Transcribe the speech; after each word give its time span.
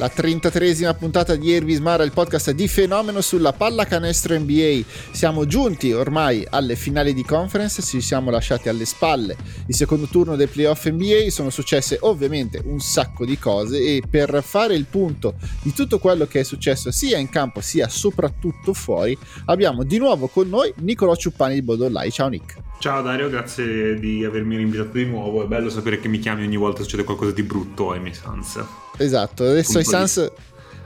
la 0.00 0.10
33esima 0.10 0.96
puntata 0.96 1.36
di 1.36 1.50
Irvis 1.50 1.78
Mara, 1.78 2.04
il 2.04 2.12
podcast 2.12 2.52
di 2.52 2.66
fenomeno 2.68 3.20
sulla 3.20 3.52
pallacanestro 3.52 4.34
NBA. 4.38 4.80
Siamo 5.10 5.44
giunti 5.44 5.92
ormai 5.92 6.42
alle 6.48 6.74
finali 6.74 7.12
di 7.12 7.22
conference, 7.22 7.82
ci 7.82 8.00
siamo 8.00 8.30
lasciati 8.30 8.70
alle 8.70 8.86
spalle 8.86 9.36
il 9.66 9.74
secondo 9.74 10.06
turno 10.06 10.36
dei 10.36 10.46
playoff 10.46 10.88
NBA, 10.88 11.28
sono 11.28 11.50
successe 11.50 11.98
ovviamente 12.00 12.62
un 12.64 12.80
sacco 12.80 13.26
di 13.26 13.38
cose 13.38 13.78
e 13.78 14.02
per 14.08 14.42
fare 14.42 14.74
il 14.74 14.86
punto 14.86 15.34
di 15.60 15.74
tutto 15.74 15.98
quello 15.98 16.26
che 16.26 16.40
è 16.40 16.44
successo 16.44 16.90
sia 16.90 17.18
in 17.18 17.28
campo 17.28 17.60
sia 17.60 17.86
soprattutto 17.90 18.72
fuori, 18.72 19.14
abbiamo 19.44 19.82
di 19.82 19.98
nuovo 19.98 20.28
con 20.28 20.48
noi 20.48 20.72
Nicolò 20.78 21.14
Ciuppani 21.14 21.52
di 21.52 21.62
Bodollai. 21.62 22.10
Ciao 22.10 22.28
Nick. 22.28 22.56
Ciao 22.78 23.02
Dario, 23.02 23.28
grazie 23.28 23.98
di 24.00 24.24
avermi 24.24 24.58
invitato 24.58 24.96
di 24.96 25.04
nuovo. 25.04 25.44
È 25.44 25.46
bello 25.46 25.68
sapere 25.68 26.00
che 26.00 26.08
mi 26.08 26.18
chiami 26.18 26.42
ogni 26.42 26.56
volta 26.56 26.80
succede 26.80 27.04
qualcosa 27.04 27.32
di 27.32 27.42
brutto 27.42 27.90
ai 27.90 28.00
miei 28.00 28.14
Sans. 28.14 28.64
Esatto, 29.00 29.44
adesso 29.44 29.78
ai 29.78 29.84
Sans, 29.84 30.30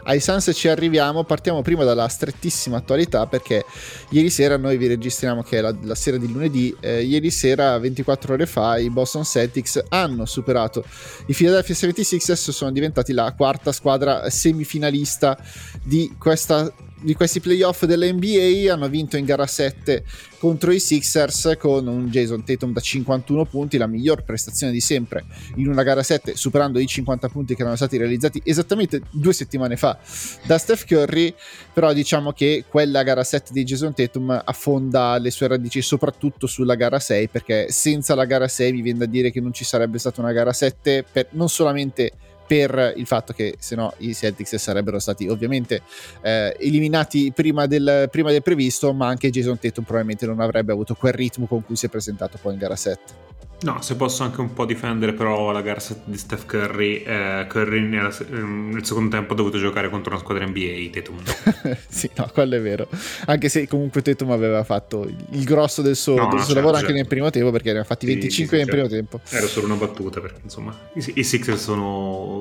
ai 0.05 0.21
Sans 0.21 0.49
ci 0.55 0.69
arriviamo, 0.69 1.25
partiamo 1.25 1.63
prima 1.63 1.83
dalla 1.83 2.07
strettissima 2.07 2.77
attualità 2.77 3.27
perché 3.27 3.65
ieri 4.11 4.31
sera 4.31 4.57
noi 4.57 4.77
vi 4.77 4.87
registriamo 4.87 5.43
che 5.43 5.59
è 5.59 5.61
la, 5.61 5.75
la 5.83 5.97
sera 5.97 6.17
di 6.17 6.31
lunedì, 6.31 6.73
eh, 6.79 7.03
ieri 7.03 7.33
sera 7.33 7.77
24 7.77 8.35
ore 8.35 8.47
fa 8.47 8.79
i 8.79 8.89
Boston 8.89 9.25
Celtics 9.25 9.83
hanno 9.89 10.27
superato 10.27 10.85
i 11.27 11.35
Philadelphia 11.35 11.75
76ers, 11.75 12.51
sono 12.51 12.71
diventati 12.71 13.13
la 13.13 13.33
quarta 13.37 13.73
squadra 13.73 14.31
semifinalista 14.31 15.37
di 15.83 16.15
questa 16.17 16.73
di 17.05 17.15
questi 17.15 17.41
playoff 17.41 17.85
dell'NBA 17.85 18.73
hanno 18.73 18.89
vinto 18.89 19.19
in 19.19 19.27
gara 19.27 19.47
7 19.47 20.05
contro 20.39 20.73
i 20.73 20.81
Sixers 20.81 21.56
con 21.59 21.87
un 21.87 22.09
Jason 22.09 22.45
Tatum 22.45 22.73
da 22.73 22.81
51 22.81 23.45
punti, 23.45 23.77
la 23.77 23.87
miglior 23.87 24.25
prestazione 24.25 24.73
di 24.73 24.81
sempre 24.81 25.25
in 25.56 25.69
una 25.69 25.83
gara 25.83 26.03
7, 26.03 26.34
superando 26.34 26.78
i 26.78 26.87
50 26.87 27.28
punti 27.28 27.55
che 27.55 27.61
erano 27.61 27.77
stati 27.77 27.98
realizzati 27.98 28.41
esattamente 28.45 29.03
due 29.11 29.34
settimane 29.34 29.77
fa 29.77 29.98
da 30.47 30.56
Steph 30.56 30.87
Curry, 30.87 31.34
però 31.73 31.93
diciamo 31.93 32.33
che 32.33 32.65
quella 32.69 33.03
gara 33.03 33.23
7 33.23 33.53
di 33.53 33.65
Jason 33.65 33.95
Tatum 33.95 34.43
affonda 34.43 35.19
le 35.19 35.31
sue 35.31 35.48
radici 35.48 35.83
soprattutto 35.83 36.47
sulla 36.47 36.75
gara 36.75 36.98
6 36.98 37.28
perché 37.28 37.67
senza 37.71 38.15
la 38.15 38.25
gara 38.25 38.48
6 38.48 38.73
mi 38.73 38.81
viene 38.81 39.00
da 39.00 39.06
dire 39.06 39.31
che 39.31 39.41
non 39.41 39.53
ci 39.53 39.65
sarebbe 39.65 39.98
stata 39.98 40.23
una 40.23 40.33
gara 40.33 40.53
7 40.53 41.05
per 41.11 41.28
non 41.31 41.50
solamente 41.50 42.12
per 42.47 42.95
il 42.97 43.06
fatto 43.06 43.33
che 43.33 43.56
se 43.59 43.75
no 43.75 43.92
i 43.98 44.14
Celtics 44.14 44.56
sarebbero 44.56 44.98
stati 44.98 45.28
ovviamente 45.28 45.83
eh, 46.23 46.56
eliminati 46.59 47.33
prima 47.34 47.67
del, 47.67 48.09
prima 48.11 48.31
del, 48.31 48.42
previsto, 48.42 48.92
ma 48.92 49.09
anche 49.09 49.31
Jason 49.31 49.59
Tatum 49.59 49.84
probabilmente 49.84 50.27
non 50.27 50.41
avrebbe 50.41 50.72
avuto 50.72 50.95
quel 50.95 51.12
ritmo 51.12 51.47
con 51.47 51.65
cui 51.65 51.77
si 51.77 51.87
è 51.87 51.89
presentato 51.89 52.39
poi 52.41 52.55
in 52.55 52.59
gara 52.59 52.77
7. 52.77 53.33
No, 53.65 53.81
se 53.81 53.97
posso 53.97 54.25
anche 54.25 54.41
un 54.42 54.53
po' 54.53 54.67
difendere 54.67 55.15
però 55.15 55.50
la 55.50 55.62
gara 55.62 55.81
di 56.05 56.19
Steph 56.19 56.45
Curry, 56.45 57.03
eh, 57.03 57.47
Curry 57.48 57.81
nella, 57.81 58.15
ehm, 58.31 58.72
nel 58.72 58.84
secondo 58.84 59.17
tempo 59.17 59.33
ha 59.33 59.37
dovuto 59.37 59.56
giocare 59.59 59.89
contro 59.89 60.12
una 60.12 60.20
squadra 60.20 60.45
NBA, 60.45 60.91
Tatum 60.92 61.22
sì, 61.89 62.11
no, 62.17 62.28
quello 62.33 62.56
è 62.56 62.61
vero. 62.61 62.87
Anche 63.25 63.48
se 63.48 63.67
comunque 63.67 64.03
Tatum 64.03 64.33
aveva 64.33 64.65
fatto 64.65 65.11
il 65.31 65.45
grosso 65.45 65.81
del 65.81 65.97
suo, 65.97 66.15
no, 66.17 66.28
del 66.28 66.41
suo 66.41 66.41
certo, 66.41 66.55
lavoro 66.55 66.75
certo. 66.75 66.89
anche 66.89 66.98
nel 66.98 67.09
primo 67.09 67.31
tempo 67.31 67.50
perché 67.50 67.72
ne 67.72 67.78
ha 67.78 67.84
fatti 67.84 68.05
25 68.05 68.31
sì, 68.31 68.45
sì, 68.45 68.55
nel 68.55 68.65
certo. 68.67 68.87
primo 68.87 68.89
tempo. 68.89 69.20
Era 69.34 69.47
solo 69.47 69.67
una 69.67 69.77
battuta 69.77 70.20
perché 70.20 70.41
insomma 70.42 70.78
i, 70.92 71.12
i 71.15 71.25
Sixers 71.25 71.62
sono 71.62 72.34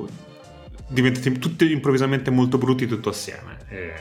diventati 0.88 1.38
tutti 1.38 1.70
improvvisamente 1.70 2.30
molto 2.30 2.58
brutti 2.58 2.86
tutto 2.86 3.10
assieme. 3.10 3.58
E, 3.68 3.92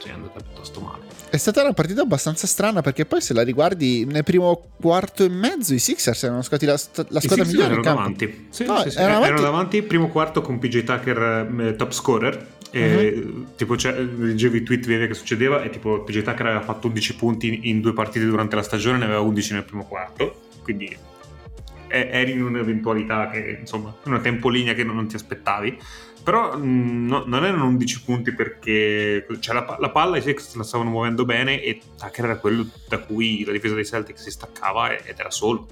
sì, 0.00 0.08
è 0.08 0.12
andata 0.12 0.40
piuttosto 0.40 0.80
male. 0.80 1.10
È 1.30 1.36
stata 1.38 1.62
una 1.62 1.72
partita 1.72 2.02
abbastanza 2.02 2.46
strana 2.46 2.82
perché 2.82 3.06
poi 3.06 3.22
se 3.22 3.32
la 3.32 3.42
riguardi 3.42 4.04
nel 4.04 4.22
primo 4.22 4.68
quarto 4.78 5.24
e 5.24 5.30
mezzo 5.30 5.72
i 5.72 5.78
Sixers 5.78 6.24
erano 6.24 6.42
stati 6.42 6.66
la, 6.66 6.78
la 7.08 7.20
squadra 7.20 7.44
migliore 7.46 7.66
erano 7.66 7.82
davanti. 7.82 8.48
Sì, 8.50 8.64
no, 8.66 8.80
sì, 8.82 8.90
sì. 8.90 8.98
Erano, 8.98 9.24
erano 9.24 9.40
davanti. 9.40 9.82
primo 9.82 10.08
quarto 10.08 10.42
con 10.42 10.58
PJ 10.58 10.82
Tucker 10.84 11.50
eh, 11.58 11.76
top 11.76 11.92
scorer 11.92 12.46
e 12.70 13.12
uh-huh. 13.14 13.46
tipo 13.56 13.76
cioè, 13.76 13.98
leggevi 13.98 14.58
i 14.58 14.62
tweet 14.62 15.06
che 15.06 15.14
succedeva 15.14 15.62
e 15.62 15.70
tipo 15.70 16.02
PJ 16.02 16.22
Tucker 16.22 16.46
aveva 16.46 16.62
fatto 16.62 16.88
11 16.88 17.14
punti 17.16 17.60
in 17.64 17.80
due 17.80 17.92
partite 17.92 18.26
durante 18.26 18.56
la 18.56 18.62
stagione 18.62 18.98
ne 18.98 19.04
aveva 19.04 19.20
11 19.20 19.52
nel 19.54 19.64
primo 19.64 19.86
quarto 19.86 20.48
quindi 20.62 20.94
eri 21.92 22.32
in 22.32 22.42
un'eventualità 22.42 23.28
che 23.28 23.58
insomma 23.60 23.94
una 24.04 24.20
tempolinea 24.20 24.74
che 24.74 24.84
non, 24.84 25.06
ti 25.06 25.16
aspettavi 25.16 25.78
però 26.22 26.56
mm, 26.56 27.08
no, 27.08 27.24
non 27.26 27.44
erano 27.44 27.66
11 27.66 28.02
punti 28.02 28.32
perché 28.32 29.26
cioè, 29.40 29.54
la, 29.54 29.76
la, 29.78 29.90
palla 29.90 30.16
i 30.16 30.22
Celtics 30.22 30.54
la 30.54 30.62
stavano 30.62 30.90
muovendo 30.90 31.24
bene 31.24 31.60
e 31.62 31.80
Tucker 31.98 32.24
era 32.24 32.36
quello 32.36 32.66
da 32.88 32.98
cui 32.98 33.44
la 33.44 33.52
difesa 33.52 33.74
dei 33.74 33.84
Celtics 33.84 34.22
si 34.22 34.30
staccava 34.30 34.96
ed 34.96 35.18
era 35.18 35.30
solo. 35.30 35.66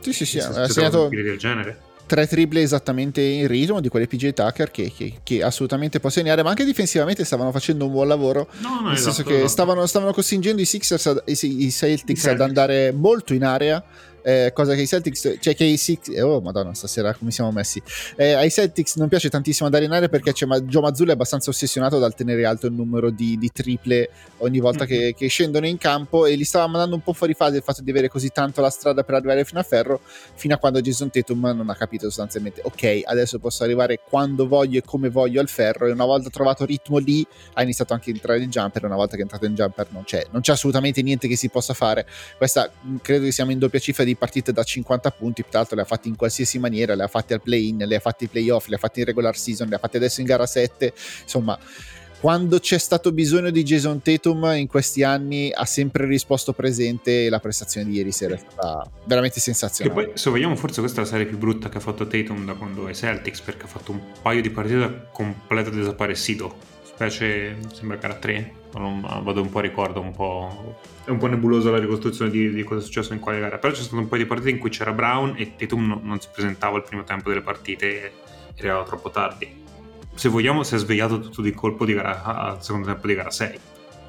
Sì, 0.00 0.12
sì, 0.12 0.26
sì, 0.26 0.38
ha 0.38 0.68
segnato 0.68 1.08
del 1.08 1.38
genere. 1.38 1.80
tre 2.04 2.26
triple 2.26 2.60
esattamente 2.60 3.22
in 3.22 3.46
ritmo 3.48 3.80
di 3.80 3.88
quelle 3.88 4.06
PJ 4.06 4.34
Tucker 4.34 4.70
che, 4.70 4.92
che, 4.94 5.20
che, 5.22 5.42
assolutamente 5.42 5.98
può 6.00 6.10
segnare, 6.10 6.42
ma 6.42 6.50
anche 6.50 6.64
difensivamente 6.64 7.24
stavano 7.24 7.50
facendo 7.50 7.86
un 7.86 7.92
buon 7.92 8.08
lavoro. 8.08 8.48
No, 8.58 8.80
no, 8.80 8.80
nel 8.88 8.92
esatto, 8.94 9.12
senso 9.12 9.22
che 9.22 9.36
esatto. 9.36 9.48
stavano, 9.48 9.86
stavano, 9.86 10.12
costringendo 10.12 10.60
i 10.60 10.66
Sixers, 10.66 11.22
i, 11.24 11.32
i, 11.32 11.64
i 11.64 11.70
Celtics 11.70 12.26
ad 12.26 12.42
andare 12.42 12.92
molto 12.92 13.32
in 13.32 13.44
area 13.44 13.82
eh, 14.24 14.52
cosa 14.54 14.74
che 14.74 14.80
i 14.80 14.86
Celtics, 14.86 15.36
cioè 15.38 15.54
che 15.54 15.64
i 15.64 15.76
Six, 15.76 16.08
eh, 16.08 16.22
oh 16.22 16.40
madonna 16.40 16.72
stasera 16.72 17.14
come 17.14 17.30
siamo 17.30 17.52
messi, 17.52 17.80
eh, 18.16 18.32
ai 18.32 18.50
Celtics 18.50 18.96
non 18.96 19.08
piace 19.08 19.28
tantissimo 19.28 19.66
andare 19.66 19.84
in 19.84 19.92
area 19.92 20.08
perché 20.08 20.32
c'è, 20.32 20.46
ma, 20.46 20.58
Joe 20.60 20.80
Mazzullo 20.80 21.10
è 21.10 21.12
abbastanza 21.12 21.50
ossessionato 21.50 21.98
dal 21.98 22.14
tenere 22.14 22.46
alto 22.46 22.66
il 22.66 22.72
numero 22.72 23.10
di, 23.10 23.36
di 23.36 23.50
triple 23.52 24.08
ogni 24.38 24.60
volta 24.60 24.84
mm-hmm. 24.84 24.98
che, 24.98 25.14
che, 25.14 25.28
scendono 25.28 25.66
in 25.66 25.76
campo 25.76 26.24
e 26.24 26.36
li 26.36 26.44
stava 26.44 26.66
mandando 26.66 26.94
un 26.94 27.02
po' 27.02 27.12
fuori 27.12 27.34
fase 27.34 27.58
il 27.58 27.62
fatto 27.62 27.82
di 27.82 27.90
avere 27.90 28.08
così 28.08 28.30
tanto 28.30 28.62
la 28.62 28.70
strada 28.70 29.04
per 29.04 29.16
arrivare 29.16 29.44
fino 29.44 29.60
a 29.60 29.62
ferro, 29.62 30.00
fino 30.34 30.54
a 30.54 30.58
quando 30.58 30.80
Jason 30.80 31.10
Tatum 31.10 31.40
non 31.54 31.68
ha 31.68 31.76
capito 31.76 32.06
sostanzialmente, 32.06 32.62
ok, 32.64 33.02
adesso 33.04 33.38
posso 33.38 33.62
arrivare 33.62 34.00
quando 34.08 34.48
voglio 34.48 34.78
e 34.78 34.82
come 34.82 35.10
voglio 35.10 35.40
al 35.40 35.48
ferro 35.48 35.86
e 35.86 35.92
una 35.92 36.06
volta 36.06 36.30
trovato 36.30 36.64
ritmo 36.64 36.96
lì 36.96 37.26
ha 37.54 37.62
iniziato 37.62 37.92
anche 37.92 38.10
a 38.10 38.14
entrare 38.14 38.42
in 38.42 38.48
jumper, 38.48 38.84
una 38.86 38.96
volta 38.96 39.16
che 39.16 39.18
è 39.18 39.22
entrato 39.22 39.44
in 39.44 39.54
jumper 39.54 39.88
non 39.90 40.04
c'è, 40.04 40.26
non 40.30 40.40
c'è 40.40 40.52
assolutamente 40.52 41.02
niente 41.02 41.28
che 41.28 41.36
si 41.36 41.50
possa 41.50 41.74
fare, 41.74 42.06
questa 42.38 42.70
credo 43.02 43.24
che 43.24 43.32
siamo 43.32 43.50
in 43.50 43.58
doppia 43.58 43.78
cifra 43.78 44.02
di 44.04 44.13
di 44.14 44.16
partite 44.16 44.52
da 44.52 44.62
50 44.62 45.10
punti, 45.10 45.42
tra 45.42 45.58
l'altro 45.58 45.76
le 45.76 45.82
ha 45.82 45.84
fatte 45.84 46.08
in 46.08 46.16
qualsiasi 46.16 46.58
maniera, 46.58 46.94
le 46.94 47.02
ha 47.02 47.08
fatte 47.08 47.34
al 47.34 47.42
play-in, 47.42 47.78
le 47.78 47.96
ha 47.96 48.00
fatte 48.00 48.24
ai 48.24 48.30
playoff, 48.30 48.66
le 48.68 48.76
ha 48.76 48.78
fatte 48.78 49.00
in 49.00 49.06
regular 49.06 49.36
season, 49.36 49.68
le 49.68 49.74
ha 49.76 49.78
fatte 49.78 49.96
adesso 49.96 50.20
in 50.20 50.26
gara 50.26 50.46
7, 50.46 50.92
insomma 51.22 51.58
quando 52.20 52.58
c'è 52.58 52.78
stato 52.78 53.12
bisogno 53.12 53.50
di 53.50 53.62
Jason 53.62 54.00
Tatum 54.00 54.54
in 54.56 54.66
questi 54.66 55.02
anni 55.02 55.50
ha 55.52 55.66
sempre 55.66 56.06
risposto 56.06 56.54
presente 56.54 57.26
e 57.26 57.28
la 57.28 57.38
prestazione 57.38 57.86
di 57.86 57.96
ieri 57.96 58.12
sera 58.12 58.34
è 58.34 58.38
stata 58.38 58.90
veramente 59.04 59.40
sensazionale. 59.40 60.00
E 60.00 60.04
poi 60.06 60.16
se 60.16 60.30
vogliamo 60.30 60.56
forse 60.56 60.80
questa 60.80 61.02
è 61.02 61.04
la 61.04 61.10
serie 61.10 61.26
più 61.26 61.36
brutta 61.36 61.68
che 61.68 61.76
ha 61.76 61.80
fatto 61.80 62.06
Tatum 62.06 62.46
da 62.46 62.54
quando 62.54 62.88
è 62.88 62.94
Celtics 62.94 63.42
perché 63.42 63.64
ha 63.64 63.68
fatto 63.68 63.92
un 63.92 64.00
paio 64.22 64.40
di 64.40 64.48
partite 64.48 65.08
completo 65.12 65.68
desaparecido, 65.68 66.56
specie 66.82 67.58
sembra 67.74 67.98
gara 67.98 68.14
3 68.14 68.62
non, 68.78 69.00
vado 69.00 69.40
un 69.40 69.50
po' 69.50 69.58
a 69.58 69.62
ricordo, 69.62 70.00
un 70.00 70.12
po', 70.12 70.80
è 71.04 71.10
un 71.10 71.18
po' 71.18 71.26
nebulosa 71.26 71.70
la 71.70 71.78
ricostruzione 71.78 72.30
di, 72.30 72.50
di, 72.50 72.62
cosa 72.62 72.80
è 72.80 72.84
successo 72.84 73.12
in 73.12 73.20
quale 73.20 73.40
gara, 73.40 73.58
però 73.58 73.72
c'è 73.72 73.82
stato 73.82 73.96
un 73.96 74.08
po' 74.08 74.16
di 74.16 74.26
partite 74.26 74.50
in 74.50 74.58
cui 74.58 74.70
c'era 74.70 74.92
Brown 74.92 75.34
e 75.36 75.54
Tatum 75.56 75.86
non, 75.86 76.00
non 76.02 76.20
si 76.20 76.28
presentava 76.32 76.76
al 76.76 76.84
primo 76.84 77.04
tempo 77.04 77.28
delle 77.28 77.42
partite 77.42 78.02
e 78.02 78.12
arrivava 78.58 78.84
troppo 78.84 79.10
tardi. 79.10 79.62
Se 80.14 80.28
vogliamo 80.28 80.62
si 80.62 80.74
è 80.74 80.78
svegliato 80.78 81.20
tutto 81.20 81.42
di 81.42 81.52
colpo 81.52 81.84
di 81.84 81.94
gara, 81.94 82.22
al 82.22 82.62
secondo 82.62 82.86
tempo 82.86 83.06
di 83.06 83.14
gara 83.14 83.30
6. 83.30 83.58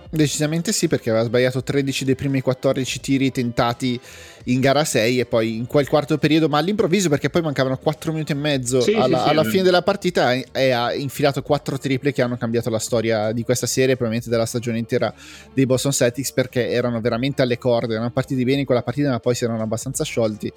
Decisamente 0.09 0.71
sì, 0.71 0.87
perché 0.87 1.09
aveva 1.09 1.25
sbagliato 1.25 1.63
13 1.63 2.05
dei 2.05 2.15
primi 2.15 2.41
14 2.41 2.99
tiri 3.01 3.31
tentati 3.31 3.99
in 4.45 4.59
gara 4.59 4.83
6 4.83 5.19
e 5.19 5.25
poi 5.25 5.57
in 5.57 5.67
quel 5.67 5.87
quarto 5.87 6.17
periodo, 6.17 6.49
ma 6.49 6.57
all'improvviso 6.57 7.09
perché 7.09 7.29
poi 7.29 7.41
mancavano 7.41 7.77
4 7.77 8.11
minuti 8.11 8.31
e 8.31 8.35
mezzo 8.35 8.81
sì, 8.81 8.93
alla, 8.93 9.23
sì, 9.23 9.29
alla 9.29 9.43
sì, 9.43 9.49
fine 9.49 9.63
della 9.63 9.81
partita 9.81 10.33
e 10.33 10.71
ha 10.71 10.93
infilato 10.93 11.41
4 11.41 11.77
triple 11.77 12.11
che 12.11 12.21
hanno 12.21 12.37
cambiato 12.37 12.69
la 12.69 12.79
storia 12.79 13.31
di 13.31 13.43
questa 13.43 13.67
serie, 13.67 13.95
probabilmente 13.95 14.29
della 14.29 14.45
stagione 14.45 14.77
intera 14.77 15.13
dei 15.53 15.65
Boston 15.65 15.91
Celtics 15.91 16.31
perché 16.31 16.69
erano 16.69 16.99
veramente 17.01 17.41
alle 17.41 17.57
corde, 17.57 17.93
erano 17.93 18.11
partiti 18.11 18.43
bene 18.43 18.59
in 18.59 18.65
quella 18.65 18.83
partita 18.83 19.09
ma 19.09 19.19
poi 19.19 19.35
si 19.35 19.43
erano 19.43 19.61
abbastanza 19.61 20.03
sciolti 20.03 20.51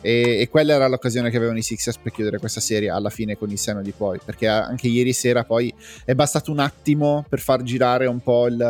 e, 0.00 0.40
e 0.40 0.48
quella 0.48 0.74
era 0.74 0.88
l'occasione 0.88 1.30
che 1.30 1.36
avevano 1.36 1.58
i 1.58 1.62
Sixers 1.62 1.98
per 1.98 2.12
chiudere 2.12 2.38
questa 2.38 2.60
serie 2.60 2.90
alla 2.90 3.10
fine 3.10 3.36
con 3.36 3.50
il 3.50 3.58
seno 3.58 3.82
di 3.82 3.92
poi, 3.96 4.18
perché 4.24 4.46
anche 4.46 4.88
ieri 4.88 5.12
sera 5.12 5.44
poi 5.44 5.72
è 6.04 6.14
bastato 6.14 6.50
un 6.50 6.58
attimo 6.58 7.24
per 7.28 7.40
far 7.40 7.62
girare 7.62 8.06
un 8.06 8.20
po' 8.20 8.46
il 8.46 8.60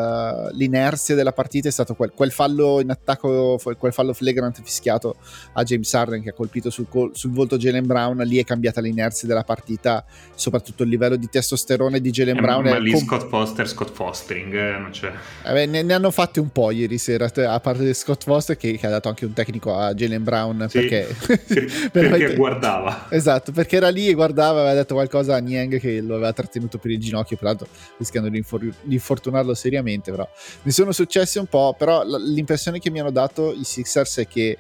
l'inerzia 0.53 1.15
della 1.15 1.33
partita 1.33 1.69
è 1.69 1.73
stato 1.73 1.95
quel, 1.95 2.13
quel, 2.15 2.31
fallo 2.31 2.81
in 2.81 2.91
attacco, 2.91 3.59
quel 3.79 3.93
fallo 3.93 4.13
fischiato 4.63 5.17
a 5.53 5.63
James 5.63 5.93
Harden 5.93 6.23
che 6.23 6.31
ha 6.31 6.33
colpito 6.33 6.71
sul, 6.71 6.87
sul 7.13 7.31
volto 7.31 7.57
Jalen 7.57 7.87
Brown, 7.87 8.19
lì 8.19 8.39
è 8.39 8.45
cambiata 8.45 8.81
l'inerzia 8.81 9.29
della 9.29 9.45
partita, 9.45 10.05
soprattutto 10.35 10.83
il 10.83 10.89
livello 10.89 11.17
di 11.17 11.29
testosterone 11.29 12.01
di 12.01 12.11
Jalen 12.11 12.37
eh, 12.37 12.41
Brown. 12.41 12.65
Ma 12.65 12.79
lì 12.79 12.93
com- 12.93 13.05
Scott 13.05 13.29
Foster, 13.29 13.69
Scott 13.69 13.93
Fostering, 13.93 14.55
eh, 14.55 14.79
non 14.79 14.91
c'è. 14.91 15.13
Eh, 15.45 15.67
ne, 15.67 15.83
ne, 15.83 15.93
hanno 15.93 16.11
fatti 16.11 16.39
un 16.39 16.51
po' 16.51 16.71
ieri 16.71 16.99
sera, 16.99 17.31
a 17.35 17.61
parte 17.61 17.85
di 17.85 17.95
Scott 17.95 18.23
Foster 18.25 18.57
che, 18.57 18.77
che, 18.77 18.87
ha 18.87 18.91
dato 18.91 19.09
anche 19.09 19.25
un 19.25 19.33
tecnico 19.33 19.77
a 19.77 19.95
Jalen 19.95 20.23
Brown 20.23 20.67
sì, 20.69 20.79
perché, 20.79 21.17
per, 21.91 22.11
perché 22.11 22.35
guardava. 22.35 23.07
Esatto, 23.11 23.53
perché 23.53 23.77
era 23.77 23.89
lì 23.89 24.09
e 24.09 24.15
guardava, 24.15 24.61
aveva 24.61 24.75
detto 24.75 24.95
qualcosa 24.95 25.37
a 25.37 25.39
Niang 25.39 25.79
che 25.79 26.01
lo 26.01 26.15
aveva 26.15 26.33
trattenuto 26.33 26.79
per 26.79 26.91
il 26.91 26.99
ginocchio, 26.99 27.37
peraltro 27.37 27.67
rischiando 27.99 28.29
di, 28.29 28.39
infor- 28.39 28.75
di 28.83 28.95
infortunarlo 28.95 29.55
seriamente, 29.55 30.11
però 30.11 30.29
ne 30.63 30.71
sono 30.71 30.93
successi 30.93 31.39
un 31.39 31.47
po', 31.47 31.75
però 31.77 32.05
l'impressione 32.05 32.79
che 32.79 32.91
mi 32.91 33.01
hanno 33.01 33.11
dato 33.11 33.53
i 33.53 33.65
Sixers 33.65 34.19
è 34.19 34.27
che 34.27 34.52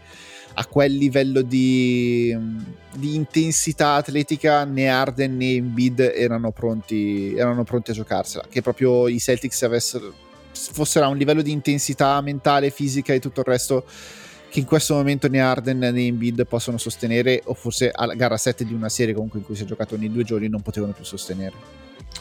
a 0.54 0.66
quel 0.66 0.94
livello 0.94 1.42
di, 1.42 2.36
di, 2.94 3.14
intensità 3.14 3.94
atletica 3.94 4.64
né 4.64 4.88
Arden 4.88 5.36
né 5.36 5.54
Embiid 5.54 6.00
erano 6.14 6.52
pronti, 6.52 7.34
erano 7.34 7.64
pronti 7.64 7.90
a 7.92 7.94
giocarsela, 7.94 8.44
che 8.48 8.60
proprio 8.60 9.08
i 9.08 9.18
Celtics 9.18 9.62
avessero, 9.62 10.12
fossero 10.52 11.06
a 11.06 11.08
un 11.08 11.16
livello 11.16 11.42
di 11.42 11.52
intensità 11.52 12.20
mentale, 12.20 12.70
fisica 12.70 13.12
e 13.14 13.20
tutto 13.20 13.40
il 13.40 13.46
resto 13.46 13.84
che 14.50 14.58
in 14.58 14.66
questo 14.66 14.94
momento 14.94 15.28
né 15.28 15.40
Arden 15.40 15.78
né 15.78 16.06
Embiid 16.06 16.44
possono 16.46 16.76
sostenere 16.76 17.40
o 17.46 17.54
forse 17.54 17.90
alla 17.90 18.14
gara 18.14 18.36
7 18.36 18.66
di 18.66 18.74
una 18.74 18.90
serie 18.90 19.14
comunque 19.14 19.38
in 19.38 19.46
cui 19.46 19.56
si 19.56 19.62
è 19.62 19.66
giocato 19.66 19.94
ogni 19.94 20.12
due 20.12 20.24
giorni 20.24 20.48
non 20.48 20.60
potevano 20.60 20.92
più 20.92 21.04
sostenere. 21.04 21.54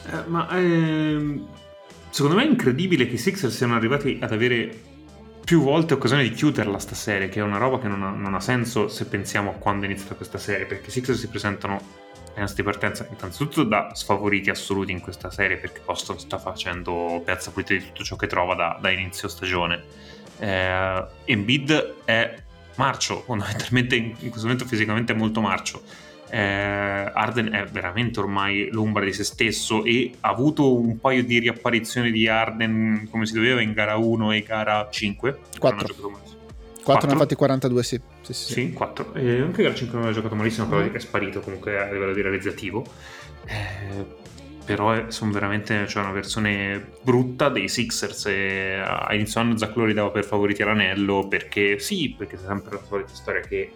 Eh, 0.10 0.28
ma 0.28 0.48
ehm, 0.58 1.46
secondo 2.10 2.38
me 2.38 2.44
è 2.44 2.48
incredibile 2.48 3.06
che 3.06 3.16
i 3.16 3.18
Sixers 3.18 3.54
siano 3.54 3.76
arrivati 3.76 4.18
ad 4.22 4.32
avere 4.32 4.91
più 5.44 5.62
volte 5.62 5.94
occasione 5.94 6.24
di 6.24 6.32
chiuderla 6.32 6.80
sta 6.80 6.96
serie, 6.96 7.30
che 7.30 7.40
è 7.40 7.44
una 7.44 7.58
roba 7.58 7.80
che 7.80 7.88
non 7.88 8.04
ha, 8.04 8.10
non 8.12 8.34
ha 8.34 8.40
senso 8.40 8.88
se 8.88 9.06
pensiamo 9.06 9.52
a 9.52 9.54
quando 9.54 9.86
è 9.86 9.90
iniziata 9.90 10.16
questa 10.16 10.38
serie, 10.38 10.66
perché 10.66 10.90
i 10.90 10.92
Sixers 10.92 11.20
si 11.20 11.28
presentano 11.28 12.00
ai 12.34 12.42
nostri 12.42 12.64
partenza 12.64 13.08
innanzitutto 13.12 13.64
da 13.64 13.92
sfavoriti 13.94 14.50
assoluti 14.50 14.92
in 14.92 15.02
questa 15.02 15.30
serie, 15.30 15.58
perché 15.58 15.82
Boston 15.84 16.20
sta 16.20 16.38
facendo 16.38 17.22
piazza 17.26 17.52
pulita 17.52 17.74
di 17.74 17.82
tutto 17.82 18.04
ciò 18.04 18.16
che 18.16 18.28
trova 18.28 18.56
da, 18.56 18.78
da 18.80 18.90
inizio 18.90 19.28
stagione 19.28 20.10
eh, 20.42 21.06
Embiid 21.26 21.96
è 22.04 22.36
marcio, 22.76 23.22
fondamentalmente 23.22 23.96
in, 23.96 24.16
in 24.20 24.30
questo 24.30 24.48
momento 24.48 24.66
fisicamente 24.66 25.14
è 25.14 25.16
molto 25.16 25.40
marcio. 25.40 25.82
Eh, 26.34 27.12
Arden 27.14 27.52
è 27.52 27.66
veramente 27.66 28.22
ormai 28.22 28.70
l'ombra 28.72 29.04
di 29.04 29.12
se 29.12 29.26
stesso 29.26 29.84
e 29.84 30.14
ha 30.22 30.30
avuto 30.30 30.80
un 30.80 30.98
paio 30.98 31.26
di 31.26 31.40
riapparizioni 31.40 32.10
di 32.10 32.26
Arden 32.30 33.10
come 33.12 33.26
si 33.26 33.34
doveva 33.34 33.60
in 33.60 33.74
gara 33.74 33.98
1 33.98 34.32
e 34.32 34.42
gara 34.42 34.88
5. 34.90 35.40
4. 35.60 35.96
4 36.84 37.08
ne 37.08 37.14
ha 37.14 37.18
fatti 37.18 37.36
42, 37.36 37.84
sì. 37.84 38.02
Sì, 38.22 38.34
sì, 38.34 38.54
sì. 38.54 38.72
4. 38.72 39.14
E 39.16 39.42
anche 39.42 39.62
gara 39.62 39.76
5 39.76 39.94
non 39.94 40.04
aveva 40.04 40.16
giocato 40.18 40.36
malissimo, 40.36 40.68
però 40.68 40.90
è 40.90 41.00
sparito 41.00 41.42
comunque 41.42 41.78
a 41.78 41.92
livello 41.92 42.14
di 42.14 42.22
realizzativo. 42.22 42.86
Eh, 43.46 44.20
però 44.64 45.10
sono 45.10 45.32
veramente 45.32 45.86
cioè, 45.88 46.04
una 46.04 46.14
versione 46.14 46.94
brutta 47.02 47.50
dei 47.50 47.68
Sixers 47.68 48.28
e 48.28 48.80
a 48.80 49.14
inizio 49.14 49.42
anno 49.42 49.58
Zach 49.58 49.76
Lowe 49.76 49.94
dava 49.94 50.12
per 50.12 50.24
favoriti 50.24 50.62
all'anello 50.62 51.28
perché 51.28 51.78
sì, 51.80 52.16
perché 52.18 52.36
è 52.36 52.40
sempre 52.40 52.76
la 52.76 52.82
solita 52.88 53.14
storia 53.14 53.42
che 53.42 53.72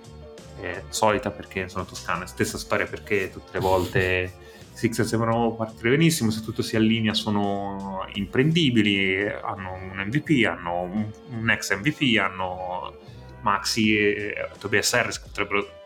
è 0.59 0.83
solita 0.89 1.31
perché 1.31 1.67
sono 1.69 1.85
toscane, 1.85 2.27
stessa 2.27 2.57
storia 2.57 2.85
perché 2.85 3.29
tutte 3.31 3.49
le 3.51 3.59
volte 3.59 4.33
i 4.75 4.77
Sixers 4.77 5.07
sembrano 5.07 5.53
partire 5.53 5.91
benissimo, 5.91 6.31
se 6.31 6.41
tutto 6.41 6.61
si 6.61 6.75
allinea 6.75 7.13
sono 7.13 8.05
imprendibili, 8.13 9.25
hanno 9.25 9.73
un 9.73 10.03
MVP, 10.05 10.45
hanno 10.45 10.81
un, 11.29 11.49
ex 11.49 11.73
MVP, 11.77 12.19
hanno 12.19 12.97
Maxi 13.41 13.97
e 13.97 14.49
Tobias 14.59 14.93
Harris 14.93 15.21
che 15.21 15.27
potrebbero 15.27 15.83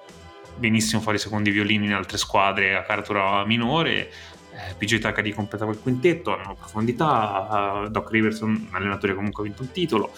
benissimo 0.55 1.01
fare 1.01 1.17
i 1.17 1.19
secondi 1.19 1.51
violini 1.51 1.85
in 1.85 1.93
altre 1.93 2.17
squadre 2.17 2.75
a 2.75 2.81
caratura 2.81 3.45
minore. 3.45 4.11
Eh, 4.51 4.73
PJ 4.75 4.97
Takadi 4.97 5.33
completava 5.33 5.71
il 5.71 5.79
quintetto, 5.79 6.35
hanno 6.35 6.55
profondità, 6.55 7.87
Doc 7.91 8.09
Rivers 8.09 8.39
un 8.39 8.69
allenatore 8.71 9.13
comunque 9.13 9.43
ha 9.43 9.45
vinto 9.45 9.61
un 9.61 9.71
titolo 9.71 10.11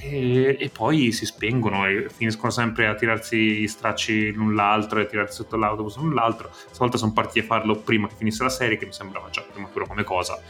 e, 0.00 0.56
e, 0.58 0.68
poi 0.70 1.12
si 1.12 1.26
spengono 1.26 1.86
e 1.86 2.08
finiscono 2.14 2.50
sempre 2.50 2.86
a 2.86 2.94
tirarsi 2.94 3.36
gli 3.36 3.66
stracci 3.68 4.32
l'un 4.32 4.54
l'altro 4.54 5.00
e 5.00 5.02
a 5.02 5.06
tirarsi 5.06 5.36
sotto 5.36 5.56
l'autobus 5.56 5.96
l'un 5.96 6.14
l'altro. 6.14 6.50
Stavolta 6.52 6.96
sono 6.96 7.12
partiti 7.12 7.40
a 7.40 7.44
farlo 7.44 7.76
prima 7.76 8.08
che 8.08 8.14
finisse 8.16 8.42
la 8.42 8.48
serie, 8.48 8.76
che 8.76 8.86
mi 8.86 8.92
sembrava 8.92 9.28
già 9.30 9.42
prematuro 9.42 9.86
come 9.86 10.04
cosa. 10.04 10.40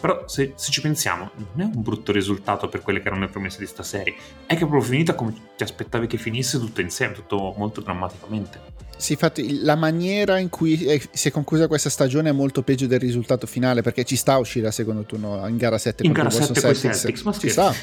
Però 0.00 0.28
se, 0.28 0.52
se, 0.56 0.70
ci 0.70 0.80
pensiamo, 0.80 1.30
non 1.34 1.66
è 1.66 1.74
un 1.74 1.82
brutto 1.82 2.12
risultato 2.12 2.68
per 2.68 2.82
quelle 2.82 3.00
che 3.00 3.06
erano 3.06 3.22
le 3.22 3.30
promesse 3.30 3.58
di 3.58 3.66
sta 3.66 3.82
serie. 3.82 4.14
È 4.44 4.54
che 4.54 4.64
è 4.64 4.68
proprio 4.68 4.82
finita 4.82 5.14
come 5.14 5.34
ti 5.56 5.62
aspettavi 5.62 6.06
che 6.06 6.18
finisse 6.18 6.58
tutto 6.58 6.80
insieme, 6.80 7.14
tutto 7.14 7.54
molto 7.56 7.80
drammaticamente. 7.80 8.72
Sì, 8.96 9.12
infatti 9.12 9.62
la 9.62 9.74
maniera 9.76 10.38
in 10.38 10.50
cui 10.50 11.00
si 11.10 11.28
è 11.28 11.30
conclusa 11.30 11.66
questa 11.66 11.90
stagione 11.90 12.28
è 12.28 12.32
molto 12.32 12.62
peggio 12.62 12.86
del 12.86 13.00
risultato 13.00 13.46
finale 13.46 13.82
perché 13.82 14.04
ci 14.04 14.16
sta 14.16 14.34
a 14.34 14.38
uscire 14.38 14.66
al 14.66 14.72
secondo 14.72 15.04
turno 15.04 15.46
in 15.48 15.56
gara 15.56 15.78
7 15.78 16.06
in 16.06 16.12
gara 16.12 16.30
7 16.30 16.60
con 16.60 16.70
i 16.70 16.74
Celtics, 16.74 17.22
ma 17.22 17.32
ci 17.32 17.48
sta. 17.48 17.74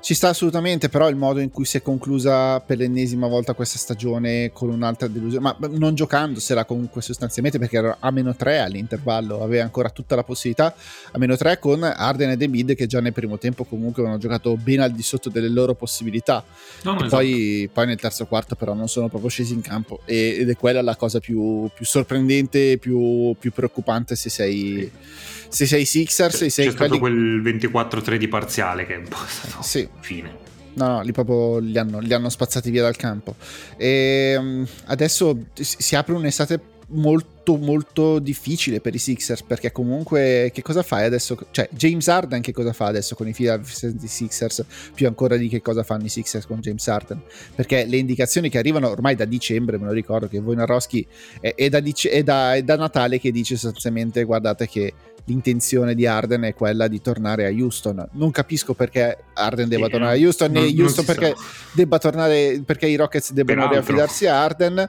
Ci 0.00 0.14
sta 0.14 0.28
assolutamente, 0.28 0.88
però 0.88 1.08
il 1.08 1.16
modo 1.16 1.40
in 1.40 1.50
cui 1.50 1.64
si 1.64 1.76
è 1.76 1.82
conclusa 1.82 2.60
per 2.60 2.78
l'ennesima 2.78 3.26
volta 3.26 3.52
questa 3.52 3.78
stagione 3.78 4.50
con 4.52 4.70
un'altra 4.70 5.08
delusione, 5.08 5.54
ma 5.58 5.68
non 5.70 5.94
giocandosela 5.94 6.64
comunque 6.64 7.02
sostanzialmente 7.02 7.58
perché 7.58 7.76
era 7.76 7.96
a 7.98 8.10
meno 8.10 8.34
3 8.34 8.60
all'intervallo, 8.60 9.42
aveva 9.42 9.64
ancora 9.64 9.90
tutta 9.90 10.14
la 10.14 10.22
possibilità 10.22 10.74
a 11.12 11.18
meno 11.18 11.36
3 11.36 11.58
con 11.58 11.82
Arden 11.82 12.30
e 12.30 12.36
The 12.36 12.46
Mid 12.46 12.74
che 12.74 12.86
già 12.86 13.00
nel 13.00 13.12
primo 13.12 13.38
tempo 13.38 13.64
comunque 13.64 14.02
avevano 14.02 14.20
giocato 14.20 14.56
ben 14.56 14.80
al 14.80 14.92
di 14.92 15.02
sotto 15.02 15.30
delle 15.30 15.48
loro 15.48 15.74
possibilità. 15.74 16.44
No, 16.82 16.94
esatto. 16.94 17.08
poi, 17.08 17.68
poi, 17.72 17.86
nel 17.86 17.98
terzo 17.98 18.26
quarto 18.26 18.54
però 18.54 18.74
non 18.74 18.88
sono 18.88 19.08
proprio 19.08 19.30
scesi 19.30 19.52
in 19.52 19.62
campo 19.62 20.00
ed 20.04 20.48
è 20.48 20.56
quella 20.56 20.80
la 20.80 20.96
cosa 20.96 21.18
più, 21.18 21.68
più 21.74 21.84
sorprendente 21.84 22.72
e 22.72 22.78
più, 22.78 23.34
più, 23.38 23.52
preoccupante 23.52 24.14
se 24.14 24.30
sei... 24.30 24.90
Sì 24.90 25.37
se 25.48 25.66
sei 25.66 25.84
Sixers, 25.84 26.36
se 26.36 26.50
sei 26.50 26.68
C'è 26.68 26.74
quelli... 26.74 26.96
stato 26.96 26.98
quel 26.98 27.42
24-3 27.42 28.16
di 28.16 28.28
parziale 28.28 28.86
che 28.86 28.94
è 28.94 28.98
un 28.98 29.08
po' 29.08 29.16
stato 29.26 29.62
sì. 29.62 29.88
fine. 30.00 30.46
No, 30.74 30.86
no, 30.86 31.00
lì 31.02 31.12
proprio 31.12 31.58
li 31.58 31.76
hanno, 31.76 31.98
li 31.98 32.12
hanno 32.12 32.28
spazzati 32.28 32.70
via 32.70 32.82
dal 32.82 32.96
campo. 32.96 33.34
E 33.76 34.36
um, 34.38 34.66
adesso 34.86 35.46
si 35.54 35.96
apre 35.96 36.14
un'estate 36.14 36.76
molto 36.90 37.56
molto 37.56 38.18
difficile 38.18 38.80
per 38.80 38.94
i 38.94 38.98
Sixers 38.98 39.42
perché 39.42 39.72
comunque 39.72 40.50
che 40.54 40.62
cosa 40.62 40.82
fai 40.82 41.04
adesso 41.04 41.36
cioè 41.50 41.68
James 41.70 42.06
Harden 42.08 42.40
che 42.40 42.52
cosa 42.52 42.72
fa 42.72 42.86
adesso 42.86 43.14
con 43.14 43.28
i 43.28 43.32
Philadelphia 43.32 43.92
Sixers 44.06 44.64
più 44.94 45.06
ancora 45.06 45.36
di 45.36 45.48
che 45.48 45.60
cosa 45.60 45.82
fanno 45.82 46.04
i 46.04 46.08
Sixers 46.08 46.46
con 46.46 46.60
James 46.60 46.86
Harden 46.88 47.20
perché 47.54 47.84
le 47.84 47.98
indicazioni 47.98 48.48
che 48.48 48.56
arrivano 48.56 48.88
ormai 48.88 49.16
da 49.16 49.26
dicembre 49.26 49.76
me 49.76 49.86
lo 49.86 49.92
ricordo 49.92 50.28
che 50.28 50.38
Wojnarowski 50.38 51.06
è, 51.40 51.54
è, 51.54 51.68
da, 51.68 51.78
è, 51.78 52.22
da, 52.22 52.54
è 52.54 52.62
da 52.62 52.76
Natale 52.76 53.20
che 53.20 53.30
dice 53.32 53.56
sostanzialmente 53.56 54.24
guardate 54.24 54.66
che 54.66 54.94
l'intenzione 55.28 55.94
di 55.94 56.06
Arden 56.06 56.42
è 56.42 56.54
quella 56.54 56.88
di 56.88 57.00
tornare 57.00 57.46
a 57.46 57.50
Houston. 57.50 58.08
Non 58.12 58.30
capisco 58.30 58.72
perché 58.74 59.24
Arden 59.34 59.68
debba 59.68 59.84
sì, 59.84 59.90
tornare 59.92 60.16
a 60.16 60.20
Houston, 60.20 60.50
né 60.50 60.60
Houston 60.60 61.04
perché 61.04 61.34
debba 61.72 61.98
tornare 61.98 62.62
perché 62.64 62.86
i 62.86 62.96
Rockets 62.96 63.32
debbano 63.32 63.68
riaffidarsi 63.68 64.26
a 64.26 64.42
Arden. 64.42 64.88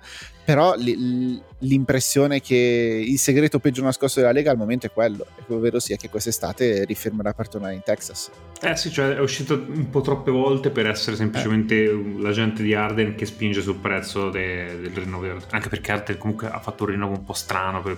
Però 0.49 0.73
l'impressione 1.59 2.41
che 2.41 3.05
il 3.05 3.19
segreto 3.19 3.59
peggio 3.59 3.83
nascosto 3.83 4.19
della 4.19 4.31
Lega 4.31 4.49
al 4.49 4.57
momento 4.57 4.87
è 4.87 4.91
quello, 4.91 5.27
ovvero 5.49 5.79
sia 5.79 5.95
che 5.95 6.09
quest'estate 6.09 6.85
rifirmerà 6.85 7.33
per 7.33 7.49
tornare 7.49 7.75
in 7.75 7.83
Texas. 7.83 8.31
Eh 8.59 8.75
sì, 8.75 8.89
cioè 8.89 9.15
è 9.15 9.19
uscito 9.19 9.53
un 9.53 9.91
po' 9.91 10.01
troppe 10.01 10.31
volte 10.31 10.71
per 10.71 10.87
essere 10.87 11.15
semplicemente 11.17 11.83
eh. 11.83 12.15
l'agente 12.17 12.63
di 12.63 12.73
Arden 12.73 13.13
che 13.13 13.27
spinge 13.27 13.61
sul 13.61 13.75
prezzo 13.75 14.31
de, 14.31 14.79
del 14.81 14.91
rinnovo. 14.91 15.37
Anche 15.51 15.69
perché 15.69 15.91
Arden 15.91 16.17
comunque 16.17 16.49
ha 16.49 16.59
fatto 16.59 16.83
un 16.83 16.89
rinnovo 16.89 17.13
un 17.13 17.23
po' 17.23 17.33
strano 17.33 17.83
per 17.83 17.97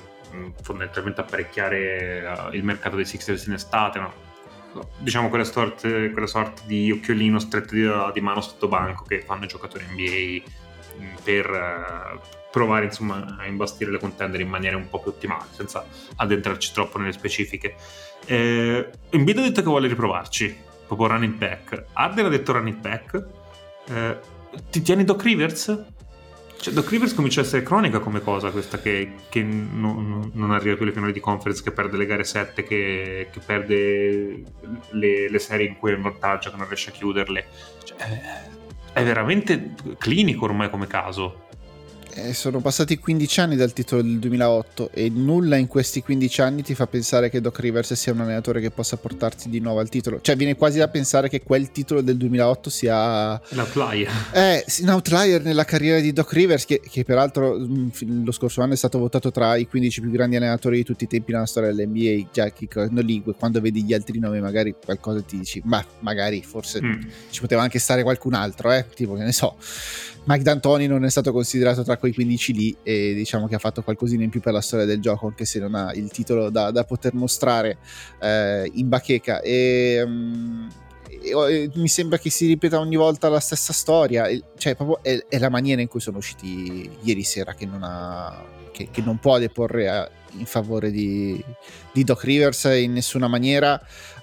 fondamentalmente 0.62 1.22
apparecchiare 1.22 2.24
uh, 2.24 2.56
il 2.56 2.64
mercato 2.64 2.96
dei 2.96 3.06
Sixers 3.06 3.46
in 3.46 3.54
estate, 3.54 4.00
no? 4.00 4.30
diciamo 4.98 5.30
quella 5.30 5.44
sorta, 5.44 5.88
quella 5.88 6.28
sorta, 6.28 6.62
di 6.66 6.92
occhiolino 6.92 7.40
stretto 7.40 7.74
di, 7.74 7.90
di, 8.14 8.22
mano 8.22 8.42
sotto 8.42 8.68
banco 8.68 9.04
che 9.04 9.22
fanno 9.22 9.44
i 9.44 9.48
giocatori 9.48 9.86
NBA 9.90 10.50
per 11.24 11.50
uh, 11.50 12.20
provare 12.52 12.86
insomma 12.86 13.38
a 13.38 13.48
imbastire 13.48 13.92
le 13.92 14.00
contender 14.00 14.40
in 14.42 14.50
maniera 14.50 14.78
un 14.78 14.90
po' 14.90 15.00
più 15.00 15.12
ottimale 15.12 15.46
senza 15.52 15.86
addentrarci 16.16 16.74
troppo 16.74 16.98
nelle 16.98 17.14
specifiche 17.14 17.76
eh, 18.26 18.90
Embiid 19.10 19.38
ha 19.38 19.42
detto 19.42 19.62
che 19.62 19.68
vuole 19.68 19.88
riprovarci 19.88 20.58
proprio 20.86 21.08
running 21.08 21.36
back 21.36 21.86
Arden 21.94 22.26
ha 22.26 22.30
detto 22.30 22.52
running 22.52 22.78
back 22.78 23.26
eh, 23.88 24.20
ti 24.70 24.82
tieni 24.82 25.06
Doc 25.06 25.24
Rivers? 25.24 25.84
Cioè, 26.62 26.74
Doc 26.74 26.90
Rivers 26.92 27.16
comincia 27.16 27.42
a 27.42 27.44
essere 27.44 27.64
cronica 27.64 27.98
come 27.98 28.22
cosa 28.22 28.52
questa 28.52 28.80
che, 28.80 29.14
che 29.30 29.42
non, 29.42 30.30
non, 30.32 30.52
arriva 30.52 30.76
più 30.76 30.84
alle 30.84 30.94
finali 30.94 31.12
di 31.12 31.20
conference, 31.20 31.64
che 31.64 31.72
perde 31.72 31.98
le 31.98 32.06
gare 32.06 32.24
7, 32.24 32.62
che, 32.62 33.30
che 33.32 33.40
perde 33.44 34.44
le, 34.92 35.28
le, 35.28 35.40
serie 35.40 35.66
in 35.66 35.78
cui 35.78 35.92
è 35.92 35.96
in 35.96 36.04
vantaggio, 36.04 36.52
che 36.52 36.58
non 36.58 36.68
riesce 36.68 36.92
a 36.92 36.94
chiuderle. 36.94 37.48
Cioè, 37.84 37.98
è 38.94 39.04
veramente 39.04 39.74
clinico 39.98 40.46
ormai 40.46 40.70
come 40.70 40.86
caso. 40.86 41.41
Eh, 42.14 42.34
sono 42.34 42.60
passati 42.60 42.98
15 42.98 43.40
anni 43.40 43.56
dal 43.56 43.72
titolo 43.72 44.02
del 44.02 44.20
2008 44.20 44.92
e 44.94 45.10
nulla 45.10 45.56
in 45.56 45.68
questi 45.68 46.02
15 46.02 46.42
anni 46.42 46.62
ti 46.62 46.76
fa 46.76 46.86
pensare 46.86 47.30
che 47.30 47.40
Doc 47.40 47.60
Rivers 47.60 47.94
sia 47.94 48.12
un 48.12 48.22
allenatore 48.22 48.60
che 48.60 48.70
possa 48.70 48.98
portarti 48.98 49.50
di 49.50 49.60
nuovo 49.60 49.80
al 49.80 49.90
titolo. 49.90 50.20
Cioè, 50.22 50.36
viene 50.36 50.56
quasi 50.56 50.80
da 50.80 50.90
pensare 50.90 51.30
che 51.30 51.42
quel 51.42 51.72
titolo 51.72 52.02
del 52.02 52.18
2008 52.18 52.70
sia. 52.70 53.42
L'outlier. 53.50 54.10
Eh, 54.34 54.66
un 54.82 54.90
outlier 54.90 55.42
nella 55.44 55.64
carriera 55.64 56.00
di 56.00 56.12
Doc 56.12 56.34
Rivers, 56.34 56.66
che, 56.66 56.82
che, 56.82 57.04
peraltro 57.06 57.58
mm, 57.58 58.26
lo 58.26 58.32
scorso 58.32 58.62
anno 58.62 58.74
è 58.74 58.78
stato 58.78 59.00
votato 59.00 59.32
tra 59.32 59.56
i 59.56 59.68
15 59.68 60.02
più 60.02 60.12
grandi 60.12 60.36
allenatori 60.36 60.78
di 60.78 60.84
tutti 60.84 61.06
i 61.06 61.08
tempi 61.08 61.32
nella 61.32 61.46
storia 61.46 61.72
dell'NBA. 61.72 62.30
Già, 62.32 62.52
lì, 63.02 63.24
quando 63.38 63.62
vedi 63.62 63.84
gli 63.84 63.94
altri 63.94 64.20
nomi, 64.20 64.42
magari 64.42 64.76
qualcosa 64.84 65.22
ti 65.22 65.38
dici, 65.38 65.62
ma 65.64 65.84
magari 66.00 66.42
forse 66.44 66.84
mm. 66.84 67.02
ci 67.30 67.40
poteva 67.40 67.62
anche 67.62 67.80
stare 67.80 68.04
qualcun 68.04 68.34
altro, 68.34 68.72
eh? 68.72 68.86
Tipo, 68.94 69.16
che 69.16 69.24
ne 69.24 69.32
so. 69.32 69.56
Mike 70.24 70.44
D'Antoni 70.44 70.86
non 70.86 71.04
è 71.04 71.10
stato 71.10 71.32
considerato 71.32 71.84
tra 71.84 71.98
quei 72.02 72.14
15 72.14 72.54
lì 72.54 72.76
e 72.84 73.14
diciamo 73.14 73.48
che 73.48 73.56
ha 73.56 73.60
fatto 73.60 73.84
qualcosina 73.84 74.24
in 74.24 74.30
più 74.30 74.42
per 74.42 74.52
la 74.52 74.60
storia 74.60 74.86
del 74.86 75.00
gioco 75.00 75.28
anche 75.28 75.46
se 75.46 75.60
non 75.60 75.76
ha 75.76 75.94
il 75.94 76.10
titolo 76.10 76.50
da, 76.50 76.72
da 76.72 76.84
poter 76.84 77.14
mostrare 77.14 77.78
eh, 78.20 78.70
in 78.74 78.90
bacheca. 78.90 79.40
E, 79.42 80.02
um, 80.04 80.68
e, 81.08 81.70
mi 81.76 81.88
sembra 81.88 82.18
che 82.18 82.32
si 82.32 82.48
ripeta 82.48 82.80
ogni 82.80 82.96
volta 82.96 83.30
la 83.30 83.40
stessa 83.40 83.72
storia. 83.72 84.28
Cioè 84.58 84.76
proprio 84.76 85.02
è, 85.04 85.26
è 85.30 85.38
la 85.38 85.50
maniera 85.50 85.82
in 85.82 85.88
cui 85.88 86.02
sono 86.02 86.18
usciti 86.18 86.90
ieri 87.04 87.24
sera 87.24 87.54
che 87.54 87.66
non, 87.66 87.84
ha, 87.84 88.44
che, 88.72 88.90
che 88.92 89.02
non 89.02 89.20
può 89.20 89.38
deporre 89.38 89.88
a, 89.88 90.10
in 90.38 90.46
favore 90.46 90.92
di, 90.92 91.42
di 91.94 92.04
Doc 92.04 92.24
Rivers 92.24 92.64
in 92.64 92.94
nessuna 92.94 93.28
maniera 93.28 93.80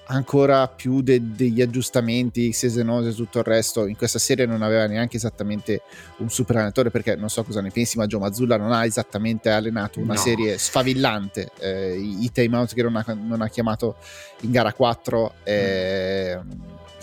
ancora 0.09 0.69
più 0.69 1.01
de- 1.01 1.35
degli 1.35 1.61
aggiustamenti, 1.61 2.53
Sesenose 2.53 3.11
e 3.11 3.15
tutto 3.15 3.39
il 3.39 3.45
resto. 3.45 3.87
In 3.87 3.97
questa 3.97 4.19
serie 4.19 4.47
non 4.47 4.63
aveva 4.63 4.87
neanche 4.87 5.17
esattamente 5.17 5.83
un 6.19 6.29
super 6.29 6.57
allenatore 6.57 6.91
perché 6.91 7.17
non 7.17 7.29
so 7.29 7.43
cosa 7.45 7.61
ne 7.61 7.71
pensi, 7.71 7.97
ma 7.99 8.07
Joe 8.07 8.21
Mazzulla 8.21 8.57
non 8.57 8.73
ha 8.73 8.85
esattamente 8.85 9.51
allenato 9.51 10.01
una 10.01 10.15
no. 10.15 10.19
serie 10.19 10.59
sfavillante. 10.59 11.51
Eh, 11.59 11.97
I, 11.99 12.25
i 12.25 12.33
timeout 12.33 12.75
che 12.75 12.83
non 12.83 12.97
ha, 12.97 13.05
non 13.09 13.43
ha, 13.43 13.49
chiamato 13.49 13.97
in 14.43 14.51
gara 14.51 14.73
4 14.73 15.35
eh, 15.43 16.39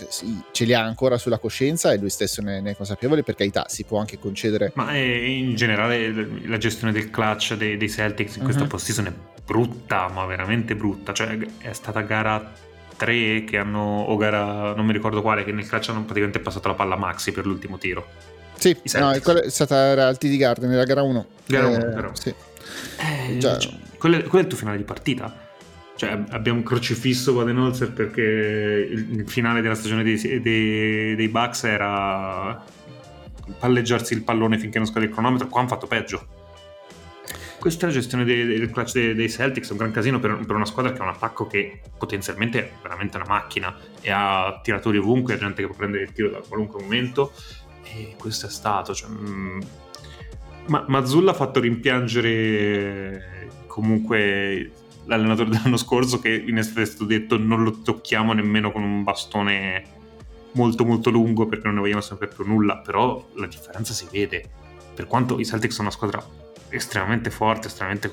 sì, 0.08 0.40
ce 0.50 0.64
li 0.64 0.74
ha 0.74 0.82
ancora 0.82 1.18
sulla 1.18 1.38
coscienza 1.38 1.92
e 1.92 1.98
lui 1.98 2.10
stesso 2.10 2.42
ne, 2.42 2.60
ne 2.60 2.70
è 2.72 2.76
consapevole 2.76 3.22
per 3.22 3.34
carità 3.34 3.66
si 3.68 3.84
può 3.84 3.98
anche 3.98 4.18
concedere 4.18 4.72
ma 4.74 4.96
in 4.96 5.54
generale 5.54 6.12
la 6.46 6.58
gestione 6.58 6.92
del 6.92 7.10
clutch 7.10 7.54
dei, 7.54 7.76
dei 7.76 7.90
Celtics 7.90 8.36
in 8.36 8.44
questa 8.44 8.62
uh-huh. 8.62 8.68
postseason 8.68 9.06
è 9.06 9.12
brutta 9.44 10.08
ma 10.08 10.24
veramente 10.26 10.76
brutta 10.76 11.12
cioè 11.12 11.36
è 11.58 11.72
stata 11.72 12.00
gara 12.02 12.52
tre 12.96 13.44
che 13.44 13.58
hanno, 13.58 14.02
o 14.02 14.16
gara 14.16 14.74
non 14.74 14.86
mi 14.86 14.92
ricordo 14.92 15.22
quale, 15.22 15.44
che 15.44 15.52
nel 15.52 15.68
calcio 15.68 15.92
hanno 15.92 16.02
praticamente 16.02 16.40
passato 16.40 16.68
la 16.68 16.74
palla 16.74 16.94
a 16.94 16.98
Maxi 16.98 17.32
per 17.32 17.46
l'ultimo 17.46 17.78
tiro. 17.78 18.06
Sì, 18.58 18.76
no, 18.94 19.10
è 19.10 19.50
stata 19.50 20.06
al 20.06 20.18
TD 20.18 20.36
Garden, 20.36 20.70
nella 20.70 20.84
gara 20.84 21.02
1. 21.02 21.26
Gara 21.46 21.66
1, 21.66 21.76
eh, 21.76 21.92
però. 21.92 22.10
Sì. 22.14 22.28
Eh. 22.28 23.38
Cioè, 23.38 23.58
quello, 23.98 24.22
quello, 24.22 24.38
è 24.38 24.40
il 24.40 24.46
tuo 24.46 24.56
finale 24.56 24.78
di 24.78 24.84
partita. 24.84 25.44
Cioè, 25.94 26.24
abbiamo 26.30 26.62
crocifisso 26.62 27.32
Badenholzer 27.34 27.92
perché 27.92 28.20
il, 28.22 29.18
il, 29.20 29.28
finale 29.28 29.60
della 29.60 29.74
stagione 29.74 30.02
dei, 30.02 30.40
dei, 30.40 31.14
dei 31.14 31.28
Bucks 31.28 31.64
era 31.64 32.62
palleggiarsi 33.58 34.12
il 34.12 34.22
pallone 34.22 34.58
finché 34.58 34.78
non 34.78 34.86
scade 34.86 35.06
il 35.06 35.12
cronometro. 35.12 35.48
Qua 35.48 35.60
hanno 35.60 35.68
fatto 35.68 35.86
peggio 35.86 36.44
questa 37.58 37.86
è 37.86 37.88
la 37.88 37.94
gestione 37.94 38.24
del 38.24 38.70
clutch 38.70 38.92
dei, 38.92 39.14
dei, 39.14 39.28
Celtics, 39.28 39.68
è 39.68 39.72
un 39.72 39.78
gran 39.78 39.90
casino 39.90 40.18
per, 40.18 40.38
per, 40.46 40.54
una 40.54 40.64
squadra 40.64 40.92
che 40.92 41.00
ha 41.00 41.02
un 41.02 41.10
attacco 41.10 41.46
che 41.46 41.80
potenzialmente 41.96 42.58
è 42.58 42.72
veramente 42.82 43.16
una 43.16 43.26
macchina 43.26 43.76
e 44.00 44.10
ha 44.10 44.60
tiratori 44.62 44.98
ovunque, 44.98 45.38
gente 45.38 45.62
che 45.62 45.66
può 45.66 45.76
prendere 45.76 46.04
il 46.04 46.12
tiro 46.12 46.30
da 46.30 46.40
qualunque 46.46 46.82
momento 46.82 47.32
e 47.82 48.14
questo 48.18 48.46
è 48.46 48.50
stato. 48.50 48.94
Cioè, 48.94 49.08
mm, 49.08 49.60
ma, 50.66 50.84
Mazzulla 50.88 51.32
ha 51.32 51.34
fatto 51.34 51.60
rimpiangere 51.60 53.48
comunque 53.66 54.70
l'allenatore 55.04 55.50
dell'anno 55.50 55.76
scorso 55.76 56.18
che 56.18 56.30
in 56.30 56.58
estate 56.58 56.82
è 56.82 56.86
stato 56.86 57.04
detto 57.04 57.38
non 57.38 57.62
lo 57.62 57.80
tocchiamo 57.80 58.32
nemmeno 58.32 58.72
con 58.72 58.82
un 58.82 59.04
bastone 59.04 59.94
molto 60.52 60.84
molto 60.84 61.10
lungo 61.10 61.46
perché 61.46 61.66
non 61.66 61.74
ne 61.74 61.80
vogliamo 61.80 62.00
sapere 62.00 62.32
più 62.34 62.44
nulla, 62.46 62.78
però 62.78 63.24
la 63.34 63.46
differenza 63.46 63.92
si 63.92 64.06
vede. 64.10 64.48
Per 64.94 65.06
quanto 65.06 65.38
i 65.38 65.44
Celtics 65.44 65.74
sono 65.74 65.88
una 65.88 65.96
squadra 65.96 66.44
estremamente 66.68 67.30
forte, 67.30 67.68
estremamente 67.68 68.12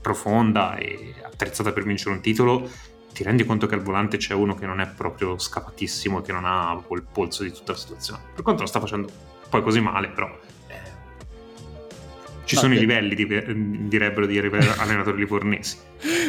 profonda 0.00 0.76
e 0.76 1.14
attrezzata 1.22 1.72
per 1.72 1.84
vincere 1.84 2.14
un 2.14 2.20
titolo, 2.20 2.68
ti 3.12 3.22
rendi 3.22 3.44
conto 3.44 3.66
che 3.66 3.74
al 3.74 3.82
volante 3.82 4.16
c'è 4.16 4.34
uno 4.34 4.54
che 4.54 4.66
non 4.66 4.80
è 4.80 4.86
proprio 4.86 5.38
scapatissimo, 5.38 6.22
che 6.22 6.32
non 6.32 6.44
ha 6.44 6.80
il 6.90 7.02
polso 7.02 7.42
di 7.42 7.52
tutta 7.52 7.72
la 7.72 7.78
situazione. 7.78 8.22
Per 8.34 8.42
quanto 8.42 8.62
lo 8.62 8.68
sta 8.68 8.80
facendo 8.80 9.10
poi 9.48 9.62
così 9.62 9.80
male, 9.80 10.08
però 10.08 10.30
ci 12.50 12.56
no, 12.56 12.62
sono 12.62 12.72
che... 12.72 12.78
i 12.78 12.82
livelli, 12.82 13.14
di, 13.14 13.88
direbbero 13.88 14.26
di 14.26 14.36
allenatori 14.78 15.18
livornesi. 15.18 15.76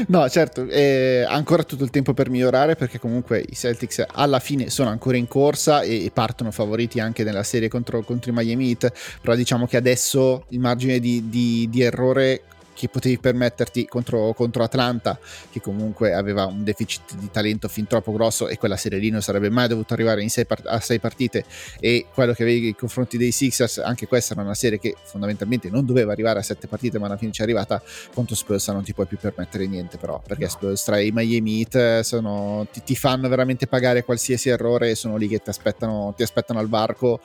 No, 0.08 0.30
certo, 0.30 0.68
eh, 0.68 1.26
ancora 1.28 1.64
tutto 1.64 1.84
il 1.84 1.90
tempo 1.90 2.14
per 2.14 2.30
migliorare 2.30 2.76
perché 2.76 3.00
comunque 3.00 3.44
i 3.48 3.56
Celtics 3.56 4.06
alla 4.08 4.40
fine 4.40 4.70
sono 4.70 4.90
ancora 4.90 5.18
in 5.18 5.28
corsa 5.28 5.82
e, 5.82 6.06
e 6.06 6.12
partono 6.12 6.52
favoriti 6.52 7.00
anche 7.00 7.24
nella 7.24 7.42
serie 7.42 7.70
contro, 7.70 8.04
contro, 8.04 8.30
i 8.30 8.36
Miami 8.36 8.70
Heat, 8.70 8.92
però 9.20 9.34
diciamo 9.34 9.66
che 9.66 9.78
adesso 9.78 10.46
il 10.50 10.60
margine 10.60 11.00
di, 11.00 11.28
di, 11.30 11.68
di 11.72 11.82
errore 11.82 12.44
che 12.82 12.90
potevi 12.90 13.20
permetterti 13.20 13.86
contro, 13.86 14.34
contro, 14.34 14.64
Atlanta, 14.64 15.20
che 15.52 15.62
comunque 15.62 16.14
aveva 16.14 16.46
un 16.46 16.64
deficit 16.64 17.14
di 17.14 17.30
talento 17.30 17.68
fin 17.68 17.86
troppo 17.86 18.12
grosso 18.12 18.48
e 18.48 18.58
quella 18.58 18.76
serie 18.76 18.98
lì 18.98 19.12
non 19.12 19.22
sarebbe 19.22 19.52
mai 19.52 19.68
dovuto 19.68 19.94
arrivare 19.94 20.28
sei 20.30 20.48
part- 20.48 20.66
a 20.66 20.80
sei 20.80 20.98
partite. 20.98 21.46
E 21.80 22.08
quello 22.12 22.34
che 22.34 22.42
avevi 22.42 22.62
nei 22.62 22.76
confronti 22.76 23.18
dei 23.18 23.32
Sixers, 23.32 23.78
anche 23.78 24.08
questa 24.08 24.34
era 24.34 24.42
una 24.42 24.56
serie 24.56 24.80
che 24.80 24.96
fondamentalmente 25.04 25.70
non 25.70 25.86
doveva 25.86 26.12
arrivare 26.12 26.40
a 26.40 26.42
sette 26.42 26.66
partite 26.66 26.98
ma 26.98 27.06
alla 27.06 27.18
fine 27.18 27.32
ci 27.32 27.42
è 27.42 27.44
arrivata, 27.44 27.84
contro 28.16 28.34
Spurs 28.34 28.68
non 28.70 28.82
ti 28.84 28.96
puoi 28.96 29.06
più 29.06 29.18
permettere 29.20 29.68
niente 29.68 29.98
però, 29.98 30.20
perché 30.26 30.46
no. 30.46 30.50
Spurs 30.50 30.84
tra 30.84 31.00
i 31.00 31.12
Miami 31.14 31.60
Heat 31.60 32.00
sono, 32.00 32.66
ti, 32.72 32.82
ti, 32.84 32.96
fanno 32.96 33.30
veramente 33.30 33.68
pagare 33.68 34.04
qualsiasi 34.04 34.50
errore 34.50 34.90
e 34.90 34.96
sono 34.96 35.18
lì 35.18 35.28
che 35.28 35.38
ti 35.38 35.50
aspettano, 35.52 36.16
ti 36.18 36.24
aspettano 36.24 36.58
al 36.58 36.68
varco. 36.68 37.20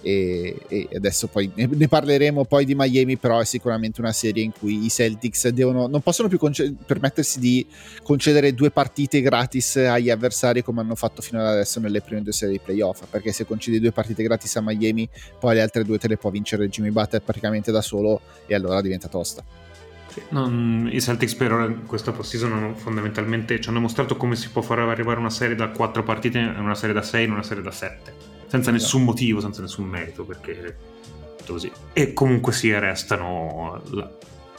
E, 0.00 0.56
e 0.68 0.88
adesso 0.94 1.28
poi 1.28 1.50
ne 1.54 1.86
parleremo 1.86 2.44
poi 2.44 2.64
di 2.64 2.74
Miami 2.74 3.16
però 3.18 3.38
è 3.38 3.44
sicuramente 3.44 4.00
una 4.00 4.12
serie 4.12 4.42
in 4.42 4.52
cui 4.52 4.84
i 4.84 4.88
Celtics 5.02 5.48
devono, 5.48 5.86
non 5.86 6.00
possono 6.00 6.28
più 6.28 6.38
conce- 6.38 6.74
permettersi 6.86 7.40
di 7.40 7.66
concedere 8.02 8.54
due 8.54 8.70
partite 8.70 9.20
gratis 9.20 9.76
agli 9.76 10.10
avversari 10.10 10.62
come 10.62 10.80
hanno 10.80 10.94
fatto 10.94 11.22
fino 11.22 11.40
ad 11.40 11.46
adesso 11.46 11.80
nelle 11.80 12.00
prime 12.00 12.22
due 12.22 12.32
serie 12.32 12.56
di 12.56 12.60
playoff, 12.62 13.02
perché 13.10 13.32
se 13.32 13.44
concedi 13.44 13.80
due 13.80 13.92
partite 13.92 14.22
gratis 14.22 14.56
a 14.56 14.60
Miami, 14.60 15.08
poi 15.38 15.54
le 15.54 15.62
altre 15.62 15.84
due 15.84 15.98
te 15.98 16.08
le 16.08 16.16
può 16.16 16.30
vincere 16.30 16.68
Jimmy 16.68 16.90
Butler 16.90 17.22
praticamente 17.22 17.72
da 17.72 17.82
solo 17.82 18.20
e 18.46 18.54
allora 18.54 18.80
diventa 18.80 19.08
tosta. 19.08 19.44
Non, 20.28 20.90
I 20.92 21.00
Celtics 21.00 21.34
per 21.34 21.52
ora 21.52 21.64
in 21.64 21.86
questa 21.86 22.12
postseason 22.12 22.52
hanno 22.52 22.74
fondamentalmente 22.74 23.58
ci 23.60 23.70
hanno 23.70 23.80
mostrato 23.80 24.18
come 24.18 24.36
si 24.36 24.50
può 24.50 24.60
far 24.60 24.80
arrivare 24.80 25.18
una 25.18 25.30
serie 25.30 25.56
da 25.56 25.68
4 25.70 26.02
partite 26.02 26.38
a 26.38 26.60
una 26.60 26.74
serie 26.74 26.94
da 26.94 27.00
6 27.00 27.24
in 27.24 27.32
una 27.32 27.42
serie 27.42 27.62
da 27.62 27.70
7 27.70 28.12
senza 28.46 28.70
nessun 28.70 29.04
motivo, 29.04 29.40
senza 29.40 29.62
nessun 29.62 29.86
merito 29.86 30.24
perché 30.26 30.76
così. 31.46 31.72
E 31.94 32.12
comunque 32.12 32.52
sia 32.52 32.78
restano 32.78 33.80
la, 33.90 34.10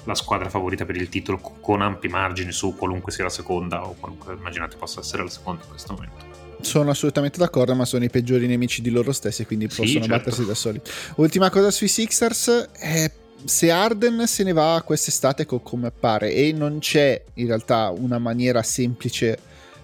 la 0.06 0.16
squadra 0.16 0.50
favorita 0.50 0.86
per 0.86 0.96
il 0.96 1.10
titolo 1.10 1.40
con 1.40 1.82
ampi 1.82 2.08
margini 2.08 2.52
su 2.52 2.76
qualunque 2.76 3.12
sia 3.12 3.24
la 3.24 3.30
seconda 3.30 3.86
o 3.86 3.96
qualunque 4.00 4.34
immaginate 4.34 4.76
possa 4.76 5.00
essere 5.00 5.24
la 5.24 5.30
seconda 5.30 5.64
in 5.64 5.70
questo 5.70 5.94
momento. 5.94 6.32
Sono 6.62 6.92
assolutamente 6.92 7.38
d'accordo, 7.38 7.76
ma 7.76 7.86
sono 7.86 8.04
i 8.06 8.10
peggiori 8.10 8.48
nemici 8.48 8.82
di 8.82 8.90
loro 8.90 9.12
stessi, 9.12 9.46
quindi 9.46 9.68
possono 9.68 9.88
sì, 9.88 9.94
certo. 9.94 10.10
battersi 10.10 10.46
da 10.46 10.54
soli. 10.54 10.82
Ultima 11.16 11.50
cosa 11.50 11.72
sui 11.72 11.88
Sixers 11.90 12.70
è 12.72 13.12
se 13.46 13.72
Arden 13.72 14.26
se 14.26 14.44
ne 14.44 14.54
va 14.54 14.82
quest'estate 14.86 15.46
come 15.46 15.88
appare 15.88 16.32
e 16.32 16.54
non 16.54 16.80
c'è 16.80 17.22
in 17.34 17.48
realtà 17.48 17.90
una 17.90 18.18
maniera 18.18 18.64
semplice 18.64 19.38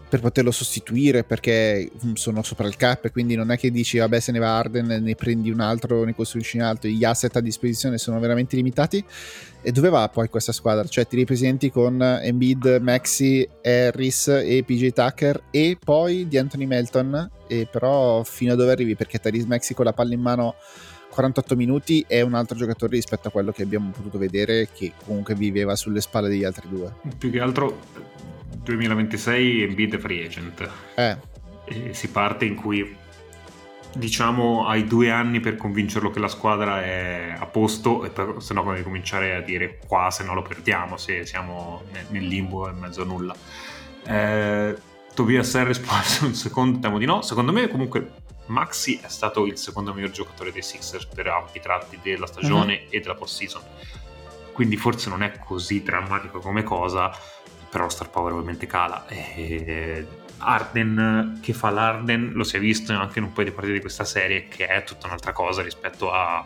per 0.10 0.20
poterlo 0.22 0.52
sostituire 0.52 1.24
perché 1.24 1.90
mm, 2.06 2.14
sono 2.14 2.42
sopra 2.44 2.68
il 2.68 2.76
cap 2.76 3.12
quindi 3.12 3.36
non 3.36 3.52
è 3.52 3.58
che 3.58 3.72
dici 3.72 4.00
vabbè 4.00 4.20
se 4.20 4.32
ne 4.32 4.40
va 4.40 4.58
Arden 4.58 4.88
ne 5.02 5.16
prendi 5.16 5.52
un 5.52 5.60
altro 5.60 6.04
ne 6.04 6.16
costruisci 6.16 6.58
un 6.58 6.64
altro 6.64 6.90
gli 6.90 7.04
asset 7.04 7.36
a 7.36 7.40
disposizione 7.40 7.98
sono 7.98 8.20
veramente 8.20 8.56
limitati. 8.56 9.04
E 9.62 9.72
dove 9.74 9.90
va 9.90 10.08
poi 10.08 10.30
questa 10.30 10.54
squadra? 10.54 10.88
cioè 10.88 11.06
ti 11.06 11.18
ripresenti 11.18 11.70
con 11.70 12.02
Embiid, 12.02 12.80
Maxi, 12.82 13.48
Harris 13.62 14.28
e 14.28 14.64
PJ 14.66 14.92
Tucker 14.92 15.44
e 15.52 15.78
poi 15.84 16.28
di 16.28 16.38
Anthony 16.38 16.66
Melton. 16.66 17.30
E 17.48 17.68
però 17.70 18.24
fino 18.24 18.54
a 18.54 18.56
dove 18.56 18.72
arrivi? 18.72 18.96
Perché 18.96 19.20
Therese 19.20 19.48
Maxi 19.48 19.74
con 19.74 19.86
la 19.86 19.94
palla 19.94 20.14
in 20.14 20.22
mano 20.22 20.56
48 21.10 21.56
minuti 21.56 22.06
è 22.08 22.22
un 22.22 22.36
altro 22.36 22.56
giocatore 22.56 22.96
rispetto 22.96 23.28
a 23.28 23.32
quello 23.32 23.52
che 23.52 23.64
abbiamo 23.64 23.92
potuto 23.92 24.18
vedere 24.18 24.70
che 24.74 24.94
comunque 25.06 25.36
viveva 25.36 25.76
sulle 25.76 26.00
spalle 26.00 26.30
degli 26.30 26.46
altri 26.46 26.70
due. 26.70 26.94
Più 27.18 27.30
che 27.30 27.40
altro 27.40 27.80
2026 28.64 29.64
Embiid 29.64 29.96
è 29.96 29.98
free 29.98 30.26
agent. 30.26 30.70
Eh. 30.96 31.18
E 31.66 31.94
si 31.94 32.10
parte 32.10 32.46
in 32.46 32.56
cui 32.56 32.98
diciamo 33.92 34.68
hai 34.68 34.86
due 34.86 35.10
anni 35.10 35.40
per 35.40 35.56
convincerlo 35.56 36.12
che 36.12 36.20
la 36.20 36.28
squadra 36.28 36.84
è 36.84 37.36
a 37.38 37.46
posto 37.48 38.06
e 38.06 38.10
per, 38.10 38.36
se 38.38 38.54
no 38.54 38.64
devi 38.64 38.84
cominciare 38.84 39.34
a 39.36 39.42
dire 39.42 39.80
qua 39.88 40.12
se 40.12 40.24
no 40.24 40.36
lo 40.36 40.44
perdiamo 40.44 40.96
se 40.96 41.26
siamo 41.26 41.82
nel 42.10 42.24
limbo 42.28 42.68
e 42.68 42.72
in 42.72 42.78
mezzo 42.78 43.02
a 43.02 43.06
nulla 43.06 43.36
eh, 44.06 44.76
Tobias 45.14 45.54
Harris 45.56 45.80
può 45.84 45.98
essere 45.98 46.28
un 46.28 46.34
secondo, 46.34 46.80
temo 46.80 46.98
di 46.98 47.06
no. 47.06 47.22
Secondo 47.22 47.52
me 47.52 47.68
comunque 47.68 48.14
Maxi 48.48 49.00
è 49.02 49.10
stato 49.10 49.46
il 49.46 49.58
secondo 49.58 49.94
miglior 49.94 50.12
giocatore 50.12 50.52
dei 50.52 50.62
Sixers 50.62 51.06
per 51.08 51.28
ampi 51.28 51.60
tratti 51.60 52.00
della 52.02 52.26
stagione 52.26 52.84
uh-huh. 52.84 52.96
e 52.96 53.00
della 53.00 53.16
post-season. 53.16 53.62
Quindi 54.54 54.78
forse 54.78 55.10
non 55.10 55.24
è 55.24 55.40
così 55.40 55.84
drammatico 55.84 56.40
come 56.40 56.64
cosa, 56.64 57.12
però 57.70 57.86
lo 57.86 57.90
star 57.90 58.10
power 58.10 58.34
ovviamente 58.34 58.66
cala. 58.68 59.06
E 59.08 60.08
Arden 60.40 61.40
che 61.42 61.54
fa 61.54 61.70
l'Arden 61.70 62.32
lo 62.34 62.44
si 62.44 62.58
è 62.58 62.60
visto 62.60 62.94
anche 62.94 63.20
in 63.20 63.26
un 63.26 63.34
paio 63.34 63.48
di 63.48 63.54
partite 63.54 63.76
di 63.76 63.82
questa 63.82 64.06
serie 64.06 64.48
che 64.48 64.68
è 64.68 64.84
tutta 64.84 65.08
un'altra 65.08 65.34
cosa 65.34 65.62
rispetto 65.62 66.12
a 66.12 66.46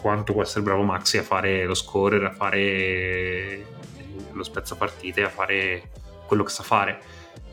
quanto 0.00 0.32
può 0.32 0.42
essere 0.42 0.62
bravo 0.62 0.82
Maxi 0.82 1.18
a 1.18 1.22
fare 1.22 1.64
lo 1.64 1.74
scorer, 1.74 2.24
a 2.24 2.32
fare 2.32 3.66
lo 4.32 4.42
spezzapartite, 4.42 5.22
a 5.22 5.28
fare 5.28 5.90
quello 6.26 6.42
che 6.42 6.50
sa 6.50 6.62
fare. 6.62 7.00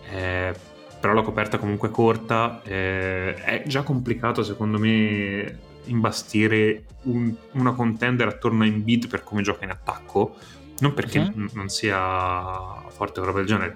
Eh, 0.10 0.54
però 1.00 1.14
la 1.14 1.24
coperta 1.24 1.58
comunque 1.58 1.90
corta, 1.90 2.62
eh, 2.64 3.34
è 3.34 3.64
già 3.66 3.82
complicato 3.82 4.44
secondo 4.44 4.78
me 4.78 5.70
imbastire 5.86 6.84
un, 7.04 7.34
una 7.54 7.74
contender 7.74 8.28
attorno 8.28 8.64
a 8.64 8.68
Embiid 8.68 9.08
per 9.08 9.24
come 9.24 9.42
gioca 9.42 9.64
in 9.64 9.72
attacco, 9.72 10.36
non 10.82 10.94
perché 10.94 11.20
uh-huh. 11.20 11.50
non 11.54 11.70
sia 11.70 12.84
forte 12.90 13.20
o 13.20 13.24
roba 13.24 13.40
del 13.40 13.48
genere, 13.48 13.76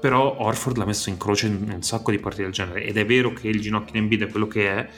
però 0.00 0.36
Orford 0.38 0.78
l'ha 0.78 0.84
messo 0.84 1.10
in 1.10 1.16
croce 1.16 1.46
in 1.46 1.70
un 1.72 1.82
sacco 1.82 2.10
di 2.10 2.18
partite 2.18 2.42
del 2.42 2.52
genere 2.52 2.82
ed 2.84 2.96
è 2.96 3.06
vero 3.06 3.32
che 3.32 3.48
il 3.48 3.60
ginocchio 3.60 3.92
di 3.92 3.98
Embiid 3.98 4.24
è 4.24 4.30
quello 4.30 4.48
che 4.48 4.68
è, 4.68 4.88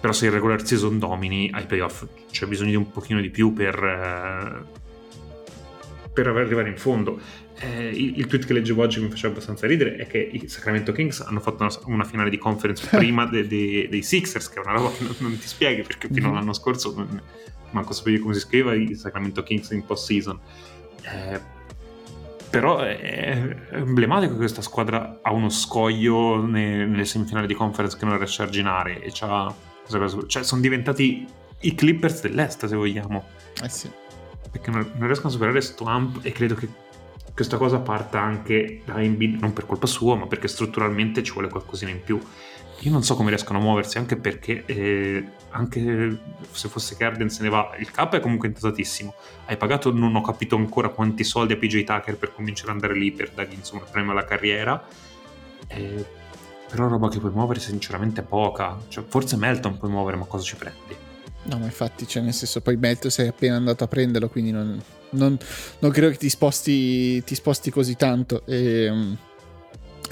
però 0.00 0.12
se 0.12 0.26
il 0.26 0.32
regular 0.32 0.66
season 0.66 0.98
domini 0.98 1.48
ai 1.52 1.64
playoff 1.64 2.04
c'è 2.30 2.46
bisogno 2.46 2.70
di 2.70 2.76
un 2.76 2.90
pochino 2.90 3.20
di 3.20 3.30
più 3.30 3.52
per, 3.52 3.74
eh, 3.82 4.62
per 6.12 6.26
arrivare 6.26 6.68
in 6.68 6.76
fondo 6.76 7.20
eh, 7.62 7.88
il, 7.88 8.26
tweet 8.26 8.44
che 8.44 8.52
leggevo 8.52 8.82
oggi 8.82 9.00
mi 9.00 9.08
faceva 9.08 9.32
abbastanza 9.32 9.66
ridere 9.66 9.96
è 9.96 10.06
che 10.06 10.18
i 10.18 10.48
Sacramento 10.48 10.92
Kings 10.92 11.20
hanno 11.20 11.40
fatto 11.40 11.62
una, 11.62 11.72
una 11.86 12.04
finale 12.04 12.28
di 12.28 12.38
conference 12.38 12.86
prima 12.96 13.26
de, 13.26 13.46
de, 13.46 13.86
dei 13.88 14.02
Sixers, 14.02 14.48
che 14.48 14.60
è 14.60 14.62
una 14.64 14.72
roba 14.72 14.90
che 14.90 15.04
non, 15.04 15.14
non 15.18 15.38
ti 15.38 15.46
spieghi 15.46 15.82
perché 15.82 16.08
fino 16.08 16.26
mm-hmm. 16.26 16.36
all'anno 16.36 16.52
scorso 16.52 16.92
non, 16.96 17.22
manco 17.72 17.92
sapevi 17.92 18.18
come 18.18 18.34
si 18.34 18.40
scriveva 18.40 18.74
i 18.74 18.94
Sacramento 18.94 19.42
Kings 19.42 19.70
in 19.70 19.84
post-season. 19.84 20.38
Eh, 21.02 21.40
però 22.48 22.80
è 22.80 23.56
emblematico 23.70 24.32
che 24.32 24.38
questa 24.40 24.60
squadra 24.60 25.20
ha 25.22 25.32
uno 25.32 25.48
scoglio 25.48 26.44
ne, 26.44 26.84
nelle 26.84 27.06
semifinali 27.06 27.46
di 27.46 27.54
conference 27.54 27.96
che 27.96 28.04
non 28.04 28.18
riesce 28.18 28.42
a 28.42 28.44
arginare 28.44 29.02
e 29.02 29.10
c'ha, 29.10 29.54
cioè 30.26 30.42
sono 30.44 30.60
diventati 30.60 31.26
i 31.60 31.74
Clippers 31.74 32.20
dell'Est 32.20 32.66
se 32.66 32.76
vogliamo. 32.76 33.24
Eh 33.62 33.68
sì. 33.68 33.90
Perché 34.50 34.70
non, 34.70 34.90
non 34.96 35.06
riescono 35.06 35.28
a 35.28 35.32
superare 35.32 35.60
sto 35.62 35.84
amp 35.84 36.18
e 36.22 36.32
credo 36.32 36.54
che 36.54 36.68
questa 37.34 37.56
cosa 37.56 37.78
parta 37.78 38.20
anche 38.20 38.82
da 38.84 39.00
Embiid, 39.00 39.40
non 39.40 39.54
per 39.54 39.64
colpa 39.64 39.86
sua, 39.86 40.16
ma 40.16 40.26
perché 40.26 40.48
strutturalmente 40.48 41.22
ci 41.22 41.32
vuole 41.32 41.48
qualcosina 41.48 41.90
in 41.90 42.02
più. 42.02 42.20
Io 42.84 42.90
non 42.90 43.04
so 43.04 43.14
come 43.14 43.28
riescono 43.28 43.58
a 43.58 43.62
muoversi, 43.62 43.98
anche 43.98 44.16
perché 44.16 44.64
eh, 44.66 45.24
anche 45.50 46.18
se 46.50 46.68
fosse 46.68 46.96
che 46.96 47.04
Arden 47.04 47.30
se 47.30 47.42
ne 47.42 47.48
va, 47.48 47.74
il 47.78 47.90
capo 47.90 48.16
è 48.16 48.20
comunque 48.20 48.48
intasatissimo. 48.48 49.14
Hai 49.46 49.56
pagato, 49.56 49.92
non 49.92 50.16
ho 50.16 50.20
capito 50.20 50.56
ancora 50.56 50.88
quanti 50.88 51.22
soldi 51.22 51.52
a 51.52 51.56
PJ 51.56 51.84
Tucker 51.84 52.16
per 52.16 52.34
cominciare 52.34 52.70
ad 52.70 52.76
andare 52.76 52.98
lì 52.98 53.12
per 53.12 53.30
dargli 53.30 53.54
insomma 53.54 53.82
il 53.82 53.88
premio 53.90 54.14
carriera. 54.24 54.84
Eh, 55.68 56.04
però 56.68 56.88
roba 56.88 57.08
che 57.08 57.20
puoi 57.20 57.32
muovere 57.32 57.60
sinceramente 57.60 58.22
è 58.22 58.24
poca. 58.24 58.76
Cioè, 58.88 59.04
forse 59.06 59.36
Melton 59.36 59.78
puoi 59.78 59.90
muovere, 59.90 60.16
ma 60.16 60.24
cosa 60.24 60.42
ci 60.42 60.56
prendi? 60.56 60.96
No, 61.44 61.58
ma 61.58 61.66
infatti, 61.66 62.06
cioè, 62.08 62.22
nel 62.22 62.34
senso, 62.34 62.60
poi 62.60 62.76
Melton 62.76 63.10
sei 63.10 63.28
appena 63.28 63.56
andato 63.56 63.84
a 63.84 63.86
prenderlo, 63.86 64.28
quindi 64.28 64.50
non 64.50 64.82
non, 65.12 65.36
non 65.80 65.90
credo 65.90 66.10
che 66.10 66.16
ti 66.16 66.28
sposti, 66.28 67.22
ti 67.24 67.34
sposti 67.34 67.70
così 67.70 67.96
tanto. 67.96 68.44
Ehm, 68.46 69.16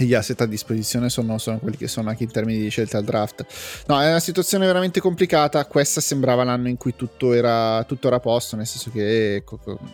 gli 0.05 0.15
asset 0.15 0.41
a 0.41 0.47
disposizione 0.47 1.09
sono, 1.09 1.39
sono, 1.39 1.59
quelli 1.59 1.77
che 1.77 1.89
sono 1.89 2.09
anche 2.09 2.25
in 2.25 2.31
termini 2.31 2.61
di 2.61 2.69
scelta 2.69 2.99
al 2.99 3.05
draft. 3.05 3.45
No, 3.87 4.01
è 4.01 4.09
una 4.09 4.21
situazione 4.21 4.67
veramente 4.67 5.01
complicata. 5.01 5.65
Questa 5.67 6.01
sembrava 6.01 6.45
l'anno 6.45 6.69
in 6.69 6.77
cui 6.77 6.95
tutto 6.97 7.33
era, 7.33 7.85
tutto 7.85 8.07
era 8.07 8.17
a 8.17 8.21
posto, 8.21 8.57
nel 8.57 8.67
senso 8.67 8.91
che 8.91 9.43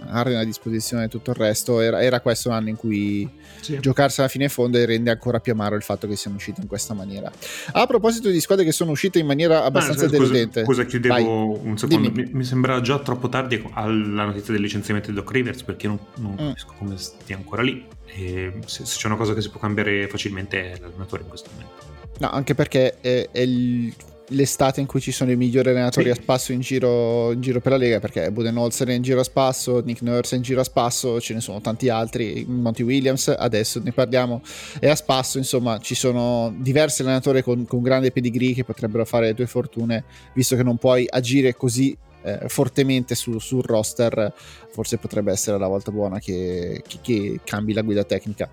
Harden 0.06 0.38
a 0.38 0.44
disposizione 0.44 1.04
e 1.04 1.08
tutto 1.08 1.30
il 1.30 1.36
resto. 1.36 1.80
Era, 1.80 2.02
era 2.02 2.20
questo 2.20 2.48
l'anno 2.48 2.68
in 2.68 2.76
cui 2.76 3.28
sì. 3.60 3.78
giocarsi 3.80 4.20
alla 4.20 4.28
fine 4.28 4.44
e 4.44 4.48
fondo 4.48 4.78
e 4.78 4.84
rende 4.84 5.10
ancora 5.10 5.40
più 5.40 5.52
amaro 5.52 5.76
il 5.76 5.82
fatto 5.82 6.06
che 6.06 6.16
siano 6.16 6.36
usciti 6.36 6.60
in 6.60 6.66
questa 6.66 6.94
maniera. 6.94 7.30
A 7.72 7.86
proposito 7.86 8.28
di 8.28 8.40
squadre 8.40 8.64
che 8.64 8.72
sono 8.72 8.90
uscite 8.92 9.18
in 9.18 9.26
maniera 9.26 9.64
abbastanza 9.64 10.06
ah, 10.06 10.08
deludente, 10.08 10.64
scusa, 10.64 10.84
chiudevo 10.84 11.14
Vai. 11.14 11.24
un 11.24 11.78
secondo. 11.78 12.10
Mi, 12.10 12.28
mi, 12.32 12.44
sembra 12.44 12.80
già 12.80 12.98
troppo 12.98 13.28
tardi 13.28 13.62
alla 13.72 14.24
notizia 14.24 14.52
del 14.52 14.62
licenziamento 14.62 15.10
di 15.10 15.16
Doc 15.16 15.30
Rivers 15.30 15.62
perché 15.62 15.86
non, 15.86 15.98
non 16.16 16.32
mm. 16.32 16.36
capisco 16.36 16.74
come 16.78 16.96
stia 16.96 17.36
ancora 17.36 17.62
lì. 17.62 17.84
E 18.06 18.52
se, 18.66 18.86
se, 18.86 18.98
c'è 18.98 19.06
una 19.08 19.16
cosa 19.16 19.34
che 19.34 19.42
si 19.42 19.50
può 19.50 19.60
cambiare 19.60 19.95
facilmente 20.08 20.76
l'allenatore 20.80 21.22
in 21.22 21.28
questo 21.28 21.50
momento. 21.52 21.84
No, 22.18 22.30
anche 22.30 22.54
perché 22.54 22.98
è, 23.00 23.28
è 23.30 23.40
il, 23.40 23.92
l'estate 24.28 24.80
in 24.80 24.86
cui 24.86 25.00
ci 25.00 25.12
sono 25.12 25.30
i 25.30 25.36
migliori 25.36 25.68
allenatori 25.68 26.06
sì. 26.06 26.10
a 26.12 26.14
spasso 26.14 26.52
in 26.52 26.60
giro, 26.60 27.32
in 27.32 27.40
giro, 27.40 27.60
per 27.60 27.72
la 27.72 27.78
Lega, 27.78 28.00
perché 28.00 28.30
Budenholzer 28.30 28.88
è 28.88 28.92
in 28.92 29.02
giro 29.02 29.20
a 29.20 29.24
spasso, 29.24 29.80
Nick 29.80 30.02
Nurse 30.02 30.34
è 30.34 30.38
in 30.38 30.42
giro 30.42 30.60
a 30.60 30.64
spasso, 30.64 31.20
ce 31.20 31.34
ne 31.34 31.40
sono 31.40 31.60
tanti 31.60 31.88
altri, 31.88 32.44
Monty 32.48 32.82
Williams 32.82 33.28
adesso 33.28 33.80
ne 33.82 33.92
parliamo, 33.92 34.42
è 34.80 34.88
a 34.88 34.94
spasso, 34.94 35.38
insomma 35.38 35.78
ci 35.78 35.94
sono 35.94 36.54
diversi 36.58 37.02
allenatori 37.02 37.42
con, 37.42 37.66
con 37.66 37.82
grande 37.82 38.10
pedigree 38.10 38.54
che 38.54 38.64
potrebbero 38.64 39.04
fare 39.04 39.26
le 39.26 39.34
tue 39.34 39.46
fortune, 39.46 40.04
visto 40.34 40.56
che 40.56 40.62
non 40.62 40.76
puoi 40.76 41.06
agire 41.08 41.54
così 41.54 41.96
eh, 42.22 42.48
fortemente 42.48 43.14
su, 43.14 43.38
sul 43.38 43.62
roster, 43.62 44.32
forse 44.76 44.98
potrebbe 44.98 45.32
essere 45.32 45.58
la 45.58 45.68
volta 45.68 45.90
buona 45.90 46.18
che, 46.18 46.82
che, 46.86 46.98
che 47.00 47.40
cambi 47.44 47.72
la 47.72 47.80
guida 47.80 48.04
tecnica. 48.04 48.46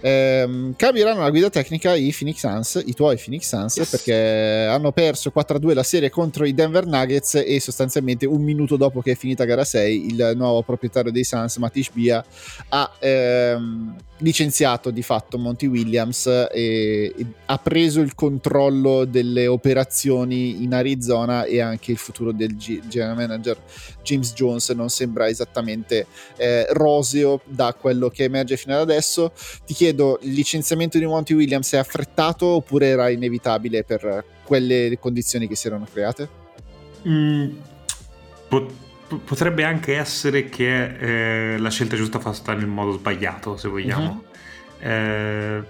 Eh, 0.00 0.72
cambieranno 0.74 1.20
la 1.20 1.30
guida 1.30 1.50
tecnica 1.50 1.94
i 1.94 2.12
Phoenix 2.12 2.38
Suns, 2.38 2.82
i 2.84 2.92
tuoi 2.92 3.16
Phoenix 3.16 3.46
Suns, 3.46 3.76
yes. 3.76 3.88
perché 3.88 4.66
hanno 4.68 4.90
perso 4.90 5.30
4-2 5.32 5.74
la 5.74 5.84
serie 5.84 6.10
contro 6.10 6.44
i 6.44 6.52
Denver 6.52 6.84
Nuggets 6.84 7.44
e 7.46 7.60
sostanzialmente 7.60 8.26
un 8.26 8.42
minuto 8.42 8.76
dopo 8.76 9.00
che 9.00 9.12
è 9.12 9.14
finita 9.14 9.44
gara 9.44 9.62
6 9.62 10.06
il 10.06 10.32
nuovo 10.34 10.62
proprietario 10.62 11.12
dei 11.12 11.22
Suns, 11.22 11.56
Matish 11.58 11.90
Bia, 11.92 12.24
ha 12.70 12.92
ehm, 12.98 13.96
licenziato 14.18 14.90
di 14.90 15.02
fatto 15.02 15.38
Monty 15.38 15.66
Williams 15.66 16.26
e, 16.26 17.14
e, 17.16 17.26
ha 17.46 17.58
preso 17.58 18.00
il 18.00 18.16
controllo 18.16 19.04
delle 19.04 19.46
operazioni 19.46 20.64
in 20.64 20.74
Arizona 20.74 21.44
e 21.44 21.60
anche 21.60 21.92
il 21.92 21.98
futuro 21.98 22.32
del 22.32 22.56
G- 22.56 22.80
general 22.88 23.16
manager 23.16 23.56
James 24.02 24.32
Jones 24.32 24.70
non 24.70 24.88
sembra 24.88 25.28
esattamente 25.28 25.51
eh, 26.36 26.66
roseo 26.70 27.40
da 27.44 27.74
quello 27.78 28.08
che 28.08 28.24
emerge 28.24 28.56
fino 28.56 28.74
ad 28.74 28.80
adesso. 28.80 29.32
Ti 29.64 29.74
chiedo, 29.74 30.18
il 30.22 30.32
licenziamento 30.32 30.98
di 30.98 31.06
Monty 31.06 31.34
Williams 31.34 31.72
è 31.72 31.78
affrettato 31.78 32.46
oppure 32.46 32.86
era 32.86 33.08
inevitabile 33.08 33.84
per 33.84 34.24
quelle 34.44 34.96
condizioni 35.00 35.48
che 35.48 35.56
si 35.56 35.66
erano 35.66 35.86
create? 35.90 36.28
Mm, 37.06 37.50
pot- 38.48 38.72
potrebbe 39.24 39.64
anche 39.64 39.96
essere 39.96 40.48
che 40.48 41.54
eh, 41.54 41.58
la 41.58 41.70
scelta 41.70 41.96
giusta 41.96 42.18
fatta 42.18 42.54
nel 42.54 42.66
modo 42.66 42.92
sbagliato, 42.92 43.56
se 43.56 43.68
vogliamo. 43.68 44.24
Uh-huh. 44.80 44.88
Eh, 44.88 45.62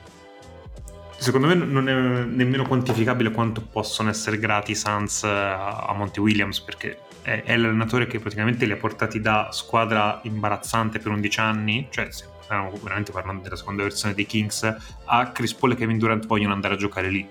secondo 1.17 1.47
me 1.47 1.55
non 1.55 1.89
è 1.89 1.93
nemmeno 1.93 2.67
quantificabile 2.67 3.31
quanto 3.31 3.61
possono 3.61 4.11
essere 4.11 4.39
grati 4.39 4.73
i 4.73 4.77
Suns 4.77 5.23
a 5.25 5.93
Monty 5.97 6.21
Williams, 6.21 6.61
perché 6.61 6.99
è, 7.23 7.43
è, 7.45 7.57
l'allenatore 7.57 8.07
che 8.07 8.19
praticamente 8.19 8.67
li 8.67 8.73
ha 8.73 8.77
portati 8.77 9.21
da 9.21 9.49
squadra 9.53 10.21
imbarazzante 10.25 10.99
per 10.99 11.13
11 11.13 11.41
anni, 11.41 11.87
cioè 11.91 12.09
stiamo 12.11 12.71
veramente 12.83 13.13
parlando 13.13 13.43
della 13.43 13.57
seconda 13.57 13.83
versione 13.83 14.15
dei 14.15 14.27
Kings, 14.27 14.77
a 15.05 15.33
Chris 15.33 15.55
Paul 15.55 15.73
e 15.73 15.77
Kevin 15.77 15.99
Durant 15.99 16.27
vogliono 16.27 16.53
andare 16.53 16.75
a 16.75 16.77
giocare 16.77 17.09
lì. 17.09 17.27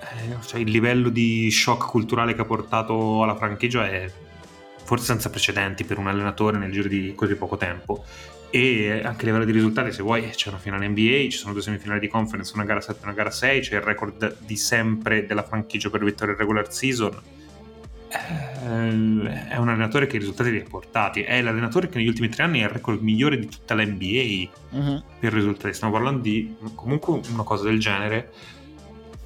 Eh, 0.00 0.36
cioè, 0.46 0.60
il 0.60 0.70
livello 0.70 1.08
di 1.08 1.50
shock 1.50 1.88
culturale 1.88 2.34
che 2.34 2.40
ha 2.40 2.44
portato 2.44 3.22
alla 3.22 3.36
franchigia 3.36 3.88
è 3.88 4.10
forse 4.84 5.04
senza 5.04 5.30
precedenti 5.30 5.84
per 5.84 5.98
un 5.98 6.08
allenatore 6.08 6.58
nel 6.58 6.72
giro 6.72 6.88
di 6.88 7.12
così 7.14 7.36
poco 7.36 7.56
tempo 7.56 8.04
e 8.50 9.02
anche 9.04 9.22
a 9.22 9.26
livello 9.26 9.44
di 9.44 9.52
risultati 9.52 9.92
se 9.92 10.02
vuoi 10.02 10.28
c'è 10.28 10.48
una 10.48 10.58
finale 10.58 10.88
NBA, 10.88 11.28
ci 11.30 11.38
sono 11.38 11.52
due 11.52 11.62
semifinali 11.62 12.00
di 12.00 12.08
conference, 12.08 12.50
una 12.54 12.64
gara 12.64 12.80
7 12.80 12.98
e 12.98 13.04
una 13.04 13.12
gara 13.12 13.30
6, 13.30 13.60
c'è 13.60 13.76
il 13.76 13.82
record 13.82 14.38
di 14.40 14.56
sempre 14.56 15.24
della 15.24 15.44
franchigia 15.44 15.88
per 15.88 16.02
vittoria 16.02 16.34
regular 16.34 16.72
season 16.72 17.12
eh, 17.12 17.39
è 18.10 19.56
un 19.56 19.68
allenatore 19.68 20.06
che 20.06 20.16
i 20.16 20.18
risultati 20.18 20.50
li 20.50 20.58
ha 20.58 20.68
portati. 20.68 21.22
È 21.22 21.40
l'allenatore 21.40 21.88
che 21.88 21.98
negli 21.98 22.08
ultimi 22.08 22.28
tre 22.28 22.42
anni 22.42 22.62
ha 22.62 22.66
il 22.66 22.72
record 22.72 23.00
migliore 23.00 23.38
di 23.38 23.46
tutta 23.46 23.74
la 23.74 23.84
NBA 23.84 24.48
uh-huh. 24.70 25.02
per 25.18 25.32
risultati. 25.32 25.74
Stiamo 25.74 25.92
parlando 25.92 26.20
di 26.20 26.56
comunque 26.74 27.20
una 27.32 27.44
cosa 27.44 27.64
del 27.64 27.78
genere 27.78 28.32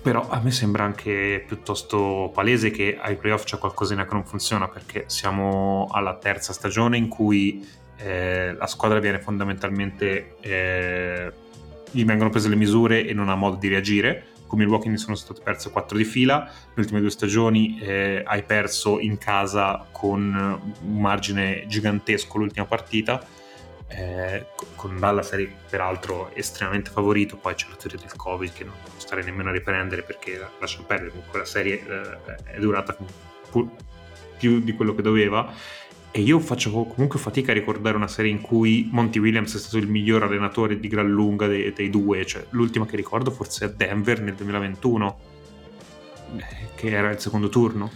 però 0.05 0.29
a 0.29 0.39
me 0.39 0.51
sembra 0.51 0.85
anche 0.85 1.43
piuttosto 1.47 2.31
palese 2.35 2.71
che 2.71 2.99
ai 3.01 3.17
playoff 3.17 3.45
c'è 3.45 3.57
qualcosina 3.57 4.05
che 4.05 4.13
non 4.13 4.27
funziona 4.27 4.69
perché 4.69 5.05
siamo 5.07 5.89
alla 5.91 6.17
terza 6.17 6.53
stagione 6.53 6.99
in 6.99 7.09
cui 7.09 7.67
eh, 7.97 8.53
la 8.53 8.67
squadra 8.67 8.99
viene 8.99 9.19
fondamentalmente 9.19 10.37
eh, 10.41 11.33
gli 11.91 12.05
vengono 12.05 12.29
prese 12.29 12.51
le 12.51 12.57
misure 12.57 13.07
e 13.07 13.15
non 13.15 13.31
ha 13.31 13.35
modo 13.35 13.57
di 13.57 13.69
reagire 13.69 14.27
con 14.55 14.63
Milwaukee 14.63 14.91
ne 14.91 14.97
sono 14.97 15.17
state 15.17 15.41
perse 15.43 15.71
4 15.71 15.97
di 15.97 16.05
fila, 16.05 16.49
le 16.75 16.81
ultime 16.81 17.01
due 17.01 17.11
stagioni 17.11 17.79
eh, 17.81 18.23
hai 18.25 18.45
perso 18.45 19.01
in 19.01 19.19
casa 19.19 19.85
con 19.91 20.61
un 20.83 21.01
margine 21.01 21.65
gigantesco 21.67 22.39
l'ultima 22.39 22.65
partita 22.65 23.27
eh, 23.89 24.47
con 24.77 24.99
Dallas 24.99 25.33
eri 25.33 25.53
peraltro 25.69 26.33
estremamente 26.35 26.91
favorito, 26.91 27.37
poi 27.37 27.55
c'è 27.55 27.67
la 27.69 27.77
teoria 27.77 27.99
del 27.99 28.17
Covid 28.17 28.53
che 28.53 28.65
non 28.65 28.75
starei 28.97 29.25
nemmeno 29.25 29.51
a 29.51 29.53
riprendere 29.53 30.03
perché 30.03 30.41
lasciamo 30.61 30.87
perdere, 30.87 31.11
comunque 31.11 31.41
la 31.41 31.45
serie 31.45 31.85
eh, 31.85 32.53
è 32.53 32.59
durata 32.59 32.97
più 34.37 34.61
di 34.61 34.73
quello 34.75 34.95
che 34.95 35.03
doveva 35.03 35.53
e 36.17 36.21
io 36.21 36.39
faccio 36.39 36.71
comunque 36.71 37.19
fatica 37.19 37.51
a 37.51 37.55
ricordare 37.55 37.97
una 37.97 38.07
serie 38.07 38.31
in 38.31 38.41
cui 38.41 38.89
Monty 38.93 39.19
Williams 39.19 39.53
è 39.57 39.59
stato 39.59 39.79
il 39.79 39.89
miglior 39.89 40.23
allenatore 40.23 40.79
di 40.79 40.87
gran 40.87 41.11
lunga 41.11 41.49
dei, 41.49 41.73
dei 41.73 41.91
due, 41.91 42.25
cioè 42.25 42.47
l'ultima 42.51 42.87
che 42.87 42.95
ricordo 42.95 43.33
forse 43.33 43.65
è 43.65 43.71
Denver 43.71 44.21
nel 44.21 44.35
2021, 44.35 45.19
eh, 46.37 46.43
che 46.77 46.89
era 46.89 47.11
il 47.11 47.19
secondo 47.19 47.49
turno. 47.49 47.91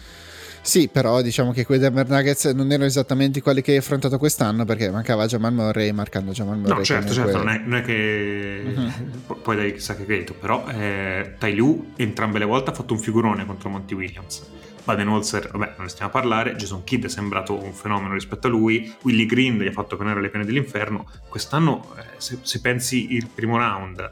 Sì, 0.63 0.89
però 0.89 1.23
diciamo 1.23 1.53
che 1.53 1.65
quei 1.65 1.79
Denver 1.79 2.09
Nuggets 2.09 2.47
non 2.47 2.67
erano 2.73 2.87
esattamente 2.87 3.41
quelli 3.41 3.63
che 3.63 3.71
hai 3.71 3.77
affrontato 3.77 4.19
quest'anno 4.19 4.65
perché 4.65 4.91
mancava 4.91 5.27
Jamal 5.27 5.53
Murray 5.53 5.93
marcando 5.93 6.33
Jamal 6.33 6.59
Murray. 6.59 6.77
No, 6.77 6.83
certo, 6.83 7.13
certo, 7.13 7.37
non 7.37 7.49
è, 7.51 7.63
non 7.65 7.79
è 7.79 7.83
che 7.83 8.63
uh-huh. 8.75 9.41
poi 9.43 9.55
dai 9.55 9.73
chissà 9.75 9.95
che 9.95 10.05
credito, 10.05 10.35
però 10.35 10.67
eh, 10.67 11.35
Tai 11.39 11.55
Lu 11.55 11.93
entrambe 11.95 12.41
le 12.41 12.47
volte 12.47 12.71
ha 12.71 12.75
fatto 12.75 12.95
un 12.95 12.99
figurone 12.99 13.47
contro 13.47 13.69
Monty 13.69 13.95
Williams. 13.95 14.45
Baden-Holzer, 14.89 15.51
vabbè, 15.53 15.75
non 15.77 15.85
ne 15.85 15.89
stiamo 15.91 16.11
a 16.11 16.13
parlare, 16.15 16.57
Jason 16.57 16.83
Kidd 16.83 17.05
è 17.05 17.09
sembrato 17.11 17.63
un 17.63 17.75
fenomeno 17.75 18.15
rispetto 18.15 18.47
a 18.47 18.51
lui, 18.51 18.91
Willy 19.03 19.27
Green 19.27 19.59
gli 19.59 19.67
ha 19.67 19.73
fatto 19.73 19.99
penare 19.99 20.23
le 20.23 20.31
pene 20.31 20.47
dell'inferno. 20.47 21.07
Quest'anno, 21.29 21.95
eh, 21.99 22.05
se, 22.17 22.39
se 22.41 22.61
pensi 22.63 23.13
il 23.13 23.27
primo 23.27 23.59
round, 23.59 24.11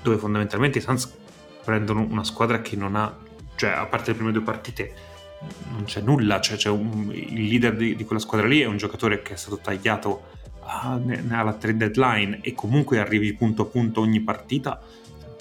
dove 0.00 0.16
fondamentalmente 0.16 0.78
i 0.78 0.80
Suns 0.80 1.14
prendono 1.62 2.06
una 2.08 2.24
squadra 2.24 2.62
che 2.62 2.74
non 2.74 2.96
ha, 2.96 3.14
cioè 3.56 3.68
a 3.68 3.84
parte 3.84 4.12
le 4.12 4.16
prime 4.16 4.32
due 4.32 4.40
partite, 4.40 4.94
non 5.72 5.84
c'è 5.84 6.00
nulla, 6.00 6.40
cioè, 6.40 6.56
c'è 6.56 6.70
un, 6.70 7.10
il 7.12 7.44
leader 7.44 7.76
di, 7.76 7.94
di, 7.94 8.04
quella 8.04 8.22
squadra 8.22 8.46
lì 8.46 8.62
è 8.62 8.66
un 8.66 8.78
giocatore 8.78 9.20
che 9.20 9.34
è 9.34 9.36
stato 9.36 9.58
tagliato 9.58 10.36
alla 10.62 11.52
trade 11.52 11.76
deadline 11.76 12.40
e 12.40 12.54
comunque 12.54 12.98
arrivi 12.98 13.34
punto 13.34 13.62
a 13.62 13.66
punto 13.66 14.00
ogni 14.00 14.20
partita, 14.20 14.80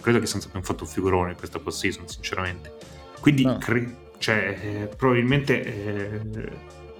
credo 0.01 0.19
che 0.19 0.25
senza 0.25 0.47
abbiamo 0.47 0.65
fatto 0.65 0.83
un 0.83 0.89
figurone 0.89 1.31
in 1.31 1.37
questa 1.37 1.59
post-season, 1.59 2.09
sinceramente. 2.09 2.75
Quindi 3.21 3.43
no. 3.43 3.57
cre- 3.57 4.05
cioè, 4.17 4.57
eh, 4.61 4.95
probabilmente 4.95 5.63
eh, 5.63 6.49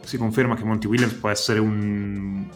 si 0.01 0.17
conferma 0.17 0.55
che 0.55 0.63
Monty 0.63 0.87
Williams 0.87 1.13
può 1.13 1.29
essere 1.29 1.59
un, 1.59 2.47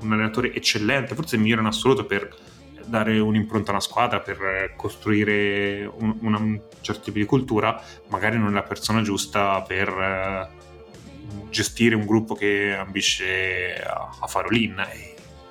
un 0.00 0.12
allenatore 0.12 0.52
eccellente, 0.54 1.14
forse 1.14 1.36
il 1.36 1.42
migliore 1.42 1.62
in 1.62 1.66
assoluto 1.66 2.04
per 2.04 2.34
dare 2.86 3.18
un'impronta 3.18 3.70
a 3.70 3.72
una 3.72 3.80
squadra, 3.80 4.20
per 4.20 4.74
costruire 4.76 5.84
un, 5.92 6.16
un 6.20 6.60
certo 6.80 7.02
tipo 7.02 7.18
di 7.18 7.24
cultura, 7.24 7.82
magari 8.08 8.38
non 8.38 8.50
è 8.50 8.52
la 8.52 8.62
persona 8.62 9.02
giusta 9.02 9.60
per 9.62 9.88
eh, 9.88 10.48
gestire 11.50 11.94
un 11.94 12.06
gruppo 12.06 12.34
che 12.34 12.74
ambisce 12.74 13.82
a, 13.82 14.16
a 14.20 14.26
fare 14.26 14.48
all-in. 14.48 14.86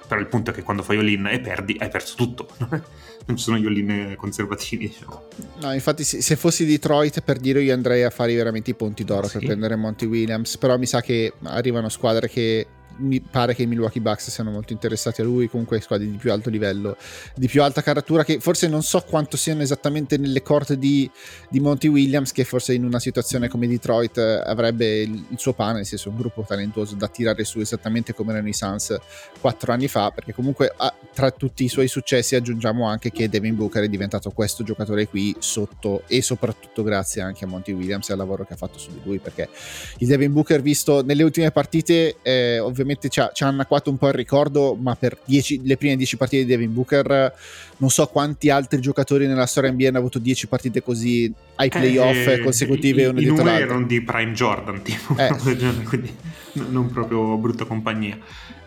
Però 0.08 0.19
il 0.21 0.27
punto 0.27 0.51
è 0.51 0.53
che 0.53 0.63
quando 0.63 0.84
fai 0.84 0.97
all-in 0.97 1.27
e 1.27 1.39
perdi, 1.39 1.75
hai 1.79 1.89
perso 1.89 2.15
tutto. 2.15 2.47
non 3.25 3.38
ci 3.38 3.43
sono 3.43 3.57
gli 3.57 3.65
all-in 3.65 4.15
conservativi. 4.17 4.88
Diciamo. 4.88 5.23
No, 5.61 5.73
infatti, 5.73 6.03
se, 6.03 6.35
fossi 6.35 6.65
Detroit, 6.65 7.21
per 7.21 7.38
dire, 7.38 7.61
io 7.61 7.73
andrei 7.73 8.03
a 8.03 8.09
fare 8.09 8.35
veramente 8.35 8.71
i 8.71 8.75
ponti 8.75 9.03
d'oro 9.03 9.27
sì. 9.27 9.38
per 9.38 9.47
prendere 9.47 9.75
Monty 9.75 10.05
Williams. 10.05 10.57
Però 10.57 10.77
mi 10.77 10.85
sa 10.85 11.01
che 11.01 11.33
arrivano 11.43 11.89
squadre 11.89 12.29
che 12.29 12.67
mi 12.97 13.19
pare 13.21 13.53
che 13.53 13.63
i 13.63 13.65
Milwaukee 13.65 14.01
Bucks 14.01 14.29
siano 14.29 14.51
molto 14.51 14.73
interessati 14.73 15.21
a 15.21 15.23
lui, 15.23 15.49
comunque 15.49 15.79
squadre 15.81 16.10
di 16.10 16.17
più 16.17 16.31
alto 16.31 16.49
livello, 16.49 16.97
di 17.36 17.47
più 17.47 17.62
alta 17.62 17.81
caratura, 17.81 18.23
che 18.23 18.39
forse 18.39 18.67
non 18.67 18.84
so 18.84 19.01
quanto 19.01 19.38
siano 19.38 19.62
esattamente 19.62 20.17
nelle 20.17 20.41
corte 20.41 20.77
di, 20.77 21.10
di 21.49 21.60
Monty 21.60 21.88
Williams, 21.88 22.31
che 22.31 22.43
forse 22.43 22.73
in 22.73 22.84
una 22.84 22.99
situazione 22.99 23.47
come 23.47 23.67
Detroit 23.67 24.17
eh, 24.17 24.41
avrebbe 24.45 25.01
il, 25.01 25.25
il, 25.29 25.39
suo 25.39 25.53
pane, 25.53 25.75
nel 25.75 25.86
senso 25.86 26.10
un 26.10 26.17
gruppo 26.17 26.43
talentuoso 26.47 26.95
da 26.95 27.08
tirare 27.08 27.43
su 27.43 27.60
esattamente 27.60 28.13
come 28.13 28.31
erano 28.31 28.47
i 28.47 28.53
Suns 28.53 28.97
quattro 29.39 29.71
anni 29.71 29.88
fa, 29.88 30.12
perché 30.12 30.34
comunque 30.34 30.73
a, 30.75 30.93
tra 31.13 31.31
tutti 31.31 31.63
i 31.63 31.67
suoi 31.67 31.88
successi 31.88 32.36
aggiungiamo 32.36 32.86
anche 32.86 33.12
che 33.12 33.29
Devin 33.29 33.55
Booker 33.55 33.84
è 33.84 33.89
diventato 33.89 34.31
questo 34.31 34.63
giocatore 34.63 35.08
qui 35.08 35.36
sotto 35.39 36.03
e 36.08 36.21
soprattutto 36.21 36.84
grazie 36.84 37.21
anche 37.21 37.45
a 37.45 37.47
Monty 37.47 37.71
Williams 37.71 38.10
e 38.10 38.13
al 38.13 38.19
lavoro 38.19 38.45
che 38.45 38.53
ha 38.53 38.58
fatto 38.58 38.77
su 38.77 38.91
di 38.91 39.01
lui, 39.03 39.19
perché 39.19 39.49
il 39.99 40.08
Devin 40.08 40.31
Booker 40.34 40.62
visto 40.62 41.03
nelle 41.03 41.23
ultime 41.23 41.51
partite 41.51 42.17
eh, 42.21 42.60
ovviamente 42.60 42.85
ovviamente 42.86 43.10
ci 43.10 43.19
ha, 43.19 43.32
ci 43.34 43.43
ha 43.43 43.48
annacquato 43.48 43.89
un 43.89 43.98
po' 43.98 44.08
il 44.08 44.13
ricordo, 44.13 44.78
ma 44.80 44.95
per 44.95 45.17
dieci, 45.26 45.62
le 45.63 45.76
prime 45.76 45.98
10 45.98 46.17
partite 46.17 46.43
di 46.43 46.50
Devin 46.50 46.74
Booker 46.74 47.34
non 47.78 47.89
so 47.89 48.08
quanti 48.08 48.50
altri 48.50 48.80
giocatori 48.80 49.28
nella 49.28 49.45
storia 49.45 49.71
NBA 49.71 49.89
hanno 49.89 49.98
avuto 49.98 50.19
10 50.19 50.48
partite 50.48 50.82
così 50.82 51.32
ai 51.56 51.69
playoff 51.69 52.28
eh, 52.28 52.39
consecutive 52.39 53.02
i, 53.02 53.06
uno 53.06 53.19
i 53.19 53.26
numeri 53.26 53.62
erano 53.62 53.86
di 53.86 54.02
Prime 54.02 54.32
Jordan 54.32 54.82
tipo 54.82 55.15
eh. 55.17 55.36
quindi 55.84 56.15
non 56.69 56.89
proprio 56.91 57.38
brutta 57.38 57.65
compagnia. 57.65 58.17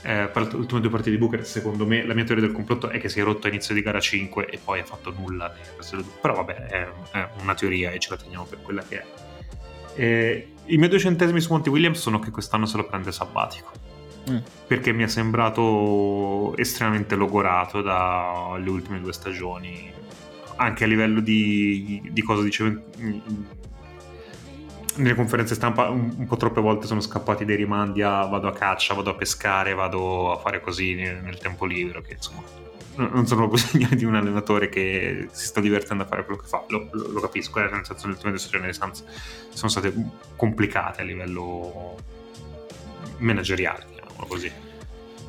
Eh, 0.02 0.30
per 0.32 0.42
le 0.42 0.56
ultime 0.56 0.80
due 0.80 0.90
partite 0.90 1.10
di 1.10 1.18
Booker 1.18 1.44
secondo 1.44 1.84
me 1.84 2.06
la 2.06 2.14
mia 2.14 2.24
teoria 2.24 2.44
del 2.44 2.54
complotto 2.54 2.88
è 2.88 3.00
che 3.00 3.08
si 3.08 3.18
è 3.18 3.24
rotto 3.24 3.46
a 3.46 3.50
inizio 3.50 3.74
di 3.74 3.82
gara 3.82 3.98
5 3.98 4.46
e 4.46 4.58
poi 4.62 4.78
ha 4.78 4.84
fatto 4.84 5.12
nulla 5.18 5.52
però 6.20 6.34
vabbè 6.34 6.54
è, 6.54 6.88
è 7.10 7.28
una 7.42 7.54
teoria 7.54 7.90
e 7.90 7.98
ce 7.98 8.10
la 8.10 8.16
teniamo 8.16 8.44
per 8.44 8.60
quella 8.62 8.82
che 8.86 9.00
è. 9.00 9.04
Eh, 9.96 10.48
i 10.66 10.76
miei 10.76 10.88
due 10.88 10.98
centesimi 10.98 11.40
su 11.40 11.52
Monty 11.52 11.70
Williams 11.70 11.98
sono 11.98 12.20
che 12.20 12.30
quest'anno 12.30 12.66
se 12.66 12.76
lo 12.76 12.86
prende 12.86 13.10
sabbatico 13.10 13.87
Perché 14.66 14.92
mi 14.92 15.02
è 15.02 15.08
sembrato 15.08 16.56
estremamente 16.56 17.14
logorato 17.16 17.82
dalle 17.82 18.68
ultime 18.68 19.00
due 19.00 19.12
stagioni. 19.12 19.90
Anche 20.56 20.84
a 20.84 20.86
livello 20.86 21.20
di, 21.20 22.02
di 22.10 22.22
cosa 22.22 22.42
dicevo 22.42 22.82
nelle 24.96 25.14
conferenze 25.14 25.54
stampa 25.54 25.88
un, 25.88 26.12
un, 26.16 26.26
po' 26.26 26.36
troppe 26.36 26.60
volte 26.60 26.86
sono 26.86 27.00
scappati 27.00 27.44
dei 27.44 27.56
rimandi 27.56 28.02
a 28.02 28.24
vado 28.24 28.48
a 28.48 28.52
caccia, 28.52 28.94
vado 28.94 29.10
a 29.10 29.14
pescare, 29.14 29.74
vado 29.74 30.32
a 30.32 30.38
fare 30.38 30.60
così 30.60 30.94
nel, 30.94 31.22
nel 31.22 31.38
tempo 31.38 31.66
libero 31.66 32.02
che 32.02 32.14
insomma 32.14 32.42
non 32.96 33.26
sono 33.26 33.48
segnali 33.56 33.94
di 33.94 34.04
un 34.04 34.16
allenatore 34.16 34.68
che 34.68 35.28
si 35.30 35.46
sta 35.46 35.60
divertendo 35.60 36.02
a 36.02 36.06
fare 36.06 36.24
quello 36.24 36.40
che 36.40 36.48
fa. 36.48 36.64
Lo, 36.68 36.88
lo, 36.90 37.12
lo 37.12 37.20
capisco, 37.20 37.60
eh, 37.60 37.70
nel 37.70 37.84
senso 37.84 38.06
le 38.06 38.12
ultime 38.14 38.32
due 38.32 38.40
stagioni 38.40 38.72
sono 38.72 39.70
state 39.70 39.94
complicate 40.36 41.02
a 41.02 41.04
livello 41.04 41.96
manageriale 43.18 43.97
chiamiamolo 44.18 44.26
così. 44.26 44.50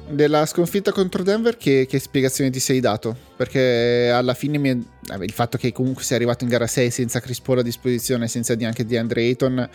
Della 0.07 0.45
sconfitta 0.45 0.91
contro 0.91 1.21
Denver, 1.21 1.55
che, 1.55 1.85
che 1.87 1.99
spiegazione 1.99 2.49
ti 2.49 2.59
sei 2.59 2.79
dato? 2.79 3.28
Perché 3.39 4.11
alla 4.13 4.33
fine 4.33 4.57
mi, 4.57 4.69
il 4.69 5.31
fatto 5.31 5.57
che 5.57 5.71
comunque 5.71 6.03
sia 6.03 6.17
arrivato 6.17 6.43
in 6.43 6.49
gara 6.49 6.67
6 6.67 6.91
senza 6.91 7.21
Chris 7.21 7.39
Paul 7.39 7.59
a 7.59 7.61
disposizione, 7.61 8.27
senza 8.27 8.53
neanche 8.53 8.85
di 8.85 8.97
Andre 8.97 9.21
Ayton, 9.21 9.69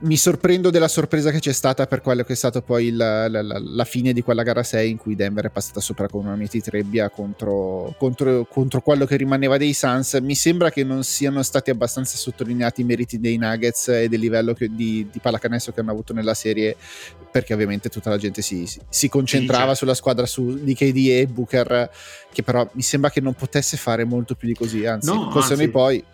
mi 0.00 0.16
sorprendo 0.16 0.70
della 0.70 0.88
sorpresa 0.88 1.30
che 1.30 1.38
c'è 1.38 1.52
stata 1.52 1.86
per 1.86 2.00
quello 2.00 2.24
che 2.24 2.32
è 2.32 2.36
stato 2.36 2.60
poi 2.62 2.90
la, 2.90 3.28
la, 3.28 3.42
la, 3.42 3.60
la 3.62 3.84
fine 3.84 4.12
di 4.12 4.22
quella 4.22 4.42
gara 4.42 4.64
6 4.64 4.90
in 4.90 4.96
cui 4.96 5.14
Denver 5.14 5.46
è 5.46 5.50
passata 5.50 5.78
sopra 5.80 6.08
con 6.08 6.26
una 6.26 6.34
miti 6.34 6.60
trebbia 6.60 7.08
contro, 7.08 7.94
contro, 7.96 8.44
contro, 8.50 8.80
quello 8.80 9.06
che 9.06 9.16
rimaneva 9.16 9.56
dei 9.56 9.72
Suns. 9.72 10.14
Mi 10.14 10.34
sembra 10.34 10.70
che 10.70 10.82
non 10.82 11.04
siano 11.04 11.40
stati 11.44 11.70
abbastanza 11.70 12.16
sottolineati 12.16 12.80
i 12.80 12.84
meriti 12.84 13.20
dei 13.20 13.36
Nuggets 13.36 13.88
e 13.88 14.08
del 14.08 14.18
livello 14.18 14.54
che, 14.54 14.68
di, 14.74 15.06
di 15.10 15.20
pallacanestro 15.20 15.72
che 15.72 15.80
hanno 15.80 15.92
avuto 15.92 16.12
nella 16.12 16.34
serie, 16.34 16.74
perché 17.30 17.54
ovviamente 17.54 17.88
tutta 17.88 18.10
la 18.10 18.18
gente 18.18 18.42
si, 18.42 18.68
si 18.88 19.08
concentrava 19.08 19.76
sulla 19.76 19.94
squadra 19.94 20.26
su, 20.26 20.58
di 20.60 20.74
KD 20.74 20.96
e 21.10 21.26
Booker, 21.28 21.88
che 22.32 22.42
però 22.42 22.68
mi 22.72 22.82
sembra 22.88 23.10
che 23.10 23.20
non 23.20 23.34
potesse 23.34 23.76
fare 23.76 24.04
molto 24.04 24.34
più 24.34 24.48
di 24.48 24.54
così, 24.54 24.84
anzi, 24.84 25.12
no, 25.12 25.30
anzi, 25.30 25.68
poi 25.68 26.04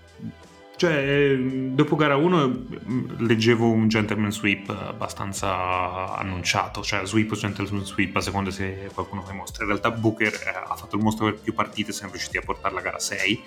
cioè, 0.77 1.37
dopo 1.39 1.95
gara 1.95 2.17
1 2.17 2.47
mm, 2.49 3.27
leggevo 3.27 3.71
un 3.71 3.87
gentleman 3.87 4.33
sweep 4.33 4.69
abbastanza 4.71 6.17
annunciato, 6.17 6.83
cioè 6.83 7.07
sweep 7.07 7.31
o 7.31 7.37
gentleman 7.37 7.85
sweep 7.85 8.17
a 8.17 8.21
seconda 8.21 8.51
se 8.51 8.91
qualcuno 8.93 9.23
fa 9.23 9.33
i 9.33 9.37
mostri. 9.37 9.63
In 9.63 9.69
realtà 9.69 9.93
Booker 9.93 10.33
eh, 10.33 10.49
ha 10.49 10.75
fatto 10.75 10.97
il 10.97 11.03
mostro 11.03 11.27
per 11.27 11.37
più 11.37 11.55
partite, 11.55 11.93
siamo 11.93 12.13
riusciti 12.13 12.39
a 12.39 12.43
portare 12.43 12.75
la 12.75 12.81
gara 12.81 12.99
6 12.99 13.45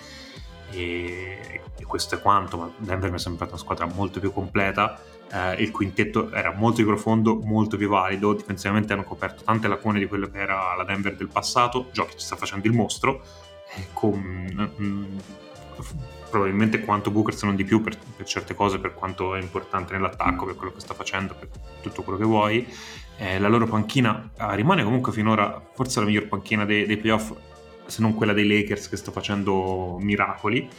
e, 0.71 1.61
e 1.77 1.83
questo 1.85 2.15
è 2.15 2.21
quanto, 2.21 2.57
ma 2.57 2.71
Denver 2.77 3.09
mi 3.09 3.17
è 3.17 3.19
sembrata 3.19 3.51
una 3.51 3.61
squadra 3.61 3.85
molto 3.85 4.21
più 4.21 4.31
completa, 4.31 4.97
eh, 5.31 5.61
il 5.61 5.71
quintetto 5.71 6.31
era 6.31 6.53
molto 6.53 6.77
più 6.77 6.85
profondo, 6.85 7.35
molto 7.35 7.77
più 7.77 7.89
valido, 7.89 8.33
difensivamente 8.33 8.93
hanno 8.93 9.03
coperto 9.03 9.43
tante 9.43 9.67
lacune 9.67 9.99
di 9.99 10.07
quello 10.07 10.27
che 10.29 10.39
era 10.39 10.75
la 10.75 10.83
Denver 10.83 11.15
del 11.15 11.27
passato, 11.27 11.89
Jokic 11.91 12.19
sta 12.19 12.35
facendo 12.35 12.67
il 12.67 12.73
mostro, 12.73 13.21
con... 13.93 14.71
Mm, 14.81 15.17
probabilmente 16.29 16.81
quanto 16.81 17.11
Booker 17.11 17.33
se 17.33 17.45
non 17.45 17.55
di 17.55 17.63
più 17.63 17.81
per, 17.81 17.97
per, 18.15 18.25
certe 18.25 18.53
cose, 18.53 18.79
per 18.79 18.93
quanto 18.93 19.35
è 19.35 19.41
importante 19.41 19.93
nell'attacco, 19.93 20.45
per 20.45 20.55
quello 20.55 20.73
che 20.73 20.79
sta 20.79 20.93
facendo, 20.93 21.35
per 21.37 21.49
tutto 21.81 22.03
quello 22.03 22.19
che 22.19 22.25
vuoi. 22.25 22.67
Eh, 23.17 23.39
la 23.39 23.47
loro 23.47 23.65
panchina 23.65 24.29
ah, 24.37 24.53
rimane 24.53 24.83
comunque 24.83 25.11
finora 25.11 25.59
forse 25.73 25.99
la 25.99 26.05
miglior 26.05 26.27
panchina 26.27 26.65
dei, 26.65 26.85
dei, 26.85 26.97
playoff, 26.97 27.31
se 27.85 28.01
non 28.01 28.13
quella 28.13 28.33
dei 28.33 28.47
Lakers 28.47 28.89
che 28.89 28.97
sta 28.97 29.11
facendo 29.11 29.97
miracoli. 29.99 30.69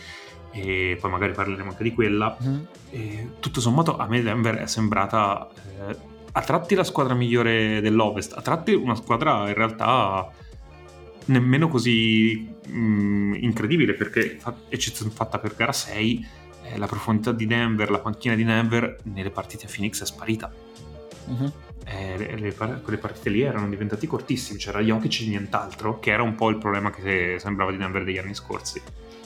E 0.51 0.97
poi 1.01 1.11
magari 1.11 1.33
parleremo 1.33 1.71
anche 1.71 1.83
di 1.83 1.93
quella. 1.93 2.37
Mm. 2.43 2.61
E, 2.91 3.31
tutto 3.41 3.61
sommato 3.61 3.97
a 3.97 4.07
me 4.07 4.23
Denver 4.23 4.57
è 4.57 4.67
sembrata 4.67 5.49
eh, 5.79 5.97
a 6.33 6.41
tratti 6.43 6.75
la 6.75 6.85
squadra 6.85 7.15
migliore 7.15 7.81
dell'Ovest, 7.81 8.35
a 8.37 8.43
tratti 8.43 8.73
una 8.73 8.95
squadra 8.95 9.49
in 9.49 9.55
realtà 9.55 10.31
nemmeno 11.27 11.69
così 11.69 12.55
mh, 12.67 12.79
mm, 12.79 13.35
incredibile 13.35 13.95
perché 13.95 14.39
eccezione 14.69 15.11
fatta 15.11 15.39
per 15.39 15.55
gara 15.55 15.73
6 15.73 16.27
eh, 16.63 16.79
la 16.79 16.87
profondità 16.87 17.33
di 17.33 17.47
Denver, 17.47 17.91
la 17.91 17.99
panchina 17.99 18.35
di 18.35 18.45
Denver 18.45 18.99
nelle 19.05 19.31
partite 19.31 19.67
a 19.67 19.69
Phoenix 19.69 20.03
è 20.03 20.07
sparita. 20.07 20.53
Uh-huh. 21.27 21.53
eh, 21.85 22.17
le, 22.17 22.37
le, 22.37 22.55
quelle 22.55 22.99
partite 22.99 23.31
lì 23.31 23.43
erano 23.43 23.69
diventati 23.69 24.07
cortissimi, 24.07 24.59
c'era 24.59 24.81
Jokic 24.81 25.21
e 25.23 25.27
nient'altro, 25.27 25.99
che 25.99 26.11
era 26.11 26.23
un 26.23 26.35
po' 26.35 26.49
il 26.49 26.59
problema 26.59 26.91
che 26.91 27.37
sembrava 27.39 27.71
di 27.71 27.77
Denver 27.77 28.05
degli 28.05 28.19
anni 28.19 28.35
scorsi. 28.35 28.81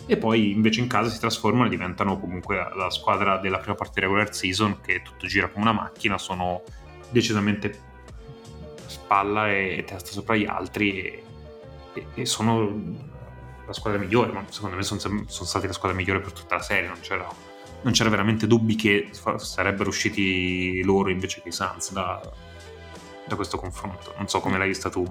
E 0.06 0.16
poi 0.16 0.50
invece 0.50 0.80
in 0.80 0.88
casa 0.88 1.10
si 1.10 1.18
trasformano 1.18 1.66
e 1.66 1.70
diventano 1.70 2.18
comunque 2.18 2.56
la 2.56 2.90
squadra 2.90 3.38
della 3.38 3.58
prima 3.58 3.76
parte 3.76 4.00
regular 4.00 4.34
season, 4.34 4.80
che 4.80 5.02
tutto 5.02 5.26
gira 5.26 5.48
come 5.48 5.64
una 5.64 5.72
macchina, 5.72 6.18
sono 6.18 6.62
decisamente 7.10 7.90
spalla 8.86 9.50
e 9.50 9.84
testa 9.86 10.10
sopra 10.10 10.36
gli 10.36 10.44
altri 10.44 11.00
e, 11.00 11.22
e, 11.94 12.06
e 12.14 12.26
sono 12.26 13.10
la 13.64 13.72
squadra 13.72 13.98
migliore, 13.98 14.32
ma 14.32 14.44
secondo 14.48 14.76
me 14.76 14.82
sono, 14.82 15.00
sono, 15.00 15.24
stati 15.26 15.66
la 15.66 15.72
squadra 15.72 15.96
migliore 15.96 16.20
per 16.20 16.32
tutta 16.32 16.56
la 16.56 16.62
serie, 16.62 16.88
non 16.88 16.98
c'era, 17.00 17.26
non 17.82 17.92
c'era 17.92 18.10
veramente 18.10 18.46
dubbi 18.46 18.74
che 18.74 19.10
sarebbero 19.36 19.88
usciti 19.88 20.82
loro 20.82 21.10
invece 21.10 21.42
che 21.42 21.48
i 21.48 21.52
Suns 21.52 21.92
da, 21.92 22.20
da 23.26 23.36
questo 23.36 23.56
confronto. 23.56 24.14
Non 24.16 24.28
so 24.28 24.40
come 24.40 24.58
l'hai 24.58 24.68
vista 24.68 24.90
tu. 24.90 25.04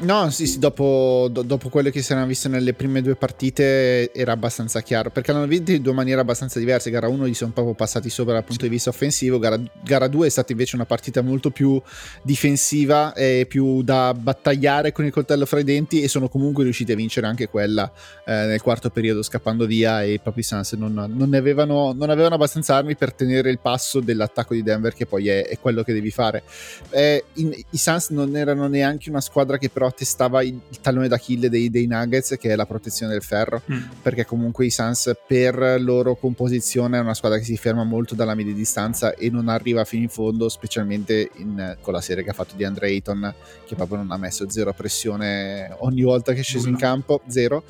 No, 0.00 0.30
sì, 0.30 0.46
sì, 0.46 0.60
dopo, 0.60 1.26
do, 1.28 1.42
dopo 1.42 1.68
quello 1.70 1.90
che 1.90 2.02
si 2.02 2.12
erano 2.12 2.28
viste 2.28 2.48
nelle 2.48 2.72
prime 2.72 3.02
due 3.02 3.16
partite 3.16 4.12
era 4.12 4.30
abbastanza 4.30 4.80
chiaro, 4.80 5.10
perché 5.10 5.32
l'hanno 5.32 5.48
viste 5.48 5.72
in 5.72 5.82
due 5.82 5.92
maniere 5.92 6.20
abbastanza 6.20 6.60
diverse. 6.60 6.90
Gara 6.90 7.08
1 7.08 7.26
gli 7.26 7.34
sono 7.34 7.50
proprio 7.50 7.74
passati 7.74 8.08
sopra 8.08 8.34
dal 8.34 8.44
punto 8.44 8.62
di 8.62 8.68
vista 8.68 8.90
offensivo, 8.90 9.40
gara, 9.40 9.60
gara 9.82 10.06
2 10.06 10.28
è 10.28 10.30
stata 10.30 10.52
invece 10.52 10.76
una 10.76 10.84
partita 10.84 11.20
molto 11.20 11.50
più 11.50 11.82
difensiva 12.22 13.12
e 13.12 13.46
più 13.48 13.82
da 13.82 14.14
battagliare 14.14 14.92
con 14.92 15.04
il 15.04 15.10
coltello 15.10 15.46
fra 15.46 15.58
i 15.58 15.64
denti 15.64 16.00
e 16.00 16.06
sono 16.06 16.28
comunque 16.28 16.62
riusciti 16.62 16.92
a 16.92 16.94
vincere 16.94 17.26
anche 17.26 17.48
quella 17.48 17.90
eh, 18.24 18.32
nel 18.46 18.62
quarto 18.62 18.90
periodo 18.90 19.22
scappando 19.22 19.66
via 19.66 20.04
e 20.04 20.20
i 20.22 20.42
Suns 20.44 20.74
non, 20.74 20.92
non, 20.92 21.34
avevano, 21.34 21.92
non, 21.92 22.08
avevano, 22.10 22.36
abbastanza 22.36 22.76
armi 22.76 22.94
per 22.94 23.12
tenere 23.14 23.50
il 23.50 23.58
passo 23.58 23.98
dell'attacco 23.98 24.54
di 24.54 24.62
Denver 24.62 24.94
che 24.94 25.06
poi 25.06 25.26
è, 25.28 25.48
è 25.48 25.58
quello 25.58 25.82
che 25.82 25.92
devi 25.92 26.12
fare. 26.12 26.44
Eh, 26.90 27.24
in, 27.34 27.52
I 27.52 27.76
Suns 27.76 28.10
non 28.10 28.36
erano 28.36 28.68
neanche 28.68 29.10
una 29.10 29.20
squadra 29.20 29.58
che 29.58 29.68
però 29.68 29.86
testava 29.90 30.42
il, 30.42 30.58
il 30.68 30.80
tallone 30.80 31.08
d'Achille 31.08 31.48
dei, 31.48 31.70
dei, 31.70 31.86
Nuggets, 31.86 32.36
che 32.38 32.50
è 32.50 32.56
la 32.56 32.66
protezione 32.66 33.12
del 33.12 33.22
ferro, 33.22 33.62
mm. 33.70 33.82
perché 34.02 34.24
comunque 34.24 34.66
i 34.66 34.70
Suns 34.70 35.12
per 35.26 35.76
loro 35.80 36.16
composizione 36.16 36.98
è 36.98 37.00
una 37.00 37.14
squadra 37.14 37.38
che 37.38 37.44
si 37.44 37.56
ferma 37.56 37.84
molto 37.84 38.14
dalla 38.14 38.34
media 38.34 38.54
distanza 38.54 39.14
e 39.14 39.30
non 39.30 39.48
arriva 39.48 39.84
fino 39.84 40.02
in 40.02 40.08
fondo, 40.08 40.48
specialmente 40.48 41.30
in, 41.36 41.76
con 41.80 41.92
la 41.92 42.00
serie 42.00 42.24
che 42.24 42.30
ha 42.30 42.34
fatto 42.34 42.54
di 42.56 42.64
Andre 42.64 42.88
Ayton, 42.88 43.34
che 43.66 43.74
proprio 43.74 43.98
non 43.98 44.10
ha 44.10 44.16
messo 44.16 44.48
zero 44.48 44.72
pressione 44.72 45.74
ogni 45.78 46.02
volta 46.02 46.32
che 46.32 46.40
è 46.40 46.42
sceso 46.42 46.68
in 46.68 46.76
campo, 46.76 47.22
zero, 47.28 47.64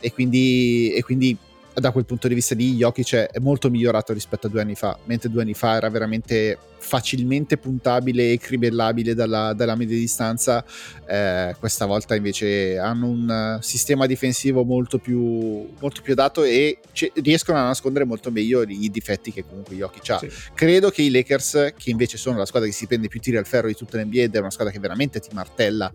e 0.00 0.12
quindi, 0.12 0.92
e 0.92 1.02
quindi 1.02 1.36
da 1.74 1.90
quel 1.90 2.04
punto 2.04 2.28
di 2.28 2.34
vista 2.34 2.54
di 2.54 2.76
Jokic 2.76 3.14
è 3.14 3.38
molto 3.40 3.68
migliorato 3.68 4.12
rispetto 4.12 4.46
a 4.46 4.50
due 4.50 4.60
anni 4.60 4.74
fa, 4.74 4.96
mentre 5.04 5.28
due 5.28 5.42
anni 5.42 5.54
fa 5.54 5.74
era 5.74 5.88
veramente 5.88 6.58
facilmente 6.84 7.56
puntabile 7.56 8.32
e 8.32 8.38
cribellabile 8.38 9.14
dalla, 9.14 9.54
dalla 9.54 9.74
media 9.74 9.96
distanza, 9.96 10.62
eh, 11.06 11.56
questa 11.58 11.86
volta 11.86 12.14
invece 12.14 12.78
hanno 12.78 13.08
un 13.08 13.58
sistema 13.62 14.06
difensivo 14.06 14.64
molto 14.64 14.98
più, 14.98 15.66
molto 15.80 16.02
più 16.02 16.12
adatto 16.12 16.44
e 16.44 16.78
c- 16.92 17.10
riescono 17.14 17.58
a 17.58 17.62
nascondere 17.62 18.04
molto 18.04 18.30
meglio 18.30 18.62
i 18.62 18.90
difetti 18.90 19.32
che 19.32 19.44
comunque 19.46 19.74
Jokic 19.74 20.10
ha. 20.10 20.18
Sì. 20.18 20.28
Credo 20.52 20.90
che 20.90 21.02
i 21.02 21.10
Lakers, 21.10 21.72
che 21.76 21.90
invece 21.90 22.18
sono 22.18 22.36
la 22.36 22.46
squadra 22.46 22.68
che 22.68 22.74
si 22.74 22.86
prende 22.86 23.08
più 23.08 23.18
tiri 23.18 23.38
al 23.38 23.46
ferro 23.46 23.68
di 23.68 23.74
tutta 23.74 23.96
l'NBA 23.98 24.22
ed 24.22 24.34
è 24.36 24.38
una 24.38 24.50
squadra 24.50 24.72
che 24.72 24.78
veramente 24.78 25.20
ti 25.20 25.30
martella 25.32 25.90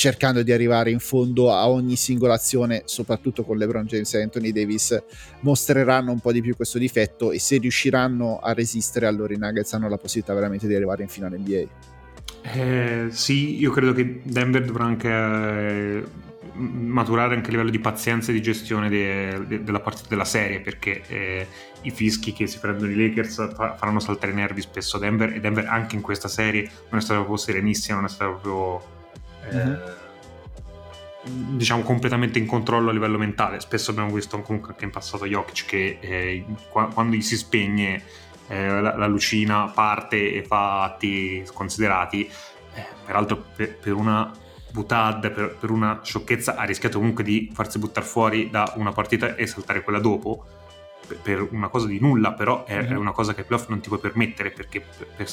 cercando 0.00 0.42
di 0.42 0.50
arrivare 0.50 0.90
in 0.90 0.98
fondo 0.98 1.52
a 1.52 1.68
ogni 1.68 1.94
singola 1.94 2.32
azione, 2.32 2.84
soprattutto 2.86 3.44
con 3.44 3.58
LeBron 3.58 3.84
James 3.84 4.14
e 4.14 4.22
Anthony 4.22 4.50
Davis, 4.50 4.98
mostreranno 5.40 6.10
un 6.10 6.20
po' 6.20 6.32
di 6.32 6.40
più 6.40 6.56
questo 6.56 6.78
difetto 6.78 7.32
e 7.32 7.38
se 7.38 7.58
riusciranno 7.58 8.38
a 8.38 8.54
resistere 8.54 9.04
allora 9.04 9.34
i 9.34 9.36
Nuggets 9.36 9.74
hanno 9.74 9.90
la 9.90 9.98
possibilità 9.98 10.32
veramente 10.32 10.66
di 10.66 10.74
arrivare 10.74 11.02
in 11.02 11.10
finale 11.10 11.36
NBA. 11.36 11.64
Eh, 12.50 13.08
sì, 13.10 13.58
io 13.58 13.70
credo 13.72 13.92
che 13.92 14.22
Denver 14.24 14.64
dovrà 14.64 14.84
anche 14.84 15.08
eh, 15.10 16.04
maturare 16.54 17.34
anche 17.34 17.48
a 17.48 17.50
livello 17.50 17.68
di 17.68 17.78
pazienza 17.78 18.30
e 18.30 18.32
di 18.32 18.40
gestione 18.40 18.88
de, 18.88 19.44
de, 19.46 19.62
della 19.62 19.80
partita 19.80 20.08
della 20.08 20.24
serie 20.24 20.60
perché 20.60 21.02
eh, 21.08 21.46
i 21.82 21.90
fischi 21.90 22.32
che 22.32 22.46
si 22.46 22.58
prendono 22.58 22.90
i 22.90 22.96
Lakers 22.96 23.52
fa, 23.54 23.76
faranno 23.76 24.00
saltare 24.00 24.32
i 24.32 24.34
nervi 24.34 24.62
spesso 24.62 24.96
a 24.96 25.00
Denver 25.00 25.34
e 25.34 25.40
Denver 25.40 25.66
anche 25.66 25.94
in 25.94 26.00
questa 26.00 26.28
serie 26.28 26.70
non 26.88 27.00
è 27.00 27.02
stata 27.02 27.18
proprio 27.18 27.36
serenissima, 27.36 27.96
non 27.96 28.06
è 28.06 28.08
stata 28.08 28.30
proprio 28.30 28.98
uh-huh. 29.52 31.56
diciamo 31.56 31.82
completamente 31.82 32.38
in 32.38 32.46
controllo 32.46 32.90
a 32.90 32.92
livello 32.92 33.18
mentale. 33.18 33.60
Spesso 33.60 33.90
abbiamo 33.90 34.12
visto 34.12 34.40
comunque 34.40 34.72
anche 34.72 34.84
in 34.84 34.90
passato 34.90 35.26
Jokic 35.26 35.66
che 35.66 35.98
eh, 36.00 36.44
quando 36.68 37.16
gli 37.16 37.22
si 37.22 37.36
spegne 37.36 38.02
eh, 38.48 38.80
la, 38.80 38.96
la, 38.96 39.06
lucina 39.06 39.68
parte 39.68 40.32
e 40.32 40.42
fa 40.42 40.82
atti 40.82 41.44
sconsiderati, 41.46 42.28
eh, 42.74 42.86
peraltro 43.06 43.44
per, 43.54 43.76
per 43.76 43.94
una 43.94 44.32
butad, 44.72 45.30
per, 45.30 45.56
per, 45.56 45.70
una 45.70 46.00
sciocchezza, 46.02 46.56
ha 46.56 46.64
rischiato 46.64 46.98
comunque 46.98 47.24
di 47.24 47.50
farsi 47.52 47.78
buttare 47.78 48.06
fuori 48.06 48.50
da 48.50 48.72
una 48.76 48.92
partita 48.92 49.36
e 49.36 49.46
saltare 49.46 49.82
quella 49.82 50.00
dopo. 50.00 50.44
Per 51.22 51.48
una 51.50 51.68
cosa 51.68 51.86
di 51.86 51.98
nulla, 51.98 52.32
però 52.32 52.64
è, 52.64 52.76
mm-hmm. 52.76 52.92
è 52.92 52.96
una 52.96 53.12
cosa 53.12 53.34
che 53.34 53.42
playoff 53.42 53.68
non 53.68 53.80
ti 53.80 53.88
puoi 53.88 54.00
permettere 54.00 54.50
perché 54.50 54.80
per, 54.80 55.06
per, 55.16 55.28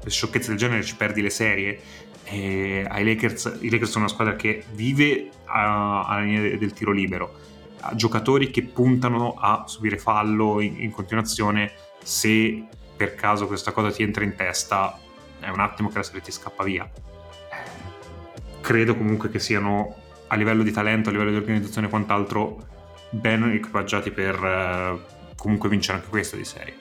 per 0.00 0.12
sciocchezze 0.12 0.48
del 0.48 0.56
genere 0.56 0.82
ci 0.82 0.96
perdi 0.96 1.22
le 1.22 1.30
serie 1.30 1.80
e 2.24 2.84
ai 2.88 3.04
Lakers, 3.04 3.58
i 3.60 3.70
Lakers 3.70 3.90
sono 3.90 4.04
una 4.04 4.12
squadra 4.12 4.34
che 4.34 4.64
vive 4.72 5.28
alla 5.44 6.20
linea 6.20 6.56
del 6.56 6.72
tiro 6.72 6.90
libero, 6.90 7.34
ha 7.80 7.94
giocatori 7.94 8.50
che 8.50 8.62
puntano 8.62 9.34
a 9.38 9.64
subire 9.66 9.98
fallo 9.98 10.60
in, 10.60 10.80
in 10.80 10.90
continuazione, 10.90 11.72
se 12.02 12.64
per 12.96 13.14
caso 13.14 13.46
questa 13.46 13.72
cosa 13.72 13.90
ti 13.90 14.02
entra 14.02 14.24
in 14.24 14.34
testa 14.34 14.98
è 15.40 15.50
un 15.50 15.60
attimo 15.60 15.90
che 15.90 15.98
la 15.98 16.02
serie 16.02 16.22
ti 16.22 16.32
scappa 16.32 16.64
via. 16.64 16.90
Credo 18.60 18.96
comunque 18.96 19.28
che 19.28 19.38
siano 19.38 19.94
a 20.28 20.36
livello 20.36 20.62
di 20.62 20.72
talento, 20.72 21.10
a 21.10 21.12
livello 21.12 21.30
di 21.30 21.36
organizzazione 21.36 21.86
e 21.86 21.90
quant'altro 21.90 22.66
ben 23.10 23.42
equipaggiati 23.52 24.10
per 24.10 24.34
eh, 24.42 24.98
comunque 25.36 25.68
vincere 25.68 25.98
anche 25.98 26.08
questa 26.08 26.36
di 26.36 26.44
serie. 26.44 26.76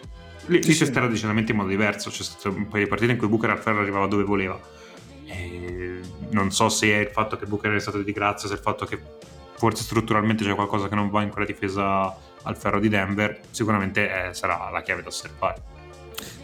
Lì, 0.45 0.61
lì 0.61 0.73
c'è 0.73 0.85
stato 0.85 1.07
decisamente 1.07 1.51
in 1.51 1.57
modo 1.57 1.69
diverso, 1.69 2.09
c'è 2.09 2.23
stato 2.23 2.55
un 2.55 2.67
paio 2.69 2.83
di 2.83 2.89
partite 2.89 3.11
in 3.11 3.17
cui 3.17 3.27
Booker 3.27 3.49
al 3.49 3.59
ferro 3.59 3.81
arrivava 3.81 4.07
dove 4.07 4.23
voleva 4.23 4.57
e 5.33 5.99
non 6.29 6.51
so 6.51 6.69
se 6.69 6.87
è 6.87 6.99
il 6.99 7.09
fatto 7.09 7.35
che 7.37 7.45
Booker 7.45 7.73
è 7.73 7.79
stato 7.79 8.01
di 8.01 8.11
grazia, 8.11 8.47
se 8.47 8.55
è 8.55 8.57
il 8.57 8.63
fatto 8.63 8.85
che 8.85 8.99
forse 9.55 9.83
strutturalmente 9.83 10.43
c'è 10.43 10.55
qualcosa 10.55 10.87
che 10.87 10.95
non 10.95 11.09
va 11.09 11.21
in 11.21 11.29
quella 11.29 11.45
difesa 11.45 12.15
al 12.43 12.57
ferro 12.57 12.79
di 12.79 12.89
Denver, 12.89 13.39
sicuramente 13.49 14.29
eh, 14.29 14.33
sarà 14.33 14.69
la 14.71 14.81
chiave 14.81 15.01
da 15.01 15.07
osservare. 15.07 15.61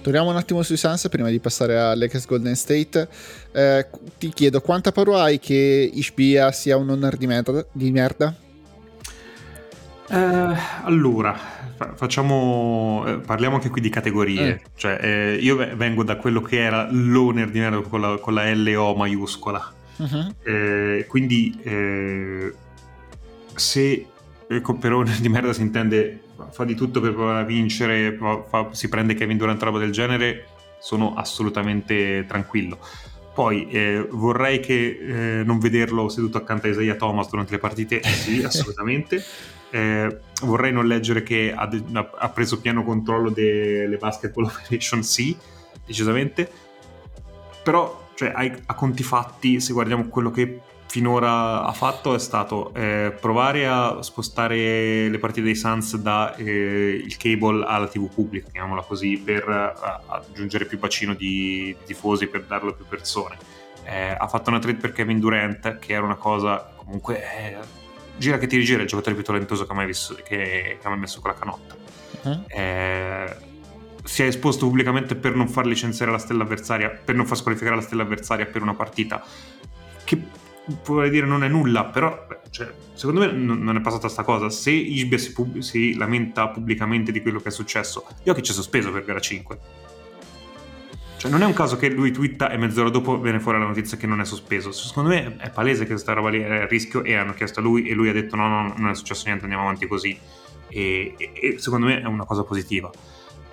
Torniamo 0.02 0.30
un 0.30 0.38
attimo 0.38 0.64
sui 0.64 0.78
Suns 0.78 1.08
prima 1.10 1.30
di 1.30 1.40
passare 1.40 1.78
a 1.78 1.94
Lakers 1.94 2.26
Golden 2.26 2.56
State. 2.56 3.08
Eh, 3.52 3.88
ti 4.18 4.30
chiedo 4.30 4.62
quanta 4.62 4.92
paura 4.92 5.24
hai 5.24 5.40
che 5.40 5.90
Ishbia 5.94 6.52
sia 6.52 6.78
un 6.78 6.90
owner 6.90 7.18
di 7.18 7.28
merda? 7.28 7.66
Di 7.72 7.92
merda? 7.92 8.34
Eh, 10.10 10.56
allora, 10.84 11.38
facciamo, 11.96 13.04
eh, 13.08 13.18
parliamo 13.20 13.56
anche 13.56 13.70
qui 13.70 13.82
di 13.82 13.90
categorie. 13.90 14.48
Eh. 14.48 14.62
Cioè, 14.76 15.00
eh, 15.02 15.36
io 15.36 15.56
vengo 15.76 16.04
da 16.04 16.18
quello 16.18 16.42
che 16.42 16.60
era 16.60 16.88
l'owner 16.90 17.50
di 17.50 17.60
merda 17.60 17.80
con 17.82 18.02
la, 18.02 18.18
con 18.18 18.34
la 18.34 18.54
LO 18.54 18.96
maiuscola. 18.96 19.74
Uh-huh. 19.98 20.34
quindi, 21.08 21.60
eh, 21.62 22.54
se 23.54 24.06
per 24.48 24.94
owner 24.94 25.18
di 25.20 25.28
merda 25.28 25.52
si 25.52 25.62
intende 25.62 26.22
fa 26.52 26.64
di 26.64 26.74
tutto 26.74 27.02
per 27.02 27.14
provare 27.14 27.42
a 27.42 27.44
vincere, 27.44 28.18
fa, 28.48 28.70
si 28.72 28.88
prende 28.88 29.14
Kevin 29.14 29.38
Durant 29.38 29.62
roba 29.62 29.78
del 29.78 29.92
genere, 29.92 30.48
sono 30.80 31.14
assolutamente 31.16 32.26
tranquillo. 32.28 32.80
Poi 33.34 33.70
eh, 33.70 34.08
vorrei 34.10 34.60
che 34.60 35.40
eh, 35.40 35.44
non 35.44 35.60
vederlo 35.60 36.10
seduto 36.10 36.38
accanto 36.38 36.68
a 36.68 36.70
Isaiah 36.70 36.96
Thomas 36.96 37.30
durante 37.30 37.52
le 37.52 37.60
partite, 37.60 38.02
sì, 38.04 38.42
assolutamente. 38.44 39.24
Eh, 39.72 40.20
vorrei 40.42 40.72
non 40.72 40.88
leggere 40.88 41.22
che 41.22 41.54
ha, 41.56 41.70
ha, 42.18 42.30
preso 42.30 42.60
pieno 42.60 42.84
controllo 42.84 43.30
delle 43.30 43.98
basketball 43.98 44.46
operation, 44.52 45.04
sì, 45.04 45.36
decisamente. 45.86 46.50
Però, 47.64 48.10
cioè, 48.16 48.32
a, 48.34 48.52
a 48.66 48.74
conti 48.74 49.04
fatti, 49.04 49.60
se 49.60 49.74
guardiamo 49.74 50.08
quello 50.08 50.32
che 50.32 50.62
finora 50.90 51.66
ha 51.66 51.72
fatto 51.72 52.16
è 52.16 52.20
stato 52.20 52.74
eh, 52.74 53.16
provare 53.22 53.68
a 53.68 54.02
spostare 54.02 55.08
le 55.08 55.20
partite 55.20 55.46
dei 55.46 55.56
Suns 55.56 55.96
dal 55.98 56.34
eh, 56.38 57.06
cable 57.18 57.64
alla 57.66 57.88
TV 57.88 58.10
pubblica, 58.12 58.50
chiamiamola 58.50 58.82
così, 58.82 59.18
per 59.18 59.48
uh, 59.48 60.12
aggiungere 60.12 60.66
più 60.66 60.80
bacino 60.80 61.14
di, 61.14 61.76
di, 61.78 61.86
tifosi, 61.86 62.28
per 62.28 62.46
darlo 62.46 62.72
a 62.72 62.74
più 62.74 62.86
persone. 62.86 63.38
Eh, 63.84 64.16
ha 64.18 64.28
fatto 64.28 64.50
una 64.50 64.60
trade 64.60 64.80
per 64.80 64.92
Kevin 64.92 65.20
Durant, 65.20 65.78
che 65.78 65.94
era 65.94 66.06
una 66.06 66.16
cosa 66.16 66.74
comunque 66.76 67.22
eh, 67.22 67.58
gira 68.20 68.38
che 68.38 68.46
ti 68.46 68.58
rigira 68.58 68.82
il 68.82 68.88
giocatore 68.88 69.16
più 69.16 69.24
talentoso 69.24 69.66
che 69.66 69.72
ha 69.72 69.76
mai, 69.76 69.88
visto, 69.88 70.14
che, 70.16 70.78
che 70.80 70.80
ha 70.82 70.90
mai 70.90 71.00
messo 71.00 71.20
con 71.22 71.32
la 71.32 71.38
canotta. 71.38 71.76
Uh-huh. 72.22 72.44
Eh, 72.48 73.36
si 74.04 74.24
è 74.24 74.28
esposto 74.28 74.68
pubblicamente 74.68 75.16
per 75.16 75.36
non 75.36 75.48
far 75.48 75.66
licenziare 75.66 76.12
la 76.12 76.18
stella 76.18 76.44
avversaria, 76.44 76.90
per 76.90 77.16
non 77.16 77.26
far 77.26 77.38
squalificare 77.38 77.76
la 77.76 77.82
stella 77.82 78.04
avversaria 78.04 78.46
per 78.46 78.62
una 78.62 78.74
partita 78.74 79.24
che 80.04 80.22
vorrei 80.84 81.10
dire 81.10 81.26
non 81.26 81.44
è 81.44 81.48
nulla, 81.48 81.86
però 81.86 82.28
cioè, 82.50 82.72
secondo 82.94 83.22
me 83.22 83.32
non, 83.32 83.76
è 83.76 83.82
passata 83.82 84.04
questa 84.04 84.24
cosa. 84.24 84.50
Se 84.50 84.72
Ishbia 84.72 85.18
si, 85.18 85.34
pub- 85.34 85.60
si, 85.60 85.96
lamenta 85.96 86.50
pubblicamente 86.50 87.12
di 87.12 87.22
quello 87.22 87.40
che 87.40 87.50
è 87.50 87.52
successo, 87.52 88.06
io 88.24 88.34
che 88.34 88.42
ci 88.42 88.52
è 88.52 88.56
sospeso 88.56 88.92
per 88.92 89.06
gara 89.06 89.20
5. 89.20 89.60
Cioè, 91.20 91.30
non 91.30 91.42
è 91.42 91.46
un 91.46 91.52
caso 91.52 91.76
che 91.76 91.90
lui 91.90 92.12
twitta 92.12 92.50
e 92.50 92.56
mezz'ora 92.56 92.90
dopo 92.90 93.20
viene 93.20 93.42
fuori 93.42 93.60
la 93.60 93.66
notizia 93.66 93.98
che 93.98 94.08
non 94.08 94.22
è 94.22 94.26
sospeso. 94.26 94.72
Secondo 94.72 95.10
me 95.10 95.36
è 95.36 95.50
palese 95.50 95.84
che 95.84 95.90
questa 95.90 96.14
roba 96.14 96.30
lì 96.30 96.40
è 96.40 96.62
a 96.62 96.66
rischio 96.66 97.04
e 97.04 97.14
hanno 97.14 97.34
chiesto 97.34 97.60
a 97.60 97.62
lui 97.62 97.90
e 97.90 97.94
lui 97.94 98.08
ha 98.08 98.14
detto 98.14 98.38
no, 98.38 98.48
no, 98.48 98.74
non 98.78 98.90
è 98.90 98.96
successo 98.96 99.24
niente, 99.26 99.44
andiamo 99.44 99.66
avanti 99.66 99.86
così. 99.86 100.18
E, 100.70 101.16
e, 101.18 101.32
e 101.34 101.60
secondo 101.60 101.88
me 101.88 102.00
è 102.00 102.06
una 102.06 102.24
cosa 102.24 102.46
positiva. 102.46 102.90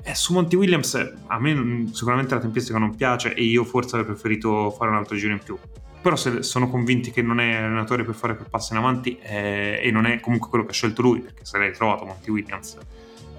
E 0.01 0.15
su 0.15 0.33
Monty 0.33 0.55
Williams 0.55 0.95
a 1.27 1.41
me 1.41 1.89
sicuramente 1.91 2.35
la 2.37 2.41
tempistica 2.41 2.79
non 2.79 2.95
piace 2.95 3.35
e 3.35 3.43
io 3.43 3.65
forse 3.65 3.97
avrei 3.97 4.13
preferito 4.13 4.71
fare 4.71 4.93
un 4.93 4.99
altro 4.99 5.17
giro 5.17 5.33
in 5.33 5.41
più. 5.41 5.59
Però 6.01 6.15
se 6.15 6.45
sono 6.45 6.71
convinti 6.71 7.11
che 7.11 7.21
non 7.21 7.41
è 7.41 7.53
allenatore 7.53 8.05
per 8.05 8.15
fare 8.15 8.37
quel 8.37 8.49
passo 8.49 8.75
in 8.75 8.79
avanti 8.79 9.19
eh, 9.21 9.81
e 9.83 9.91
non 9.91 10.07
è 10.07 10.21
comunque 10.21 10.49
quello 10.51 10.65
che 10.65 10.71
ha 10.71 10.75
scelto 10.75 11.03
lui, 11.03 11.19
perché 11.19 11.45
se 11.45 11.59
l'hai 11.59 11.73
trovato 11.73 12.05
Monty 12.05 12.31
Williams 12.31 12.79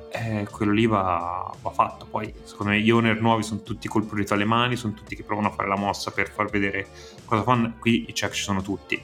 eh, 0.10 0.48
quello 0.50 0.72
lì 0.72 0.86
va, 0.86 1.54
va, 1.62 1.70
fatto. 1.70 2.06
Poi, 2.10 2.34
secondo 2.44 2.72
me, 2.74 2.80
gli 2.80 2.90
owner 2.90 3.20
nuovi 3.20 3.44
sono 3.44 3.62
tutti 3.62 3.88
col 3.88 4.06
prurito 4.06 4.34
alle 4.34 4.46
mani, 4.46 4.76
sono 4.76 4.94
tutti 4.94 5.16
che 5.16 5.24
provano 5.24 5.48
a 5.48 5.52
fare 5.52 5.68
la 5.68 5.78
mossa 5.78 6.12
per 6.12 6.30
far 6.30 6.50
vedere 6.50 6.88
cosa 7.26 7.44
fanno. 7.44 7.74
Qui 7.80 8.06
i 8.10 8.14
check 8.14 8.34
ci 8.34 8.44
sono 8.44 8.62
tutti. 8.62 9.02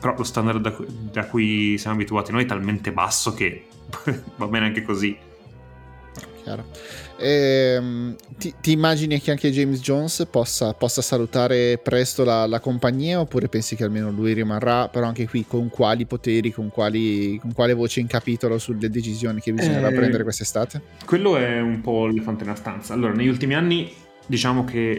Però 0.00 0.14
lo 0.16 0.24
standard 0.24 0.60
da, 0.60 0.76
da 0.86 1.26
cui 1.26 1.76
siamo 1.78 1.96
abituati 1.96 2.30
noi 2.30 2.44
è 2.44 2.46
talmente 2.46 2.92
basso 2.92 3.34
che 3.34 3.66
va 4.36 4.46
bene 4.46 4.66
anche 4.66 4.82
così. 4.82 5.16
Chiaro. 6.42 6.64
Ehm, 7.20 8.14
ti, 8.36 8.54
ti, 8.60 8.72
immagini 8.72 9.20
che 9.20 9.32
anche 9.32 9.50
James 9.50 9.80
Jones 9.80 10.26
possa, 10.30 10.72
possa 10.74 11.02
salutare 11.02 11.78
presto 11.78 12.22
la, 12.22 12.46
la, 12.46 12.60
compagnia 12.60 13.18
oppure 13.18 13.48
pensi 13.48 13.74
che 13.74 13.82
almeno 13.82 14.10
lui 14.10 14.32
rimarrà, 14.34 14.88
però 14.88 15.06
anche 15.06 15.26
qui 15.26 15.44
con 15.44 15.68
quali 15.68 16.06
poteri, 16.06 16.52
con, 16.52 16.68
quali, 16.70 17.38
con 17.40 17.52
quale 17.52 17.74
voce 17.74 17.98
in 17.98 18.06
capitolo 18.06 18.58
sulle 18.58 18.88
decisioni 18.88 19.40
che 19.40 19.52
bisognerà 19.52 19.88
eh, 19.88 19.94
prendere 19.94 20.22
quest'estate? 20.22 20.80
Quello 21.04 21.36
è 21.36 21.60
un 21.60 21.80
po' 21.80 22.06
l'elefante 22.06 22.44
nella 22.44 22.56
stanza. 22.56 22.94
Allora, 22.94 23.12
negli 23.12 23.28
ultimi 23.28 23.54
anni 23.54 23.92
diciamo 24.24 24.62
che 24.64 24.90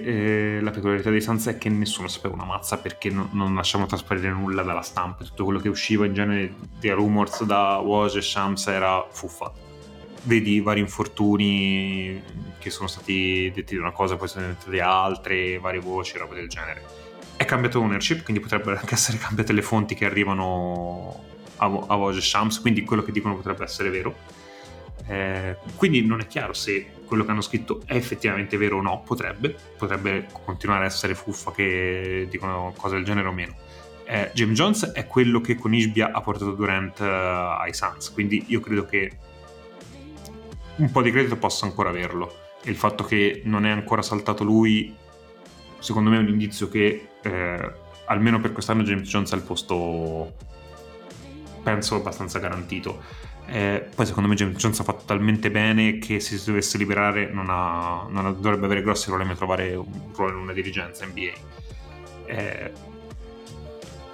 eh, 0.58 0.62
la 0.62 0.72
peculiarità 0.72 1.12
dei 1.12 1.22
Suns 1.22 1.48
è 1.48 1.58
che 1.58 1.70
nessuno 1.70 2.08
sapeva 2.08 2.34
una 2.34 2.46
mazza 2.46 2.78
perché 2.80 3.10
no, 3.12 3.30
non 3.32 3.56
lasciamo 3.56 3.86
trasparire 3.86 4.32
nulla 4.32 4.64
dalla 4.64 4.82
stampa, 4.82 5.24
tutto 5.24 5.46
quello 5.46 5.60
che 5.60 5.70
usciva 5.70 6.06
in 6.06 6.14
genere 6.14 6.54
di 6.80 6.90
rumors 6.90 7.44
da 7.46 7.78
Woj 7.78 8.18
e 8.18 8.22
Shams 8.22 8.68
era 8.68 9.06
fuffa 9.10 9.68
vedi 10.24 10.60
vari 10.62 10.80
infortuni 10.80 12.22
che 12.58 12.70
sono 12.70 12.88
stati 12.88 13.52
detti 13.54 13.74
di 13.74 13.80
una 13.80 13.92
cosa, 13.92 14.16
poi 14.18 14.28
sono 14.28 14.46
diventati 14.46 14.80
altre, 14.80 15.60
varie 15.60 15.80
voci, 15.80 16.18
roba 16.18 16.36
del 16.36 16.50
genere. 16.50 16.84
È 17.36 17.46
cambiato 17.46 17.80
ownership, 17.80 18.24
quindi 18.24 18.42
potrebbero 18.42 18.78
anche 18.78 18.94
essere 18.94 19.18
cambiate 19.18 19.54
le 19.54 19.62
fonti 19.62 19.96
che 19.96 20.06
arrivano 20.06 21.24
a, 21.58 21.66
a 21.66 21.96
Vogue 21.96 22.20
Shams, 22.20 22.60
quindi 22.60 22.84
quello 22.84 23.02
che 23.02 23.12
dicono 23.12 23.36
potrebbe 23.36 23.64
essere 23.64 23.90
vero. 23.90 24.16
Eh, 25.08 25.56
quindi 25.76 26.06
non 26.06 26.20
è 26.20 26.28
chiaro 26.28 26.54
se 26.54 26.92
quello 27.06 27.26
che 27.26 27.32
hanno 27.32 27.42
scritto 27.42 27.82
è 27.86 27.96
effettivamente 27.96 28.58
vero 28.58 28.78
o 28.78 28.82
no, 28.82 29.02
potrebbe, 29.04 29.56
potrebbe 29.78 30.28
continuare 30.44 30.84
a 30.84 30.88
essere 30.88 31.16
fuffa 31.16 31.52
che 31.52 32.28
dicono 32.30 32.74
cose 32.78 32.96
del 32.96 33.06
genere 33.06 33.28
o 33.28 33.32
meno. 33.32 33.56
Eh, 34.06 34.32
James 34.34 34.56
Jones 34.56 34.92
è 34.92 35.08
quello 35.08 35.40
che 35.40 35.56
con 35.56 35.74
Ishbia 35.74 36.12
ha 36.12 36.22
portato 36.22 36.52
Durant 36.52 37.00
uh, 37.00 37.04
ai 37.04 37.74
Suns, 37.74 38.12
quindi 38.12 38.44
io 38.48 38.60
credo 38.60 38.86
che 38.86 39.12
un 40.80 40.92
po' 40.92 41.02
di 41.02 41.12
credito 41.12 41.38
posso 41.38 41.66
ancora 41.66 41.90
averlo. 41.90 42.48
E 42.64 42.70
il 42.70 42.76
fatto 42.76 43.04
che 43.04 43.42
non 43.46 43.66
è 43.66 43.70
ancora 43.70 44.02
saltato 44.02 44.44
lui, 44.44 44.94
secondo 45.80 46.10
me 46.10 46.18
è 46.18 46.20
un 46.20 46.28
indizio 46.28 46.68
che 46.68 47.08
eh, 47.22 47.72
almeno 48.06 48.40
per 48.40 48.52
quest'anno 48.52 48.84
James 48.84 49.08
Jones 49.08 49.32
ha 49.32 49.36
il 49.36 49.44
posto, 49.44 50.34
penso, 51.64 51.96
abbastanza 51.96 52.40
garantito. 52.40 53.28
Eh, 53.46 53.88
poi 53.96 54.06
secondo 54.06 54.30
me 54.30 54.36
James 54.36 54.58
Jones 54.58 54.80
ha 54.80 54.84
fatto 54.84 55.06
talmente 55.06 55.50
bene 55.50 55.98
che 55.98 56.20
se 56.20 56.38
si 56.38 56.46
dovesse 56.46 56.78
liberare 56.78 57.32
non, 57.32 57.48
ha, 57.50 58.06
non 58.08 58.36
dovrebbe 58.40 58.66
avere 58.66 58.84
grossi 58.84 59.08
problemi 59.08 59.32
a 59.32 59.36
trovare 59.36 59.74
un 59.74 60.12
ruolo 60.14 60.36
in 60.36 60.42
una 60.44 60.54
dirigenza 60.54 61.06
NBA. 61.06 61.32
Eh, 62.26 62.72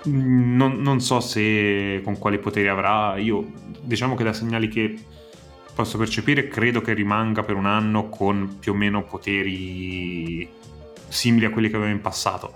non, 0.05 0.79
non, 0.81 1.01
so 1.01 1.19
se 1.19 2.01
con 2.03 2.17
quali 2.17 2.37
poteri 2.39 2.67
avrà. 2.67 3.17
Io 3.17 3.51
diciamo 3.81 4.15
che 4.15 4.23
da 4.23 4.33
segnali 4.33 4.67
che 4.67 4.97
posso 5.75 5.97
percepire, 5.97 6.47
credo 6.47 6.79
che 6.81 6.93
rimanga 6.93 7.43
per 7.43 7.55
un 7.55 7.65
anno 7.65 8.07
con 8.07 8.57
più 8.59 8.71
o 8.71 8.75
meno 8.75 9.03
poteri 9.03 10.49
simili 11.09 11.45
a 11.45 11.49
quelli 11.49 11.69
che 11.69 11.75
aveva 11.75 11.91
in 11.91 12.01
passato. 12.01 12.55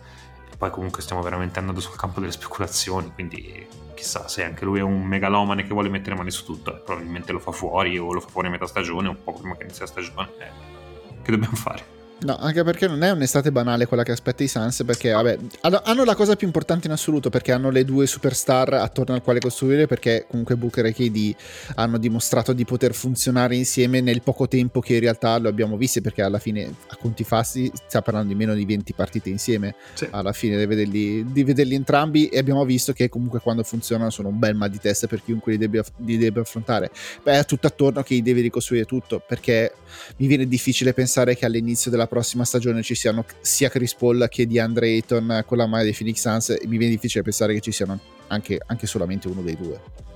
Poi 0.57 0.71
comunque 0.71 1.01
stiamo 1.01 1.21
veramente 1.21 1.59
andando 1.59 1.79
sul 1.81 1.95
campo 1.95 2.19
delle 2.19 2.31
speculazioni, 2.31 3.11
quindi 3.13 3.65
chissà 3.93 4.27
se 4.27 4.43
anche 4.43 4.65
lui 4.65 4.79
è 4.79 4.81
un 4.81 5.03
megalomane 5.03 5.63
che 5.63 5.73
vuole 5.73 5.89
mettere 5.89 6.15
mani 6.15 6.31
su 6.31 6.45
tutto, 6.45 6.81
probabilmente 6.83 7.31
lo 7.31 7.39
fa 7.39 7.51
fuori 7.51 7.97
o 7.97 8.13
lo 8.13 8.21
fa 8.21 8.29
fuori 8.29 8.47
a 8.47 8.51
metà 8.51 8.65
stagione, 8.65 9.09
un 9.09 9.23
po' 9.23 9.33
prima 9.33 9.55
che 9.55 9.63
inizi 9.63 9.81
la 9.81 9.87
stagione. 9.87 10.29
Eh, 10.37 11.21
che 11.21 11.31
dobbiamo 11.31 11.55
fare? 11.55 11.98
No, 12.21 12.35
anche 12.35 12.63
perché 12.63 12.87
non 12.87 13.01
è 13.01 13.11
un'estate 13.11 13.49
banale 13.49 13.85
quella 13.85 14.03
che 14.03 14.11
aspetta 14.11 14.43
i 14.43 14.47
Suns, 14.49 14.83
perché 14.85 15.11
vabbè, 15.11 15.37
hanno 15.61 16.03
la 16.03 16.15
cosa 16.15 16.35
più 16.35 16.47
importante 16.47 16.87
in 16.87 16.93
assoluto, 16.93 17.29
perché 17.29 17.53
hanno 17.53 17.69
le 17.69 17.85
due 17.85 18.07
superstar 18.07 18.73
attorno 18.73 19.13
al 19.15 19.21
quale 19.21 19.39
costruire, 19.39 19.87
perché 19.87 20.25
comunque 20.27 20.57
Booker 20.57 20.85
e 20.85 20.93
KD 20.93 21.33
hanno 21.75 21.97
dimostrato 21.97 22.51
di 22.51 22.65
poter 22.65 22.93
funzionare 22.93 23.55
insieme 23.55 24.01
nel 24.01 24.21
poco 24.21 24.49
tempo 24.49 24.81
che 24.81 24.95
in 24.95 24.99
realtà 24.99 25.37
lo 25.37 25.47
abbiamo 25.47 25.77
visto, 25.77 26.01
perché 26.01 26.21
alla 26.21 26.39
fine 26.39 26.65
a 26.87 26.97
conti 26.97 27.23
fasti 27.23 27.71
sta 27.87 28.01
parlando 28.01 28.33
di 28.33 28.35
meno 28.35 28.53
di 28.53 28.65
20 28.65 28.93
partite 28.93 29.29
insieme, 29.29 29.75
sì. 29.93 30.05
alla 30.11 30.33
fine 30.33 30.57
di 30.57 30.65
vederli, 30.65 31.31
di 31.31 31.43
vederli, 31.45 31.75
entrambi 31.75 32.27
e 32.27 32.37
abbiamo 32.37 32.65
visto 32.65 32.91
che 32.91 33.07
comunque 33.07 33.39
quando 33.39 33.63
funzionano 33.63 34.09
sono 34.09 34.27
un 34.27 34.39
bel 34.39 34.55
mal 34.55 34.69
di 34.69 34.79
testa 34.79 35.07
per 35.07 35.23
chiunque 35.23 35.53
li 35.53 35.57
debba, 35.57 35.83
li 35.97 36.17
debba 36.17 36.41
affrontare. 36.41 36.91
Beh, 37.23 37.39
è 37.39 37.45
tutto 37.45 37.67
attorno 37.67 38.03
che 38.03 38.21
devi 38.21 38.41
ricostruire 38.41 38.83
tutto, 38.83 39.23
perché 39.25 39.73
mi 40.17 40.27
viene 40.27 40.45
difficile 40.47 40.93
pensare 40.93 41.37
che 41.37 41.45
all'inizio 41.45 41.89
della 41.89 42.07
prossima 42.09 42.43
stagione 42.43 42.81
ci 42.81 42.95
siano 42.95 43.23
sia 43.39 43.69
Chris 43.69 43.93
Paul 43.95 44.27
che 44.29 44.45
di 44.45 44.59
Andre 44.59 44.87
Ayton 44.87 45.43
con 45.45 45.57
la 45.57 45.67
maglia 45.67 45.83
dei 45.83 45.93
Phoenix 45.93 46.19
Suns 46.19 46.57
mi 46.65 46.77
viene 46.77 46.93
difficile 46.93 47.23
pensare 47.23 47.53
che 47.53 47.61
ci 47.61 47.71
siano 47.71 47.97
anche, 48.27 48.59
anche 48.65 48.87
solamente 48.87 49.27
uno 49.27 49.41
dei 49.41 49.55
due. 49.55 50.07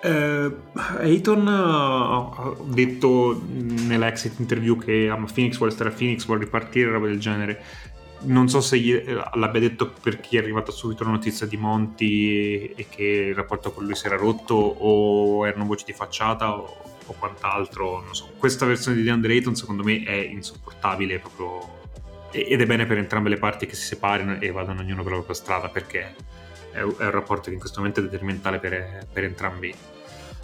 Eh, 0.00 0.54
Ayton 1.00 1.48
ha 1.48 2.54
detto 2.66 3.42
nell'exit 3.48 4.38
interview 4.38 4.78
che 4.78 5.08
ama 5.08 5.26
Phoenix 5.32 5.56
vuole 5.56 5.72
stare 5.72 5.90
a 5.90 5.92
Phoenix 5.92 6.24
vuole 6.24 6.44
ripartire 6.44 6.90
roba 6.90 7.06
del 7.06 7.18
genere. 7.18 7.62
Non 8.20 8.48
so 8.48 8.60
se 8.60 8.78
gli, 8.78 8.92
l'abbia 9.34 9.60
detto 9.60 9.92
per 10.00 10.20
chi 10.20 10.36
è 10.36 10.40
arrivata 10.40 10.72
subito 10.72 11.04
la 11.04 11.10
notizia 11.10 11.46
di 11.46 11.56
Monti 11.56 12.66
e 12.70 12.86
che 12.88 13.02
il 13.02 13.34
rapporto 13.34 13.72
con 13.72 13.84
lui 13.84 13.94
si 13.94 14.06
era 14.06 14.16
rotto 14.16 14.54
o 14.54 15.46
erano 15.46 15.66
voci 15.66 15.84
di 15.84 15.92
facciata 15.92 16.52
o 16.52 16.87
o 17.08 17.14
quant'altro. 17.18 18.00
Non 18.00 18.14
so. 18.14 18.30
Questa 18.36 18.64
versione 18.64 18.96
di 18.96 19.02
DeAndre 19.02 19.32
Ayton 19.34 19.54
secondo 19.54 19.82
me 19.82 20.02
è 20.02 20.14
insopportabile 20.14 21.18
proprio 21.18 21.76
ed 22.30 22.60
è 22.60 22.66
bene 22.66 22.84
per 22.84 22.98
entrambe 22.98 23.30
le 23.30 23.38
parti 23.38 23.66
che 23.66 23.74
si 23.74 23.86
separino 23.86 24.38
e 24.38 24.50
vadano 24.50 24.80
ognuno 24.80 25.02
per 25.02 25.12
la 25.12 25.18
propria 25.18 25.34
strada 25.34 25.68
perché 25.68 26.14
è, 26.70 26.82
un 26.82 27.10
rapporto 27.10 27.48
che 27.48 27.54
in 27.54 27.58
questo 27.58 27.78
momento 27.78 28.00
è 28.00 28.02
detrimentale 28.04 28.58
per, 28.58 29.06
per, 29.10 29.24
entrambi, 29.24 29.74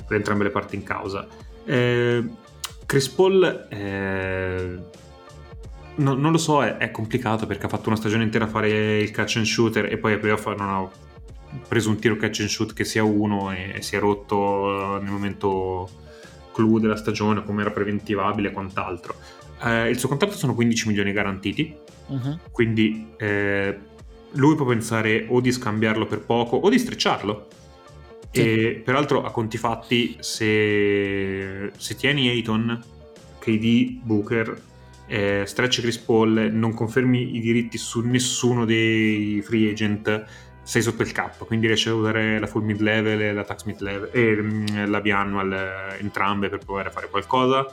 per 0.06 0.16
entrambe 0.16 0.44
le 0.44 0.50
parti 0.50 0.76
in 0.76 0.82
causa. 0.82 1.26
Eh, 1.64 2.24
Chris 2.86 3.08
Paul 3.08 3.66
eh, 3.70 4.78
no, 5.96 6.14
non 6.14 6.32
lo 6.32 6.38
so, 6.38 6.62
è, 6.62 6.76
è, 6.78 6.90
complicato 6.90 7.46
perché 7.46 7.66
ha 7.66 7.68
fatto 7.68 7.88
una 7.88 7.98
stagione 7.98 8.24
intera 8.24 8.46
a 8.46 8.48
fare 8.48 8.98
il 8.98 9.10
catch 9.10 9.36
and 9.36 9.46
shooter 9.46 9.92
e 9.92 9.98
poi 9.98 10.14
a 10.14 10.18
playoff 10.18 10.46
non 10.46 10.68
ha 10.68 10.88
preso 11.68 11.90
un 11.90 11.98
tiro 11.98 12.16
catch 12.16 12.40
and 12.40 12.48
shoot 12.48 12.72
che 12.72 12.84
sia 12.84 13.04
uno 13.04 13.52
e, 13.52 13.74
e 13.76 13.82
si 13.82 13.96
è 13.96 13.98
rotto 13.98 14.98
nel 15.00 15.10
momento 15.10 16.02
clou 16.54 16.78
della 16.78 16.96
stagione, 16.96 17.44
come 17.44 17.62
era 17.62 17.70
preventivabile 17.70 18.48
e 18.48 18.52
quant'altro. 18.52 19.14
Eh, 19.62 19.90
il 19.90 19.98
suo 19.98 20.08
contratto 20.08 20.36
sono 20.36 20.54
15 20.54 20.88
milioni 20.88 21.12
garantiti, 21.12 21.76
uh-huh. 22.06 22.38
quindi 22.50 23.08
eh, 23.16 23.78
lui 24.32 24.54
può 24.54 24.64
pensare 24.64 25.26
o 25.28 25.40
di 25.40 25.52
scambiarlo 25.52 26.06
per 26.06 26.20
poco 26.20 26.56
o 26.56 26.68
di 26.70 26.78
strecciarlo. 26.78 27.48
Sì. 28.30 28.40
E 28.40 28.82
peraltro 28.84 29.24
a 29.24 29.30
conti 29.30 29.58
fatti, 29.58 30.16
se, 30.20 31.70
se 31.76 31.94
tieni 31.96 32.28
Ayton, 32.28 32.82
KD, 33.38 34.00
Booker, 34.02 34.60
eh, 35.06 35.44
stretch 35.46 35.80
Chris 35.80 35.98
Paul, 35.98 36.50
non 36.52 36.74
confermi 36.74 37.36
i 37.36 37.40
diritti 37.40 37.78
su 37.78 38.00
nessuno 38.00 38.64
dei 38.64 39.40
free 39.42 39.70
agent, 39.70 40.24
sei 40.64 40.82
sotto 40.82 41.02
il 41.02 41.12
cap, 41.12 41.44
quindi 41.44 41.66
riesci 41.66 41.90
a 41.90 41.94
usare 41.94 42.38
la 42.38 42.46
full 42.46 42.64
mid 42.64 42.80
level 42.80 43.20
e 43.20 43.32
la 43.32 43.44
tax 43.44 43.64
mid 43.64 43.80
level 43.80 44.08
e 44.12 44.36
mm, 44.40 44.90
la 44.90 45.00
biannual 45.00 45.96
entrambe 46.00 46.48
per 46.48 46.58
provare 46.58 46.88
a 46.88 46.90
fare 46.90 47.08
qualcosa. 47.08 47.66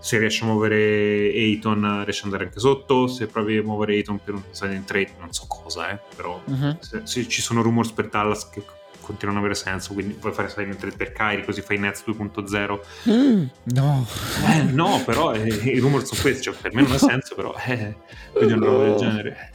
Se 0.00 0.16
riesci 0.16 0.44
a 0.44 0.46
muovere 0.46 0.76
Ayton 0.76 2.04
riesci 2.04 2.20
ad 2.20 2.26
andare 2.26 2.44
anche 2.44 2.60
sotto, 2.60 3.08
se 3.08 3.26
provi 3.26 3.56
a 3.56 3.62
muovere 3.62 3.94
Ayton 3.94 4.20
per 4.22 4.34
un 4.34 4.42
silent 4.50 4.86
trade 4.86 5.14
non 5.18 5.32
so 5.32 5.46
cosa, 5.48 5.90
eh, 5.90 5.98
però 6.14 6.40
uh-huh. 6.44 6.76
se, 6.78 7.00
se 7.02 7.28
ci 7.28 7.42
sono 7.42 7.62
rumors 7.62 7.90
per 7.90 8.08
Dallas 8.08 8.48
che 8.48 8.62
continuano 9.08 9.38
ad 9.38 9.46
avere 9.46 9.58
senso, 9.58 9.94
quindi 9.94 10.12
puoi 10.12 10.32
fare 10.32 10.50
silent 10.50 10.76
trade 10.76 10.94
per 10.94 11.12
Kyrie 11.12 11.44
così 11.44 11.62
fai 11.62 11.78
Nets 11.78 12.04
2.0. 12.06 12.80
Mm, 13.10 13.44
no. 13.74 14.06
Eh, 14.46 14.62
no, 14.64 15.02
però 15.04 15.32
eh, 15.32 15.48
i 15.48 15.78
rumors 15.78 16.04
sono 16.04 16.20
questi, 16.20 16.42
cioè, 16.42 16.54
per 16.54 16.74
me 16.74 16.82
non 16.82 16.92
ha 16.92 16.98
senso, 16.98 17.34
però 17.34 17.54
eh, 17.66 17.96
quindi 18.32 18.52
una 18.52 18.66
roba 18.66 18.84
del 18.84 18.96
genere. 18.96 19.50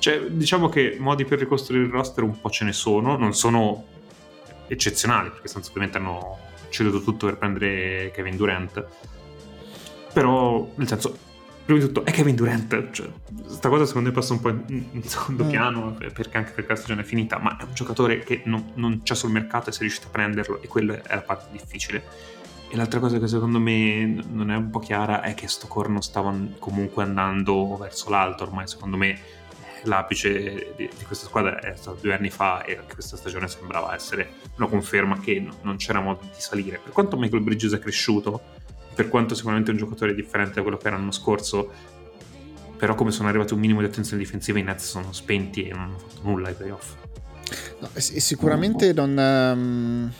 Cioè, 0.00 0.30
diciamo 0.30 0.70
che 0.70 0.96
modi 0.98 1.26
per 1.26 1.38
ricostruire 1.38 1.84
il 1.84 1.90
roster 1.90 2.24
un 2.24 2.40
po' 2.40 2.48
ce 2.48 2.64
ne 2.64 2.72
sono, 2.72 3.18
non 3.18 3.34
sono 3.34 3.84
eccezionali, 4.66 5.28
perché 5.28 5.46
sostanzialmente 5.46 5.98
hanno 5.98 6.38
ceduto 6.70 7.02
tutto 7.02 7.26
per 7.26 7.36
prendere 7.36 8.10
Kevin 8.14 8.36
Durant. 8.36 8.86
Però, 10.14 10.72
nel 10.74 10.88
senso, 10.88 11.16
prima 11.66 11.80
di 11.80 11.86
tutto 11.86 12.04
è 12.04 12.10
Kevin 12.12 12.34
Durant, 12.34 12.90
cioè, 12.92 13.10
questa 13.44 13.68
cosa 13.68 13.84
secondo 13.84 14.08
me 14.08 14.14
passa 14.14 14.32
un 14.32 14.40
po' 14.40 14.48
in, 14.48 14.84
in 14.92 15.02
secondo 15.04 15.44
mm. 15.44 15.48
piano 15.48 15.96
perché 15.98 16.38
anche 16.38 16.52
perché 16.52 16.70
la 16.70 16.76
stagione 16.76 17.02
è 17.02 17.04
finita, 17.04 17.38
ma 17.38 17.58
è 17.58 17.64
un 17.64 17.74
giocatore 17.74 18.20
che 18.20 18.40
non, 18.46 18.72
non 18.76 19.02
c'è 19.02 19.14
sul 19.14 19.30
mercato 19.30 19.68
e 19.68 19.72
sei 19.72 19.82
riuscito 19.82 20.06
a 20.06 20.10
prenderlo 20.10 20.62
e 20.62 20.66
quella 20.66 21.02
è 21.02 21.14
la 21.14 21.20
parte 21.20 21.48
difficile. 21.52 22.38
E 22.72 22.76
l'altra 22.76 23.00
cosa 23.00 23.18
che 23.18 23.26
secondo 23.26 23.58
me 23.58 24.24
non 24.30 24.50
è 24.50 24.56
un 24.56 24.70
po' 24.70 24.78
chiara 24.78 25.22
è 25.22 25.34
che 25.34 25.48
sto 25.48 25.66
corno 25.66 26.00
stava 26.00 26.32
comunque 26.58 27.02
andando 27.02 27.76
verso 27.76 28.08
l'alto, 28.10 28.44
ormai 28.44 28.66
secondo 28.66 28.96
me 28.96 29.18
l'apice 29.84 30.74
di, 30.76 30.88
di, 30.96 31.04
questa 31.04 31.26
squadra 31.26 31.58
è 31.60 31.74
stato 31.76 31.98
due 32.00 32.14
anni 32.14 32.30
fa 32.30 32.64
e 32.64 32.76
anche 32.76 32.94
questa 32.94 33.16
stagione 33.16 33.48
sembrava 33.48 33.94
essere 33.94 34.32
una 34.56 34.66
conferma 34.66 35.18
che 35.20 35.40
no, 35.40 35.56
non 35.62 35.76
c'era 35.76 36.00
modo 36.00 36.20
di 36.22 36.40
salire. 36.40 36.80
Per 36.82 36.92
quanto 36.92 37.16
Michael 37.16 37.42
Bridges 37.42 37.72
è 37.72 37.78
cresciuto, 37.78 38.40
per 38.94 39.08
quanto 39.08 39.34
sicuramente 39.34 39.70
è 39.70 39.72
un 39.72 39.78
giocatore 39.78 40.14
differente 40.14 40.54
da 40.54 40.62
quello 40.62 40.76
che 40.76 40.86
era 40.86 40.96
l'anno 40.96 41.12
scorso, 41.12 41.70
però 42.76 42.94
come 42.94 43.10
sono 43.10 43.28
arrivati 43.28 43.52
un 43.52 43.60
minimo 43.60 43.80
di 43.80 43.86
attenzione 43.86 44.22
difensiva 44.22 44.58
i 44.58 44.62
Nets 44.62 44.86
sono 44.86 45.12
spenti 45.12 45.66
e 45.66 45.70
non 45.70 45.80
hanno 45.80 45.98
fatto 45.98 46.20
nulla 46.22 46.48
ai 46.48 46.54
playoff. 46.54 46.94
No, 47.80 47.88
sicuramente 47.94 48.92
non... 48.92 49.16
Um 49.16 50.12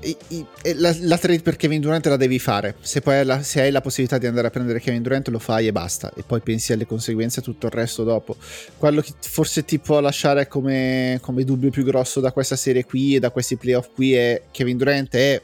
eh, 0.00 0.74
la, 0.74 0.94
la, 1.00 1.16
trade 1.16 1.42
per 1.42 1.56
Kevin 1.56 1.80
Durant 1.80 2.04
la 2.06 2.16
devi 2.16 2.38
fare. 2.38 2.76
Se 2.80 3.00
poi 3.00 3.24
la, 3.24 3.42
se 3.42 3.60
hai 3.60 3.70
la 3.70 3.80
possibilità 3.80 4.18
di 4.18 4.26
andare 4.26 4.48
a 4.48 4.50
prendere 4.50 4.80
Kevin 4.80 5.02
Durant, 5.02 5.28
lo 5.28 5.38
fai 5.38 5.66
e 5.68 5.72
basta. 5.72 6.12
E 6.14 6.22
poi 6.26 6.40
pensi 6.40 6.72
alle 6.72 6.86
conseguenze 6.86 7.40
e 7.40 7.42
tutto 7.42 7.66
il 7.66 7.72
resto 7.72 8.02
dopo. 8.02 8.36
Quello 8.76 9.00
che 9.00 9.12
forse 9.20 9.64
ti 9.64 9.78
può 9.78 10.00
lasciare 10.00 10.48
come, 10.48 11.18
come 11.20 11.44
dubbio 11.44 11.70
più 11.70 11.84
grosso 11.84 12.20
da 12.20 12.32
questa 12.32 12.56
serie 12.56 12.84
qui 12.84 13.14
e 13.14 13.20
da 13.20 13.30
questi 13.30 13.56
playoff 13.56 13.88
qui 13.94 14.14
è 14.14 14.42
Kevin 14.50 14.76
Durant 14.76 15.14
è 15.14 15.40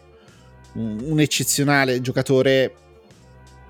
un, 0.74 0.98
un 1.04 1.20
eccezionale 1.20 2.00
giocatore 2.00 2.72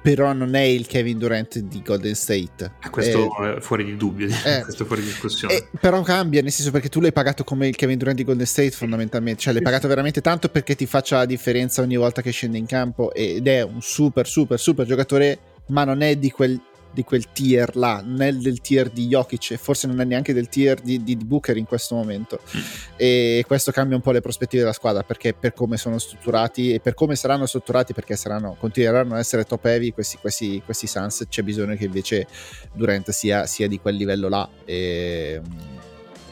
però 0.07 0.33
non 0.33 0.55
è 0.55 0.61
il 0.61 0.87
Kevin 0.87 1.19
Durant 1.19 1.59
di 1.59 1.83
Golden 1.83 2.15
State. 2.15 2.71
Eh, 2.81 2.91
questo 2.91 3.43
è 3.43 3.61
fuori 3.61 3.85
di 3.85 3.97
dubbio, 3.97 4.29
eh, 4.29 4.61
questo 4.63 4.85
è 4.85 4.87
fuori 4.87 5.03
di 5.03 5.09
discussione. 5.09 5.55
Eh, 5.55 5.67
però 5.81 6.01
cambia, 6.03 6.43
nel 6.43 6.53
senso 6.53 6.71
perché 6.71 6.89
tu 6.89 7.01
l'hai 7.01 7.11
pagato 7.11 7.43
come 7.43 7.67
il 7.67 7.75
Kevin 7.75 7.99
Durant 7.99 8.17
di 8.17 8.23
Golden 8.23 8.47
State 8.47 8.71
fondamentalmente, 8.71 9.41
cioè 9.41 9.53
l'hai 9.53 9.63
pagato 9.63 9.89
veramente 9.89 10.21
tanto 10.21 10.49
perché 10.49 10.77
ti 10.77 10.87
faccia 10.87 11.17
la 11.17 11.27
differenza 11.27 11.83
ogni 11.83 11.97
volta 11.97 12.23
che 12.23 12.31
scende 12.31 12.57
in 12.57 12.67
campo 12.67 13.13
ed 13.13 13.49
è 13.49 13.65
un 13.65 13.83
super 13.83 14.29
super 14.29 14.61
super 14.61 14.87
giocatore, 14.87 15.39
ma 15.71 15.83
non 15.83 16.03
è 16.03 16.15
di 16.15 16.31
quel 16.31 16.57
di 16.97 17.05
quel 17.05 17.31
tier 17.31 17.77
là, 17.77 18.03
non 18.03 18.23
è 18.23 18.33
del 18.33 18.63
tier 18.63 18.89
di 18.89 19.07
Jokic 19.07 19.51
e 19.51 19.57
forse 19.59 19.87
non 19.87 20.01
è 20.01 20.05
neanche 20.05 20.33
del 20.33 20.49
tier 20.49 20.81
di, 20.81 21.05
di 21.05 21.15
Booker 21.15 21.59
in 21.59 21.67
questo 21.67 21.95
momento. 21.95 22.41
Mm. 22.57 22.61
E 22.97 23.45
questo 23.47 23.71
cambia 23.71 23.97
un 23.97 24.03
po' 24.03 24.13
le 24.13 24.23
prospettive 24.23 24.63
della 24.63 24.73
squadra 24.73 25.03
perché 25.03 25.35
per 25.35 25.53
come 25.53 25.77
sono 25.77 25.99
strutturati 25.99 26.73
e 26.73 26.81
per 26.81 26.95
come 26.95 27.15
saranno 27.15 27.45
strutturati, 27.45 27.93
perché 27.93 28.17
saranno, 28.17 28.57
continueranno 28.59 29.15
a 29.15 29.19
essere 29.19 29.45
top 29.45 29.67
heavy 29.67 29.91
questi, 29.91 30.17
questi, 30.19 30.63
questi 30.65 30.87
Suns, 30.87 31.27
c'è 31.29 31.43
bisogno 31.43 31.77
che 31.77 31.85
invece 31.85 32.27
Durant 32.73 33.11
sia, 33.11 33.45
sia 33.45 33.69
di 33.69 33.79
quel 33.79 33.97
livello 33.97 34.31
là. 34.31 34.49
E 34.65 35.43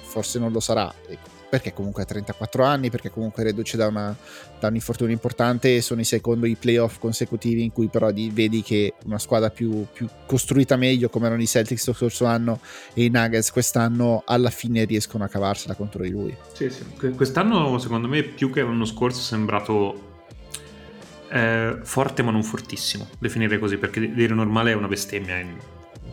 forse 0.00 0.38
non 0.38 0.50
lo 0.50 0.60
sarà 0.60 0.92
perché 1.54 1.72
comunque 1.72 2.02
ha 2.02 2.06
34 2.06 2.64
anni, 2.64 2.90
perché 2.90 3.10
comunque 3.10 3.44
reduce 3.44 3.76
da, 3.76 3.86
una, 3.86 4.16
da 4.58 4.66
un 4.66 4.74
infortunio 4.74 5.12
importante 5.12 5.76
e 5.76 5.82
sono 5.82 6.00
i 6.00 6.04
secondi 6.04 6.56
playoff 6.56 6.98
consecutivi 6.98 7.62
in 7.62 7.70
cui 7.70 7.86
però 7.86 8.10
di, 8.10 8.28
vedi 8.34 8.60
che 8.60 8.94
una 9.04 9.20
squadra 9.20 9.50
più, 9.50 9.86
più, 9.92 10.08
costruita 10.26 10.74
meglio 10.74 11.08
come 11.08 11.26
erano 11.26 11.40
i 11.40 11.46
Celtics 11.46 11.86
lo 11.86 11.92
scorso 11.92 12.24
anno 12.24 12.58
e 12.92 13.04
i 13.04 13.08
Nuggets 13.08 13.52
quest'anno 13.52 14.24
alla 14.26 14.50
fine 14.50 14.82
riescono 14.82 15.22
a 15.22 15.28
cavarsela 15.28 15.76
contro 15.76 16.02
di 16.02 16.10
lui. 16.10 16.36
Sì, 16.54 16.68
sì. 16.70 16.84
Quest'anno 17.14 17.78
secondo 17.78 18.08
me 18.08 18.24
più 18.24 18.50
che 18.50 18.60
l'anno 18.60 18.84
scorso 18.84 19.20
è 19.20 19.22
sembrato 19.22 20.24
eh, 21.28 21.78
forte 21.84 22.22
ma 22.24 22.32
non 22.32 22.42
fortissimo, 22.42 23.06
definire 23.20 23.60
così, 23.60 23.76
perché 23.76 24.12
dire 24.12 24.34
normale 24.34 24.72
è 24.72 24.74
una 24.74 24.88
bestemmia 24.88 25.38
in, 25.38 25.56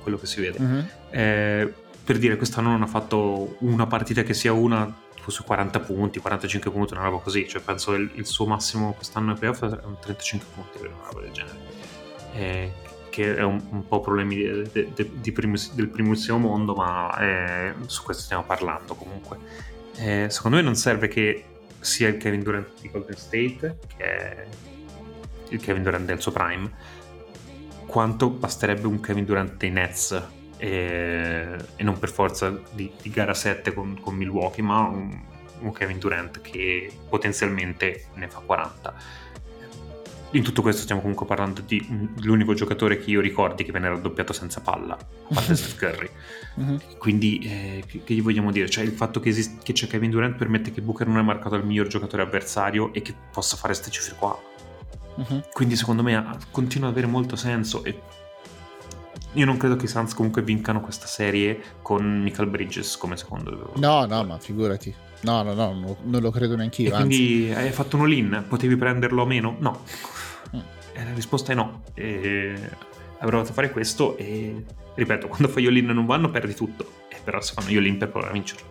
quello 0.03 0.19
che 0.19 0.27
si 0.27 0.39
vede. 0.39 0.57
Uh-huh. 0.59 0.85
Eh, 1.09 1.73
per 2.03 2.19
dire 2.19 2.35
quest'anno 2.35 2.69
non 2.69 2.83
ha 2.83 2.87
fatto 2.87 3.55
una 3.61 3.87
partita 3.87 4.21
che 4.21 4.35
sia 4.35 4.53
una 4.53 5.09
su 5.30 5.43
40 5.43 5.80
punti, 5.82 6.19
45 6.19 6.72
punti, 6.72 6.93
una 6.93 7.03
roba 7.03 7.17
così. 7.17 7.47
Cioè, 7.47 7.61
penso 7.61 7.93
il, 7.93 8.09
il 8.15 8.26
suo 8.26 8.45
massimo 8.45 8.93
quest'anno 8.93 9.32
ai 9.32 9.38
playoff 9.38 9.63
è 9.63 9.80
35 9.99 10.47
punti, 10.53 10.78
una 10.80 10.95
roba 11.05 11.22
del 11.22 11.32
genere. 11.32 11.59
Eh, 12.34 12.72
che 13.09 13.36
è 13.36 13.43
un, 13.43 13.61
un 13.69 13.88
po' 13.88 13.99
problemi 13.99 14.38
de, 14.38 14.69
de, 14.72 14.91
de, 14.95 15.11
di 15.13 15.32
primo, 15.32 15.55
del 15.74 15.89
primissimo 15.89 16.39
mondo, 16.39 16.74
ma 16.74 17.15
eh, 17.19 17.74
su 17.86 18.03
questo 18.03 18.24
stiamo 18.24 18.43
parlando 18.43 18.95
comunque. 18.95 19.38
Eh, 19.97 20.28
secondo 20.30 20.57
me 20.57 20.63
non 20.63 20.76
serve 20.76 21.07
che 21.07 21.43
sia 21.80 22.07
il 22.07 22.17
Kevin 22.17 22.41
Durant 22.41 22.69
di 22.80 22.89
Golden 22.89 23.17
State, 23.17 23.78
che 23.95 24.03
è 24.03 24.47
il 25.49 25.59
Kevin 25.59 25.84
Durant 25.84 26.05
del 26.05 26.22
suo 26.22 26.32
prime, 26.32 26.72
quanto 27.86 28.30
basterebbe 28.30 28.88
un 28.88 29.01
Kevin 29.01 29.26
Durant 29.26 29.57
dei 29.57 29.69
Nets 29.69 30.39
e, 30.62 31.55
e 31.76 31.84
non 31.84 31.97
per 31.97 32.12
forza 32.12 32.55
di, 32.72 32.91
di 33.01 33.09
gara 33.09 33.34
7 33.34 33.74
con, 33.74 33.99
con, 33.99 34.14
Milwaukee, 34.14 34.64
ma 34.64 34.82
un, 34.82 35.20
un 35.62 35.72
Kevin 35.72 35.97
Durant 35.97 36.39
che 36.41 36.91
potenzialmente 37.09 38.05
ne 38.14 38.28
fa 38.28 38.41
40 38.45 38.93
in 40.34 40.43
tutto 40.43 40.62
questo 40.62 40.84
stiamo 40.84 41.01
comunque 41.01 41.26
parlando 41.26 41.62
di 41.62 41.86
l'unico 42.22 42.53
giocatore 42.53 42.97
che 42.99 43.09
io 43.09 43.20
ricordi 43.20 43.66
che 43.66 43.72
venne 43.72 43.89
raddoppiato 43.89 44.32
senza 44.32 44.62
palla, 44.62 44.93
a 44.93 44.97
parte 45.34 45.55
Steph 45.55 45.78
Curry. 45.78 46.09
Mm-hmm. 46.59 46.76
Quindi, 46.97 47.39
eh, 47.39 47.84
che, 48.03 48.14
gli 48.14 48.22
vogliamo 48.22 48.51
dire? 48.51 48.70
Cioè, 48.70 48.84
il 48.84 48.91
fatto 48.91 49.20
che, 49.20 49.30
esist- 49.30 49.62
che, 49.62 49.74
c'è 49.74 49.88
Kevin 49.88 50.09
Durant 50.09 50.38
permette 50.38 50.72
che 50.72 50.82
Booker 50.82 51.07
non 51.07 51.18
è 51.18 51.22
marcato 51.22 51.55
il 51.55 51.66
miglior 51.66 51.88
giocatore 51.88 52.22
avversario 52.22 52.93
e 52.93 53.01
che 53.01 53.14
possa 53.32 53.57
fare 53.57 53.74
queste 53.74 53.91
cifre 53.91 54.16
qua. 54.18 54.39
Mm-hmm. 55.20 55.39
Quindi, 55.51 55.76
secondo 55.76 56.01
me, 56.01 56.38
continua 56.51 56.88
ad 56.88 56.93
avere 56.93 57.12
molto 57.12 57.36
senso 57.36 57.84
e 57.84 57.99
io 59.34 59.45
non 59.45 59.57
credo 59.57 59.75
che 59.75 59.86
i 59.86 59.88
Suns 59.88 60.13
comunque 60.13 60.41
vincano 60.41 60.82
questa 60.82 61.05
serie 61.05 61.59
con 61.82 62.21
Michael 62.21 62.49
Bridges 62.49 62.97
come 62.97 63.15
secondo. 63.15 63.73
No, 63.75 64.05
no, 64.05 64.23
ma 64.23 64.38
figurati. 64.39 64.93
No, 65.21 65.43
no, 65.43 65.53
no, 65.53 65.97
non 66.03 66.21
lo 66.21 66.32
credo 66.32 66.55
neanche 66.55 66.82
io. 66.82 66.95
quindi 66.95 67.51
hai 67.55 67.71
fatto 67.71 67.95
un 67.95 68.03
all-in, 68.03 68.45
potevi 68.47 68.75
prenderlo 68.75 69.21
o 69.21 69.25
meno? 69.25 69.55
No. 69.59 69.84
Mm. 70.55 70.59
La 70.95 71.13
risposta 71.13 71.51
è 71.51 71.55
no. 71.55 71.84
E 71.93 72.59
provato 73.19 73.51
a 73.51 73.53
fare 73.53 73.71
questo 73.71 74.17
e 74.17 74.65
ripeto, 74.95 75.27
quando 75.27 75.47
fai 75.47 75.67
all-in 75.67 75.88
non 75.88 76.05
vanno 76.05 76.29
perdi 76.29 76.53
tutto. 76.53 76.91
E 77.07 77.17
però 77.23 77.39
se 77.41 77.53
fanno 77.53 77.69
all-in 77.69 77.97
per 77.97 78.09
provare 78.09 78.32
a 78.32 78.34
vincerlo. 78.34 78.70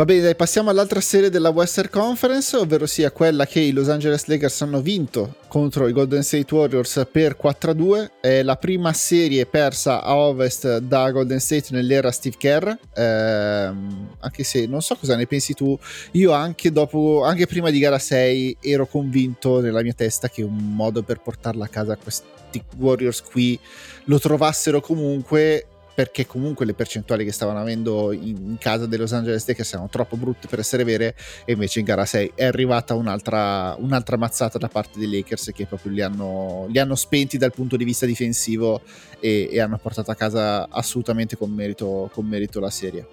Va 0.00 0.06
bene, 0.06 0.22
dai, 0.22 0.34
passiamo 0.34 0.70
all'altra 0.70 1.02
serie 1.02 1.28
della 1.28 1.50
Western 1.50 1.90
Conference, 1.90 2.56
ovvero 2.56 2.86
sia 2.86 3.10
quella 3.10 3.44
che 3.44 3.60
i 3.60 3.70
Los 3.70 3.90
Angeles 3.90 4.24
Lakers 4.28 4.62
hanno 4.62 4.80
vinto 4.80 5.34
contro 5.46 5.88
i 5.88 5.92
Golden 5.92 6.22
State 6.22 6.54
Warriors 6.54 7.06
per 7.12 7.36
4-2. 7.38 8.12
È 8.18 8.42
la 8.42 8.56
prima 8.56 8.94
serie 8.94 9.44
persa 9.44 10.02
a 10.02 10.16
ovest 10.16 10.78
da 10.78 11.10
Golden 11.10 11.38
State 11.38 11.66
nell'era 11.72 12.10
Steve 12.12 12.36
Kerr. 12.38 12.72
Ehm, 12.94 14.14
anche 14.20 14.42
se 14.42 14.64
non 14.64 14.80
so 14.80 14.96
cosa 14.96 15.16
ne 15.16 15.26
pensi 15.26 15.52
tu, 15.52 15.78
io 16.12 16.32
anche, 16.32 16.72
dopo, 16.72 17.22
anche 17.22 17.46
prima 17.46 17.68
di 17.68 17.78
gara 17.78 17.98
6 17.98 18.56
ero 18.62 18.86
convinto 18.86 19.60
nella 19.60 19.82
mia 19.82 19.92
testa 19.92 20.30
che 20.30 20.40
un 20.40 20.56
modo 20.56 21.02
per 21.02 21.20
portarla 21.20 21.66
a 21.66 21.68
casa 21.68 21.98
questi 21.98 22.64
Warriors 22.78 23.20
qui 23.20 23.58
lo 24.04 24.18
trovassero 24.18 24.80
comunque 24.80 25.66
perché 26.00 26.24
comunque 26.24 26.64
le 26.64 26.72
percentuali 26.72 27.26
che 27.26 27.30
stavano 27.30 27.58
avendo 27.58 28.10
in, 28.12 28.56
casa 28.58 28.86
dei 28.86 28.98
Los 28.98 29.12
Angeles 29.12 29.46
Lakers 29.46 29.74
erano 29.74 29.90
troppo 29.90 30.16
brutte 30.16 30.48
per 30.48 30.58
essere 30.58 30.82
vere 30.82 31.14
e 31.44 31.52
invece 31.52 31.80
in 31.80 31.84
gara 31.84 32.06
6 32.06 32.32
è 32.34 32.46
arrivata 32.46 32.94
un'altra, 32.94 33.76
un'altra 33.78 34.16
mazzata 34.16 34.56
da 34.56 34.68
parte 34.68 34.98
dei 34.98 35.10
Lakers 35.10 35.50
che 35.54 35.66
proprio 35.66 35.92
li 35.92 36.00
hanno, 36.00 36.64
li 36.70 36.78
hanno 36.78 36.94
spenti 36.94 37.36
dal 37.36 37.52
punto 37.52 37.76
di 37.76 37.84
vista 37.84 38.06
difensivo 38.06 38.80
e, 39.20 39.50
e 39.52 39.60
hanno 39.60 39.76
portato 39.76 40.10
a 40.10 40.14
casa 40.14 40.70
assolutamente 40.70 41.36
con 41.36 41.50
merito, 41.50 42.08
con 42.14 42.24
merito 42.24 42.60
la 42.60 42.70
serie. 42.70 43.06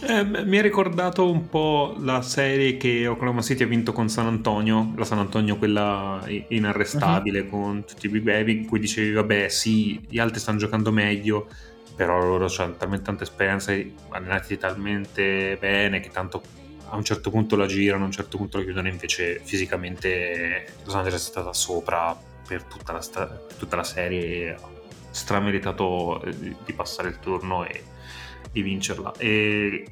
Eh, 0.00 0.24
mi 0.24 0.56
ha 0.56 0.62
ricordato 0.62 1.30
un 1.30 1.50
po' 1.50 1.96
la 1.98 2.22
serie 2.22 2.78
che 2.78 3.06
Oklahoma 3.06 3.42
City 3.42 3.64
ha 3.64 3.66
vinto 3.66 3.92
con 3.92 4.08
San 4.08 4.24
Antonio, 4.24 4.94
la 4.96 5.04
San 5.04 5.18
Antonio 5.18 5.58
quella 5.58 6.24
inarrestabile 6.48 7.40
uh-huh. 7.40 7.50
con 7.50 7.84
tutti 7.84 8.06
i 8.06 8.08
big 8.08 8.22
baby, 8.22 8.56
in 8.56 8.66
cui 8.66 8.80
dicevi 8.80 9.12
vabbè 9.12 9.48
sì, 9.48 10.00
gli 10.08 10.18
altri 10.18 10.40
stanno 10.40 10.56
giocando 10.56 10.90
meglio, 10.90 11.46
però 11.94 12.20
loro 12.20 12.46
hanno 12.58 12.76
talmente 12.76 13.04
tanta 13.04 13.22
esperienza, 13.24 13.72
allenati 14.10 14.56
talmente 14.56 15.56
bene 15.58 16.00
che 16.00 16.10
tanto 16.10 16.42
a 16.88 16.96
un 16.96 17.04
certo 17.04 17.30
punto 17.30 17.56
la 17.56 17.66
girano, 17.66 18.02
a 18.02 18.06
un 18.06 18.12
certo 18.12 18.36
punto 18.36 18.58
la 18.58 18.64
chiudono, 18.64 18.88
invece 18.88 19.40
fisicamente 19.42 20.74
Los 20.84 20.94
Angeles 20.94 21.20
è 21.20 21.30
stata 21.30 21.52
sopra 21.52 22.14
per 22.46 22.64
tutta 22.64 22.92
la, 22.92 23.00
sta- 23.00 23.26
per 23.26 23.56
tutta 23.56 23.76
la 23.76 23.84
serie, 23.84 24.56
strameritato 25.10 26.22
eh, 26.22 26.36
di 26.64 26.72
passare 26.74 27.08
il 27.08 27.18
turno 27.18 27.64
e 27.64 27.82
di 28.50 28.60
vincerla. 28.60 29.14
E 29.16 29.84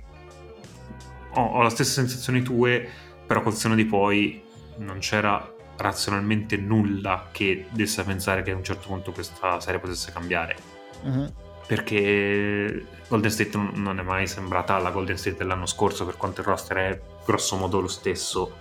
ho, 1.31 1.43
ho 1.43 1.63
la 1.63 1.71
stessa 1.71 2.01
sensazione 2.01 2.43
tue, 2.43 2.87
però 3.27 3.41
col 3.41 3.55
seno 3.55 3.75
di 3.75 3.87
poi 3.87 4.43
non 4.79 4.99
c'era 4.99 5.55
razionalmente 5.77 6.59
nulla 6.59 7.29
che 7.33 7.67
desse 7.71 8.03
a 8.03 8.05
pensare 8.05 8.43
che 8.43 8.51
a 8.51 8.57
un 8.57 8.65
certo 8.65 8.89
punto 8.89 9.13
questa 9.13 9.59
serie 9.61 9.81
potesse 9.81 10.13
cambiare. 10.13 10.57
Uh-huh 11.03 11.49
perché 11.71 12.85
Golden 13.07 13.31
State 13.31 13.57
non 13.57 14.01
è 14.01 14.03
mai 14.03 14.27
sembrata 14.27 14.77
la 14.79 14.91
Golden 14.91 15.17
State 15.17 15.37
dell'anno 15.37 15.67
scorso 15.67 16.05
per 16.05 16.17
quanto 16.17 16.41
il 16.41 16.49
roster 16.49 16.77
è 16.79 17.01
grosso 17.25 17.57
modo 17.57 17.81
lo 17.81 17.87
stesso 17.87 18.57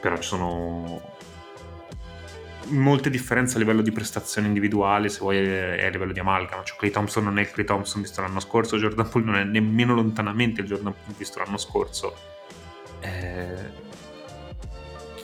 però 0.00 0.14
ci 0.18 0.28
sono 0.28 1.14
molte 2.68 3.10
differenze 3.10 3.56
a 3.56 3.58
livello 3.58 3.82
di 3.82 3.90
prestazione 3.90 4.46
individuale, 4.46 5.08
se 5.08 5.18
vuoi, 5.18 5.38
e 5.38 5.86
a 5.86 5.88
livello 5.88 6.12
di 6.12 6.18
amalgama. 6.18 6.64
Cioè, 6.64 6.76
Clay 6.76 6.90
Thompson 6.90 7.22
non 7.22 7.38
è 7.38 7.42
il 7.42 7.50
Clay 7.50 7.64
Thompson 7.64 8.02
visto 8.02 8.20
l'anno 8.20 8.40
scorso, 8.40 8.76
Jordan 8.76 9.08
Poole 9.08 9.26
non 9.26 9.36
è 9.36 9.44
nemmeno 9.44 9.94
lontanamente 9.94 10.62
il 10.62 10.66
Jordan 10.66 10.92
Poole 10.92 11.14
visto 11.16 11.38
l'anno 11.38 11.58
scorso. 11.58 12.16
Eh, 13.00 13.70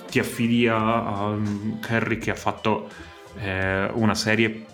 ti 0.08 0.20
affidi 0.20 0.68
a, 0.68 0.76
a 0.76 1.38
Curry 1.80 2.18
che 2.18 2.30
ha 2.30 2.36
fatto 2.36 2.88
eh, 3.38 3.90
una 3.94 4.14
serie 4.14 4.66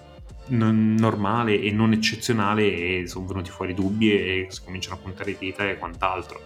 non 0.49 0.95
normale 0.99 1.61
e 1.61 1.71
non 1.71 1.93
eccezionale 1.93 2.65
e 2.65 3.07
sono 3.07 3.27
venuti 3.27 3.51
fuori 3.51 3.75
dubbi 3.75 4.13
e 4.13 4.47
si 4.51 4.63
cominciano 4.65 4.97
a 4.97 4.99
puntare 4.99 5.37
dita 5.39 5.69
e 5.69 5.79
quant'altro. 5.79 6.41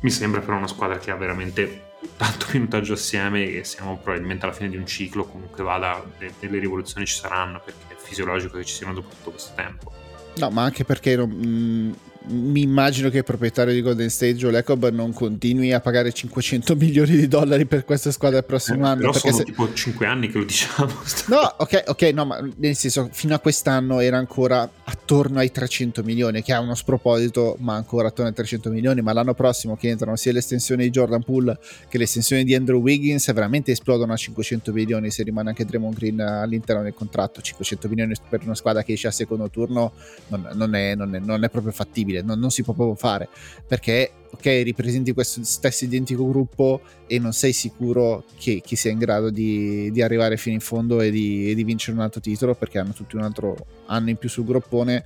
Mi 0.00 0.10
sembra 0.10 0.40
però 0.40 0.56
una 0.56 0.66
squadra 0.66 0.98
che 0.98 1.10
ha 1.10 1.16
veramente 1.16 1.94
tanto 2.16 2.46
minutaggio 2.52 2.92
assieme 2.92 3.46
che 3.46 3.64
siamo 3.64 3.98
probabilmente 3.98 4.44
alla 4.44 4.54
fine 4.54 4.68
di 4.68 4.76
un 4.76 4.86
ciclo, 4.86 5.24
comunque 5.24 5.62
vada, 5.62 6.04
delle 6.38 6.58
rivoluzioni 6.58 7.06
ci 7.06 7.16
saranno 7.16 7.60
perché 7.64 7.94
è 7.94 7.96
fisiologico 7.96 8.58
che 8.58 8.64
ci 8.64 8.74
siano 8.74 8.92
dopo 8.92 9.08
tutto 9.08 9.30
questo 9.30 9.52
tempo. 9.54 9.92
No, 10.36 10.50
ma 10.50 10.64
anche 10.64 10.84
perché 10.84 11.16
non, 11.16 11.30
mh, 11.30 11.96
mi 12.28 12.62
immagino 12.62 13.08
che 13.10 13.18
il 13.18 13.24
proprietario 13.24 13.72
di 13.72 13.80
Golden 13.80 14.10
State, 14.10 14.34
Joe 14.34 14.50
Lacob, 14.50 14.88
non 14.90 15.12
continui 15.12 15.72
a 15.72 15.80
pagare 15.80 16.12
500 16.12 16.74
milioni 16.76 17.16
di 17.16 17.28
dollari 17.28 17.66
per 17.66 17.84
questa 17.84 18.10
squadra 18.10 18.38
il 18.38 18.44
prossimo 18.44 18.86
eh, 18.86 18.90
anno. 18.90 19.00
Però 19.00 19.12
sono 19.12 19.36
se... 19.36 19.44
tipo 19.44 19.72
5 19.72 20.06
anni 20.06 20.28
che 20.28 20.38
lo 20.38 20.44
diciamo. 20.44 20.92
No, 21.28 21.54
ok, 21.58 21.84
ok, 21.86 22.02
no, 22.14 22.24
ma 22.24 22.48
nel 22.56 22.76
senso, 22.76 23.08
fino 23.12 23.34
a 23.34 23.38
quest'anno 23.38 24.00
era 24.00 24.16
ancora 24.16 24.68
attorno 24.84 25.38
ai 25.38 25.50
300 25.50 26.02
milioni, 26.02 26.42
che 26.42 26.52
è 26.52 26.58
uno 26.58 26.74
sproposito, 26.74 27.56
ma 27.60 27.74
ancora 27.74 28.08
attorno 28.08 28.28
ai 28.28 28.34
300 28.34 28.70
milioni. 28.70 29.00
Ma 29.02 29.12
l'anno 29.12 29.34
prossimo 29.34 29.76
che 29.76 29.88
entrano 29.88 30.16
sia 30.16 30.32
l'estensione 30.32 30.84
di 30.84 30.90
Jordan 30.90 31.22
Poole 31.22 31.58
che 31.88 31.98
l'estensione 31.98 32.44
di 32.44 32.54
Andrew 32.54 32.80
Wiggins, 32.80 33.32
veramente 33.32 33.72
esplodono 33.72 34.12
a 34.12 34.16
500 34.16 34.72
milioni 34.72 35.10
se 35.10 35.22
rimane 35.22 35.50
anche 35.50 35.64
Draymond 35.64 35.96
Green 35.96 36.20
all'interno 36.20 36.82
del 36.82 36.94
contratto. 36.94 37.40
500 37.40 37.88
milioni 37.88 38.14
per 38.28 38.40
una 38.44 38.54
squadra 38.54 38.82
che 38.82 38.92
esce 38.92 39.08
a 39.08 39.10
secondo 39.10 39.48
turno 39.50 39.92
non, 40.28 40.48
non, 40.54 40.74
è, 40.74 40.94
non, 40.94 41.14
è, 41.14 41.18
non 41.18 41.44
è 41.44 41.50
proprio 41.50 41.72
fattibile 41.72 42.15
possibile, 42.16 42.22
non, 42.22 42.38
non, 42.38 42.50
si 42.50 42.62
può 42.62 42.72
proprio 42.72 42.96
fare 42.96 43.28
perché 43.66 44.10
ok 44.30 44.44
ripresenti 44.64 45.12
questo 45.12 45.42
stesso 45.44 45.84
identico 45.84 46.28
gruppo 46.28 46.80
e 47.06 47.18
non 47.18 47.32
sei 47.32 47.52
sicuro 47.52 48.24
che, 48.38 48.62
che 48.64 48.76
sia 48.76 48.90
in 48.90 48.98
grado 48.98 49.30
di, 49.30 49.90
di, 49.90 50.02
arrivare 50.02 50.36
fino 50.36 50.54
in 50.54 50.60
fondo 50.60 51.00
e 51.00 51.10
di, 51.10 51.50
e 51.50 51.54
di 51.54 51.64
vincere 51.64 51.96
un 51.96 52.02
altro 52.02 52.20
titolo 52.20 52.54
perché 52.54 52.78
hanno 52.78 52.92
tutti 52.92 53.16
un 53.16 53.22
altro 53.22 53.56
anno 53.86 54.10
in 54.10 54.16
più 54.16 54.28
sul 54.28 54.44
groppone 54.44 55.04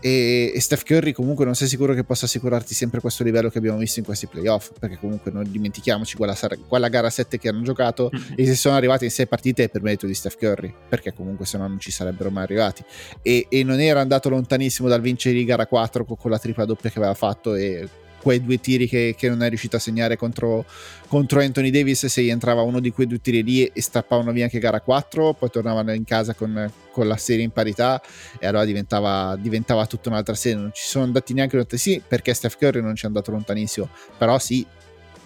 e, 0.00 0.52
e, 0.54 0.60
Steph 0.60 0.84
Curry 0.84 1.12
comunque 1.12 1.44
non 1.44 1.54
sei 1.54 1.68
sicuro 1.68 1.94
che 1.94 2.04
possa 2.04 2.26
assicurarti 2.26 2.74
sempre 2.74 3.00
questo 3.00 3.24
livello 3.24 3.48
che 3.48 3.58
abbiamo 3.58 3.78
visto 3.78 3.98
in 3.98 4.04
questi 4.04 4.26
playoff 4.26 4.70
perché 4.78 4.98
comunque 4.98 5.30
non 5.30 5.50
dimentichiamoci 5.50 6.16
quella, 6.16 6.36
quella 6.66 6.88
gara 6.88 7.10
7 7.10 7.38
che 7.38 7.48
hanno 7.48 7.62
giocato 7.62 8.10
mm-hmm. 8.14 8.32
e 8.36 8.46
si 8.46 8.56
sono 8.56 8.76
arrivati 8.76 9.04
in 9.04 9.10
6 9.10 9.26
partite 9.26 9.68
per 9.68 9.82
merito 9.82 10.06
di 10.06 10.14
Steph 10.14 10.36
Curry 10.36 10.72
perché 10.88 11.12
comunque 11.12 11.46
se 11.46 11.58
no 11.58 11.66
non 11.66 11.78
ci 11.80 11.90
sarebbero 11.90 12.30
mai 12.30 12.44
arrivati 12.44 12.84
e, 13.22 13.46
e 13.48 13.64
non 13.64 13.80
era 13.80 14.00
andato 14.00 14.28
lontanissimo 14.28 14.88
dal 14.88 15.00
vincere 15.00 15.34
di 15.34 15.44
gara 15.44 15.66
4 15.66 16.04
con, 16.04 16.16
con 16.16 16.30
la 16.30 16.38
tripla 16.38 16.64
doppia 16.64 16.90
che 16.90 16.98
aveva 16.98 17.14
fatto 17.14 17.54
e 17.54 17.88
quei 18.20 18.42
due 18.42 18.58
tiri 18.58 18.86
che, 18.86 19.14
che, 19.16 19.28
non 19.28 19.42
è 19.42 19.48
riuscito 19.48 19.76
a 19.76 19.78
segnare 19.78 20.16
contro, 20.16 20.64
contro, 21.06 21.40
Anthony 21.40 21.70
Davis 21.70 22.06
se 22.06 22.22
gli 22.22 22.30
entrava 22.30 22.62
uno 22.62 22.80
di 22.80 22.90
quei 22.90 23.06
due 23.06 23.20
tiri 23.20 23.42
lì 23.42 23.64
e 23.64 23.80
strappavano 23.80 24.32
via 24.32 24.44
anche 24.44 24.58
gara 24.58 24.80
4 24.80 25.34
poi 25.34 25.50
tornavano 25.50 25.92
in 25.92 26.04
casa 26.04 26.34
con, 26.34 26.70
con 26.90 27.06
la 27.06 27.16
serie 27.16 27.44
in 27.44 27.50
parità 27.50 28.00
e 28.38 28.46
allora 28.46 28.64
diventava, 28.64 29.36
diventava 29.40 29.86
tutta 29.86 30.08
un'altra 30.08 30.34
serie. 30.34 30.60
Non 30.60 30.70
ci 30.72 30.86
sono 30.86 31.04
andati 31.04 31.32
neanche 31.34 31.64
sì 31.76 32.02
perché 32.06 32.34
Steph 32.34 32.58
Curry 32.58 32.80
non 32.80 32.94
ci 32.94 33.04
è 33.04 33.06
andato 33.06 33.30
lontanissimo 33.30 33.88
però 34.16 34.38
sì 34.38 34.66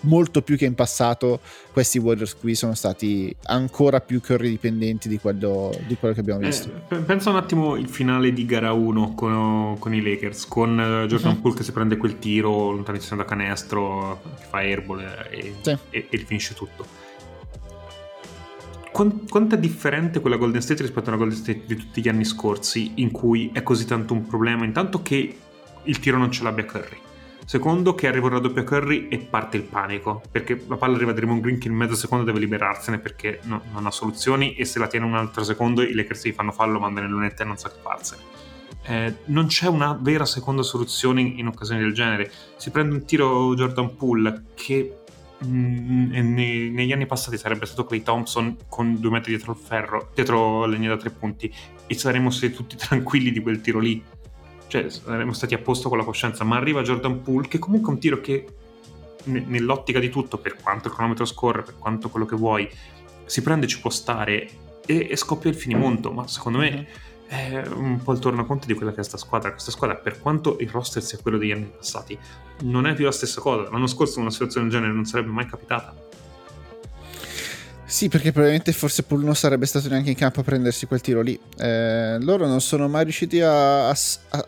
molto 0.02 0.42
più 0.42 0.56
che 0.56 0.64
in 0.64 0.74
passato 0.74 1.40
questi 1.72 1.98
Warriors 1.98 2.36
qui 2.36 2.54
sono 2.54 2.74
stati 2.74 3.34
ancora 3.44 4.00
più 4.00 4.20
Curry 4.20 4.48
dipendenti 4.48 5.08
di 5.08 5.18
quello, 5.18 5.76
di 5.86 5.96
quello 5.96 6.14
che 6.14 6.20
abbiamo 6.20 6.40
eh, 6.40 6.46
visto. 6.46 6.70
Eh, 6.88 6.96
pensa 6.96 7.30
un 7.30 7.36
attimo 7.36 7.76
il 7.76 7.88
finale 7.88 8.32
di 8.32 8.44
gara 8.46 8.72
1 8.72 9.14
con, 9.14 9.76
con 9.78 9.94
i 9.94 10.02
Lakers, 10.02 10.46
con 10.46 10.78
eh, 10.78 11.06
Jordan 11.06 11.34
uh-huh. 11.34 11.40
Poole 11.40 11.56
che 11.56 11.62
si 11.62 11.72
prende 11.72 11.96
quel 11.96 12.18
tiro 12.18 12.70
lontanissimo 12.70 13.16
da 13.16 13.24
canestro, 13.24 14.20
che 14.38 14.44
fa 14.48 14.58
airball 14.58 15.00
e, 15.30 15.54
sì. 15.60 15.76
e, 15.90 16.06
e 16.08 16.18
finisce 16.18 16.54
tutto. 16.54 17.00
Quanto 18.92 19.54
è 19.54 19.58
differente 19.58 20.20
quella 20.20 20.36
Golden 20.36 20.60
State 20.60 20.82
rispetto 20.82 21.08
alla 21.08 21.16
Golden 21.16 21.38
State 21.38 21.62
di 21.66 21.76
tutti 21.76 22.02
gli 22.02 22.08
anni 22.08 22.26
scorsi 22.26 22.92
in 22.96 23.10
cui 23.10 23.50
è 23.54 23.62
così 23.62 23.86
tanto 23.86 24.12
un 24.12 24.26
problema? 24.26 24.66
Intanto 24.66 25.00
che 25.00 25.38
il 25.84 25.98
tiro 25.98 26.18
non 26.18 26.30
ce 26.30 26.42
l'abbia 26.42 26.66
Curry 26.66 26.98
Secondo 27.52 27.94
che 27.94 28.06
arriva 28.06 28.28
una 28.28 28.38
doppia 28.38 28.64
curry 28.64 29.08
e 29.08 29.18
parte 29.18 29.58
il 29.58 29.64
panico, 29.64 30.22
perché 30.30 30.64
la 30.66 30.78
palla 30.78 30.96
arriva 30.96 31.10
a 31.10 31.14
Draymond 31.14 31.42
Green 31.42 31.58
che 31.58 31.68
in 31.68 31.74
mezzo 31.74 31.94
secondo 31.94 32.24
deve 32.24 32.38
liberarsene 32.38 32.98
perché 32.98 33.40
no, 33.42 33.60
non 33.72 33.84
ha 33.84 33.90
soluzioni 33.90 34.54
e 34.54 34.64
se 34.64 34.78
la 34.78 34.86
tiene 34.86 35.04
un 35.04 35.14
altro 35.16 35.44
secondo 35.44 35.82
i 35.82 35.92
Lakers 35.92 36.24
gli 36.24 36.32
fanno 36.32 36.50
fallo, 36.50 36.78
mandano 36.78 37.08
in 37.08 37.12
lunetta 37.12 37.42
e 37.42 37.46
non 37.46 37.58
sa 37.58 37.68
che 37.68 37.76
farsene. 37.82 38.22
Eh, 38.84 39.16
non 39.26 39.48
c'è 39.48 39.66
una 39.66 39.92
vera 40.00 40.24
seconda 40.24 40.62
soluzione 40.62 41.20
in, 41.20 41.40
in, 41.40 41.46
occasioni 41.46 41.82
del 41.82 41.92
genere. 41.92 42.32
Si 42.56 42.70
prende 42.70 42.94
un 42.94 43.04
tiro 43.04 43.54
Jordan 43.54 43.96
Poole 43.96 44.44
che 44.54 45.00
mh, 45.40 45.46
mm, 45.46 46.32
nei, 46.32 46.70
negli 46.70 46.92
anni 46.92 47.04
passati 47.04 47.36
sarebbe 47.36 47.66
stato 47.66 47.84
Clay 47.84 48.02
Thompson 48.02 48.56
con 48.66 48.98
due 48.98 49.10
metri 49.10 49.30
dietro 49.32 49.52
il 49.52 49.58
ferro, 49.58 50.08
dietro 50.14 50.60
la 50.60 50.72
linea 50.72 50.88
da 50.88 50.96
tre 50.96 51.10
punti 51.10 51.52
e 51.86 51.94
saremmo 51.94 52.30
stati 52.30 52.54
tutti 52.54 52.76
tranquilli 52.80 53.30
di 53.30 53.40
quel 53.40 53.60
tiro 53.60 53.78
lì 53.78 54.02
cioè 54.72 54.88
saremmo 54.88 55.34
stati 55.34 55.52
a 55.52 55.58
posto 55.58 55.90
con 55.90 55.98
la 55.98 56.04
coscienza, 56.04 56.44
ma 56.44 56.56
arriva 56.56 56.80
Jordan 56.80 57.20
Poole 57.20 57.46
che 57.46 57.58
comunque 57.58 57.90
è 57.90 57.94
un 57.94 58.00
tiro 58.00 58.22
che 58.22 58.46
nell'ottica 59.24 59.98
di 59.98 60.08
tutto, 60.08 60.38
per 60.38 60.56
quanto 60.56 60.88
il 60.88 60.94
cronometro 60.94 61.26
scorre, 61.26 61.60
per 61.60 61.74
quanto 61.76 62.08
quello 62.08 62.24
che 62.24 62.36
vuoi, 62.36 62.66
si 63.26 63.42
prende, 63.42 63.66
ci 63.66 63.78
può 63.80 63.90
stare 63.90 64.48
e, 64.86 65.08
e 65.10 65.16
scoppia 65.16 65.50
il 65.50 65.56
finimonto, 65.56 66.10
ma 66.10 66.26
secondo 66.26 66.56
me 66.56 66.70
mhm. 66.70 66.86
è 67.26 67.66
un 67.66 68.02
po' 68.02 68.12
il 68.12 68.18
tornaconto 68.18 68.66
di 68.66 68.72
quella 68.72 68.92
che 68.92 68.96
è 68.96 69.00
questa 69.00 69.18
squadra. 69.18 69.50
Questa 69.50 69.70
squadra, 69.70 69.96
per 69.96 70.18
quanto 70.18 70.56
il 70.58 70.70
roster 70.70 71.02
sia 71.02 71.18
quello 71.20 71.36
degli 71.36 71.52
anni 71.52 71.70
passati, 71.76 72.18
non 72.62 72.86
è 72.86 72.94
più 72.94 73.04
la 73.04 73.12
stessa 73.12 73.42
cosa. 73.42 73.68
L'anno 73.70 73.86
scorso 73.86 74.20
una 74.20 74.30
situazione 74.30 74.68
del 74.68 74.74
genere 74.74 74.94
non 74.94 75.04
sarebbe 75.04 75.30
mai 75.30 75.44
capitata. 75.44 75.94
Sì, 77.92 78.08
perché 78.08 78.32
probabilmente 78.32 78.72
forse 78.72 79.02
Poole 79.02 79.22
non 79.22 79.34
sarebbe 79.34 79.66
stato 79.66 79.86
neanche 79.90 80.08
in 80.08 80.16
campo 80.16 80.40
a 80.40 80.42
prendersi 80.42 80.86
quel 80.86 81.02
tiro 81.02 81.20
lì. 81.20 81.38
Eh, 81.58 82.16
loro 82.20 82.46
non 82.46 82.62
sono 82.62 82.88
mai 82.88 83.04
riusciti 83.04 83.42
a, 83.42 83.90
a, 83.90 83.96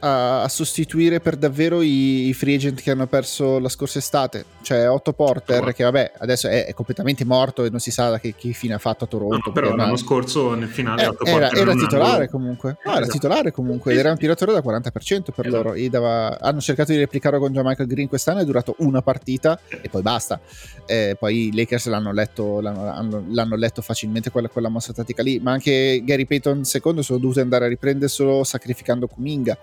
a, 0.00 0.42
a 0.44 0.48
sostituire 0.48 1.20
per 1.20 1.36
davvero 1.36 1.82
i, 1.82 2.28
i, 2.28 2.32
free 2.32 2.54
agent 2.54 2.80
che 2.80 2.90
hanno 2.90 3.06
perso 3.06 3.58
la 3.58 3.68
scorsa 3.68 3.98
estate. 3.98 4.46
Cioè 4.62 4.88
Otto 4.88 5.12
Porter, 5.12 5.62
oh. 5.62 5.72
che 5.72 5.84
vabbè, 5.84 6.12
adesso 6.20 6.48
è, 6.48 6.64
è, 6.64 6.72
completamente 6.72 7.26
morto 7.26 7.64
e 7.64 7.68
non 7.68 7.80
si 7.80 7.90
sa 7.90 8.08
da 8.08 8.18
che, 8.18 8.34
che 8.34 8.52
fine 8.52 8.72
ha 8.72 8.78
fatto 8.78 9.04
a 9.04 9.08
Toronto. 9.08 9.42
No, 9.44 9.52
però 9.52 9.76
l'anno 9.76 9.96
scorso 9.96 10.54
nel 10.54 10.70
finale 10.70 11.02
eh, 11.02 11.08
Otto 11.08 11.26
era, 11.26 11.48
Porter 11.48 11.60
era 11.60 11.74
titolare 11.74 12.30
comunque. 12.30 12.78
No, 12.82 12.96
era 12.96 13.06
titolare 13.06 13.52
comunque. 13.52 13.94
Era 13.94 14.10
un 14.10 14.16
tiratore 14.16 14.54
da 14.54 14.60
40% 14.60 14.90
per 15.34 15.46
esatto. 15.48 15.48
loro. 15.50 15.74
Dava, 15.90 16.40
hanno 16.40 16.62
cercato 16.62 16.92
di 16.92 16.98
replicarlo 16.98 17.38
con 17.38 17.52
Jamaica 17.52 17.84
Green 17.84 18.08
quest'anno, 18.08 18.40
è 18.40 18.44
durato 18.46 18.74
una 18.78 19.02
partita 19.02 19.60
e 19.68 19.90
poi 19.90 20.00
basta. 20.00 20.40
Eh, 20.86 21.14
poi 21.18 21.48
i 21.48 21.54
Lakers 21.54 21.88
l'hanno 21.88 22.10
letto, 22.10 22.60
l'hanno, 22.60 22.90
hanno, 22.90 23.33
l'hanno 23.34 23.56
letto 23.56 23.82
facilmente 23.82 24.30
quella, 24.30 24.48
quella, 24.48 24.68
mossa 24.68 24.92
tattica 24.92 25.22
lì, 25.22 25.38
ma 25.40 25.52
anche 25.52 26.00
Gary 26.04 26.24
Payton 26.24 26.58
II 26.58 27.02
sono 27.02 27.18
dovuti 27.18 27.40
andare 27.40 27.66
a 27.66 27.68
riprendere 27.68 28.08
solo 28.08 28.44
sacrificando 28.44 29.06
Kuminga. 29.06 29.58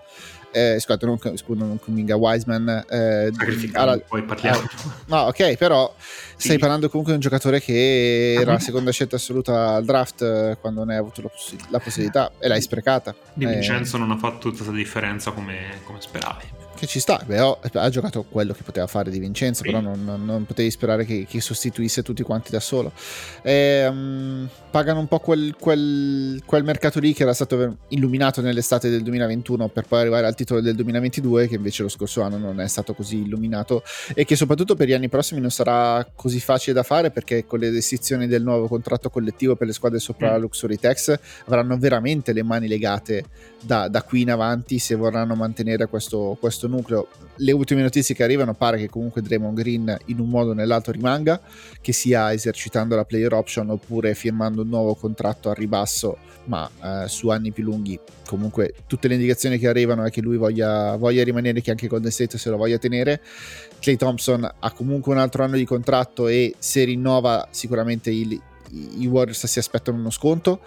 Eh, 0.52 0.76
scusate, 0.78 1.06
non, 1.06 1.18
scusa, 1.18 1.64
non 1.64 1.78
Kuminga, 1.78 2.14
Wiseman. 2.14 2.84
Eh, 2.88 3.32
alla, 3.72 3.98
poi 3.98 4.22
parliamo. 4.22 4.60
Eh, 4.60 4.68
no, 5.06 5.20
ok, 5.22 5.56
però 5.56 5.92
sì. 6.36 6.48
stai 6.48 6.58
parlando 6.58 6.88
comunque 6.88 7.14
di 7.14 7.18
un 7.18 7.28
giocatore 7.28 7.60
che 7.60 8.34
era 8.34 8.52
la 8.52 8.58
seconda 8.58 8.90
scelta 8.90 9.16
assoluta 9.16 9.74
al 9.74 9.84
draft 9.84 10.22
eh, 10.22 10.58
quando 10.60 10.84
ne 10.84 10.92
hai 10.92 10.98
avuto 10.98 11.22
la, 11.22 11.28
poss- 11.28 11.56
la 11.68 11.78
possibilità 11.80 12.32
e 12.38 12.48
l'hai 12.48 12.60
sprecata. 12.60 13.14
Di 13.32 13.46
Vincenzo 13.46 13.96
non 13.96 14.10
ha 14.10 14.18
fatto 14.18 14.50
tutta 14.50 14.56
questa 14.56 14.72
differenza 14.72 15.30
come, 15.32 15.80
come 15.84 16.00
speravi 16.00 16.61
che 16.82 16.88
ci 16.88 16.98
sta. 16.98 17.24
Oh, 17.38 17.60
ha 17.74 17.88
giocato 17.90 18.24
quello 18.28 18.52
che 18.52 18.64
poteva 18.64 18.88
fare 18.88 19.08
di 19.08 19.20
Vincenzo, 19.20 19.62
sì. 19.62 19.70
però 19.70 19.80
non, 19.80 20.04
non, 20.04 20.24
non, 20.24 20.44
potevi 20.44 20.68
sperare 20.68 21.04
che, 21.04 21.26
che, 21.28 21.40
sostituisse 21.40 22.02
tutti 22.02 22.24
quanti 22.24 22.50
da 22.50 22.58
solo. 22.58 22.92
E, 23.40 23.86
um, 23.86 24.48
pagano 24.68 24.98
un 24.98 25.06
po' 25.06 25.20
quel, 25.20 25.54
quel, 25.60 26.42
quel, 26.44 26.64
mercato 26.64 26.98
lì 26.98 27.12
che 27.12 27.22
era 27.22 27.34
stato 27.34 27.76
illuminato 27.88 28.40
nell'estate 28.40 28.90
del 28.90 29.02
2021 29.02 29.68
per 29.68 29.86
poi 29.86 30.00
arrivare 30.00 30.26
al 30.26 30.34
titolo 30.34 30.60
del 30.60 30.74
2022, 30.74 31.46
che 31.46 31.54
invece 31.54 31.84
lo 31.84 31.88
scorso 31.88 32.22
anno 32.22 32.36
non 32.36 32.60
è 32.60 32.66
stato 32.66 32.94
così 32.94 33.20
illuminato 33.20 33.84
e 34.12 34.24
che 34.24 34.34
soprattutto 34.34 34.74
per 34.74 34.88
gli 34.88 34.92
anni 34.92 35.08
prossimi 35.08 35.40
non 35.40 35.50
sarà 35.50 36.04
così 36.16 36.40
facile 36.40 36.74
da 36.74 36.82
fare 36.82 37.12
perché 37.12 37.46
con 37.46 37.60
le 37.60 37.70
restrizioni 37.70 38.26
del 38.26 38.42
nuovo 38.42 38.66
contratto 38.66 39.08
collettivo 39.08 39.54
per 39.54 39.68
le 39.68 39.72
squadre 39.72 40.00
sopra 40.00 40.30
mm. 40.30 40.32
la 40.32 40.38
Luxury 40.38 40.76
Tax 40.78 41.16
avranno 41.44 41.78
veramente 41.78 42.32
le 42.32 42.42
mani 42.42 42.66
legate 42.66 43.24
da, 43.60 43.86
da 43.86 44.02
qui 44.02 44.22
in 44.22 44.32
avanti 44.32 44.80
se 44.80 44.96
vorranno 44.96 45.36
mantenere 45.36 45.86
questo, 45.86 46.36
questo 46.40 46.70
nucleo. 46.76 47.08
Le 47.36 47.52
ultime 47.52 47.82
notizie 47.82 48.14
che 48.14 48.22
arrivano 48.22 48.54
pare 48.54 48.78
che 48.78 48.88
comunque 48.88 49.22
Draymond 49.22 49.56
Green 49.56 49.96
in 50.06 50.18
un 50.18 50.28
modo 50.28 50.50
o 50.50 50.54
nell'altro 50.54 50.92
rimanga, 50.92 51.40
che 51.80 51.92
sia 51.92 52.32
esercitando 52.32 52.96
la 52.96 53.04
player 53.04 53.32
option 53.32 53.70
oppure 53.70 54.14
firmando 54.14 54.62
un 54.62 54.68
nuovo 54.68 54.94
contratto 54.94 55.50
a 55.50 55.54
ribasso, 55.54 56.18
ma 56.44 56.68
eh, 56.82 57.08
su 57.08 57.28
anni 57.28 57.52
più 57.52 57.64
lunghi. 57.64 57.98
Comunque 58.26 58.74
tutte 58.86 59.08
le 59.08 59.14
indicazioni 59.14 59.58
che 59.58 59.68
arrivano 59.68 60.04
è 60.04 60.10
che 60.10 60.20
lui 60.20 60.36
voglia, 60.36 60.96
voglia 60.96 61.24
rimanere, 61.24 61.60
che 61.60 61.70
anche 61.70 61.86
Golden 61.86 62.10
State 62.10 62.38
se 62.38 62.50
lo 62.50 62.56
voglia 62.56 62.78
tenere. 62.78 63.20
Clay 63.80 63.96
Thompson 63.96 64.48
ha 64.58 64.72
comunque 64.72 65.12
un 65.12 65.18
altro 65.18 65.42
anno 65.42 65.56
di 65.56 65.64
contratto 65.64 66.28
e 66.28 66.54
se 66.58 66.84
rinnova 66.84 67.48
sicuramente 67.50 68.10
il, 68.10 68.40
i 68.72 69.06
Warriors 69.06 69.46
si 69.46 69.58
aspettano 69.58 69.98
uno 69.98 70.10
sconto, 70.10 70.60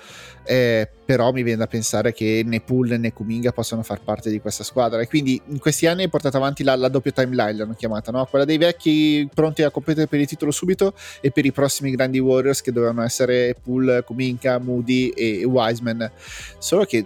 eh, 0.43 0.87
però 1.05 1.31
mi 1.31 1.43
viene 1.43 1.59
da 1.59 1.67
pensare 1.67 2.13
che 2.13 2.43
né 2.45 2.61
Pool 2.61 2.89
né 2.99 3.13
Kuminga 3.13 3.51
possano 3.51 3.83
far 3.83 4.01
parte 4.01 4.29
di 4.29 4.39
questa 4.39 4.63
squadra 4.63 5.01
e 5.01 5.07
quindi 5.07 5.41
in 5.47 5.59
questi 5.59 5.87
anni 5.87 6.03
hai 6.03 6.09
portato 6.09 6.37
avanti 6.37 6.63
la, 6.63 6.75
la 6.75 6.87
doppia 6.87 7.11
timeline, 7.11 7.53
l'hanno 7.53 7.73
chiamata, 7.73 8.11
no? 8.11 8.25
quella 8.25 8.45
dei 8.45 8.57
vecchi 8.57 9.27
pronti 9.33 9.63
a 9.63 9.71
competere 9.71 10.07
per 10.07 10.19
il 10.19 10.27
titolo 10.27 10.51
subito 10.51 10.93
e 11.21 11.31
per 11.31 11.45
i 11.45 11.51
prossimi 11.51 11.91
grandi 11.91 12.19
Warriors 12.19 12.61
che 12.61 12.71
dovevano 12.71 13.03
essere 13.03 13.55
Pool, 13.61 14.03
Kuminga, 14.05 14.59
Moody 14.59 15.09
e, 15.09 15.41
e 15.41 15.45
Wiseman, 15.45 16.11
solo 16.59 16.85
che 16.85 17.05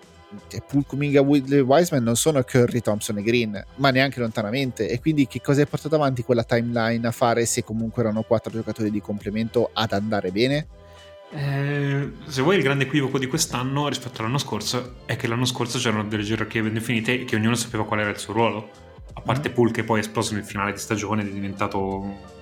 Pool, 0.67 0.85
Kuminga 0.85 1.21
e 1.21 1.59
Wiseman 1.61 2.03
non 2.03 2.15
sono 2.15 2.43
Curry, 2.43 2.81
Thompson 2.81 3.17
e 3.17 3.23
Green, 3.23 3.65
ma 3.75 3.89
neanche 3.89 4.19
lontanamente. 4.19 4.87
E 4.87 4.99
quindi 4.99 5.25
che 5.25 5.41
cosa 5.41 5.61
hai 5.61 5.67
portato 5.67 5.95
avanti 5.95 6.23
quella 6.23 6.43
timeline 6.43 7.07
a 7.07 7.11
fare 7.11 7.45
se 7.45 7.63
comunque 7.63 8.03
erano 8.03 8.21
quattro 8.21 8.51
giocatori 8.51 8.91
di 8.91 9.01
complemento 9.01 9.71
ad 9.73 9.91
andare 9.91 10.31
bene? 10.31 10.67
Eh, 11.31 12.11
se 12.25 12.41
vuoi 12.41 12.57
il 12.57 12.63
grande 12.63 12.85
equivoco 12.85 13.19
di 13.19 13.27
quest'anno 13.27 13.87
rispetto 13.87 14.21
all'anno 14.21 14.39
scorso 14.39 14.95
è 15.05 15.15
che 15.15 15.27
l'anno 15.27 15.45
scorso 15.45 15.77
c'erano 15.77 16.03
delle 16.05 16.23
gerarchie 16.23 16.63
ben 16.63 16.73
definite 16.73 17.21
e 17.21 17.25
che 17.25 17.35
ognuno 17.35 17.53
sapeva 17.53 17.85
qual 17.85 17.99
era 17.99 18.09
il 18.09 18.17
suo 18.17 18.33
ruolo. 18.33 18.69
A 19.13 19.21
parte 19.21 19.49
mm. 19.49 19.53
Pool 19.53 19.71
che 19.71 19.83
poi 19.83 19.99
è 19.99 20.01
esploso 20.01 20.33
nel 20.33 20.43
finale 20.43 20.71
di 20.71 20.79
stagione 20.79 21.21
ed 21.21 21.29
è 21.29 21.31
diventato 21.31 22.37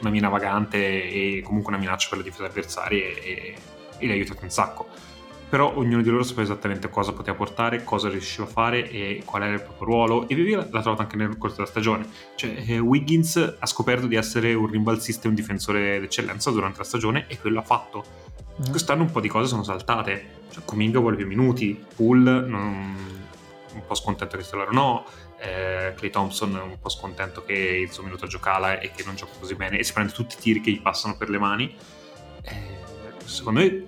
una 0.00 0.10
mina 0.10 0.28
vagante 0.28 0.78
e 0.78 1.42
comunque 1.44 1.72
una 1.72 1.80
minaccia 1.80 2.08
per 2.08 2.18
le 2.18 2.24
difese 2.24 2.44
avversarie 2.44 3.22
e, 3.22 3.54
e 3.98 4.06
l'ha 4.06 4.12
aiutato 4.12 4.40
un 4.42 4.50
sacco 4.50 4.88
però 5.50 5.74
ognuno 5.74 6.00
di 6.00 6.08
loro 6.08 6.22
sapeva 6.22 6.42
esattamente 6.42 6.88
cosa 6.88 7.12
poteva 7.12 7.36
portare, 7.36 7.82
cosa 7.82 8.08
riusciva 8.08 8.44
a 8.44 8.46
fare 8.46 8.88
e 8.88 9.22
qual 9.24 9.42
era 9.42 9.54
il 9.54 9.60
proprio 9.60 9.84
ruolo 9.84 10.28
e 10.28 10.36
via 10.36 10.58
l'ha 10.58 10.80
trovato 10.80 11.02
anche 11.02 11.16
nel 11.16 11.36
corso 11.36 11.56
della 11.56 11.66
stagione. 11.66 12.06
Cioè, 12.36 12.62
eh, 12.68 12.78
Wiggins 12.78 13.56
ha 13.58 13.66
scoperto 13.66 14.06
di 14.06 14.14
essere 14.14 14.54
un 14.54 14.68
rimbalzista 14.68 15.24
e 15.24 15.28
un 15.28 15.34
difensore 15.34 15.98
d'eccellenza 15.98 16.52
durante 16.52 16.78
la 16.78 16.84
stagione 16.84 17.24
e 17.26 17.36
quello 17.40 17.58
ha 17.58 17.64
fatto. 17.64 18.04
Mm. 18.60 18.70
Quest'anno 18.70 19.02
un 19.02 19.10
po' 19.10 19.20
di 19.20 19.26
cose 19.26 19.48
sono 19.48 19.64
saltate. 19.64 20.38
Cioè, 20.52 20.64
Kuminga 20.64 21.00
vuole 21.00 21.16
più 21.16 21.26
minuti, 21.26 21.84
Pool 21.96 22.20
non... 22.20 22.96
un 23.74 23.82
po' 23.84 23.94
scontento 23.96 24.36
che 24.36 24.44
Stellaro 24.44 24.72
no, 24.72 25.04
eh, 25.40 25.94
Clay 25.96 26.10
Thompson 26.10 26.54
un 26.54 26.78
po' 26.80 26.88
scontento 26.88 27.44
che 27.44 27.54
il 27.54 27.90
suo 27.90 28.04
minuto 28.04 28.28
giocala 28.28 28.78
e 28.78 28.92
che 28.92 29.02
non 29.04 29.16
gioca 29.16 29.32
così 29.36 29.56
bene 29.56 29.78
e 29.78 29.82
si 29.82 29.92
prende 29.92 30.12
tutti 30.12 30.36
i 30.36 30.40
tiri 30.40 30.60
che 30.60 30.70
gli 30.70 30.80
passano 30.80 31.16
per 31.16 31.28
le 31.28 31.38
mani. 31.38 31.74
Eh, 32.42 32.78
secondo 33.24 33.58
me 33.58 33.86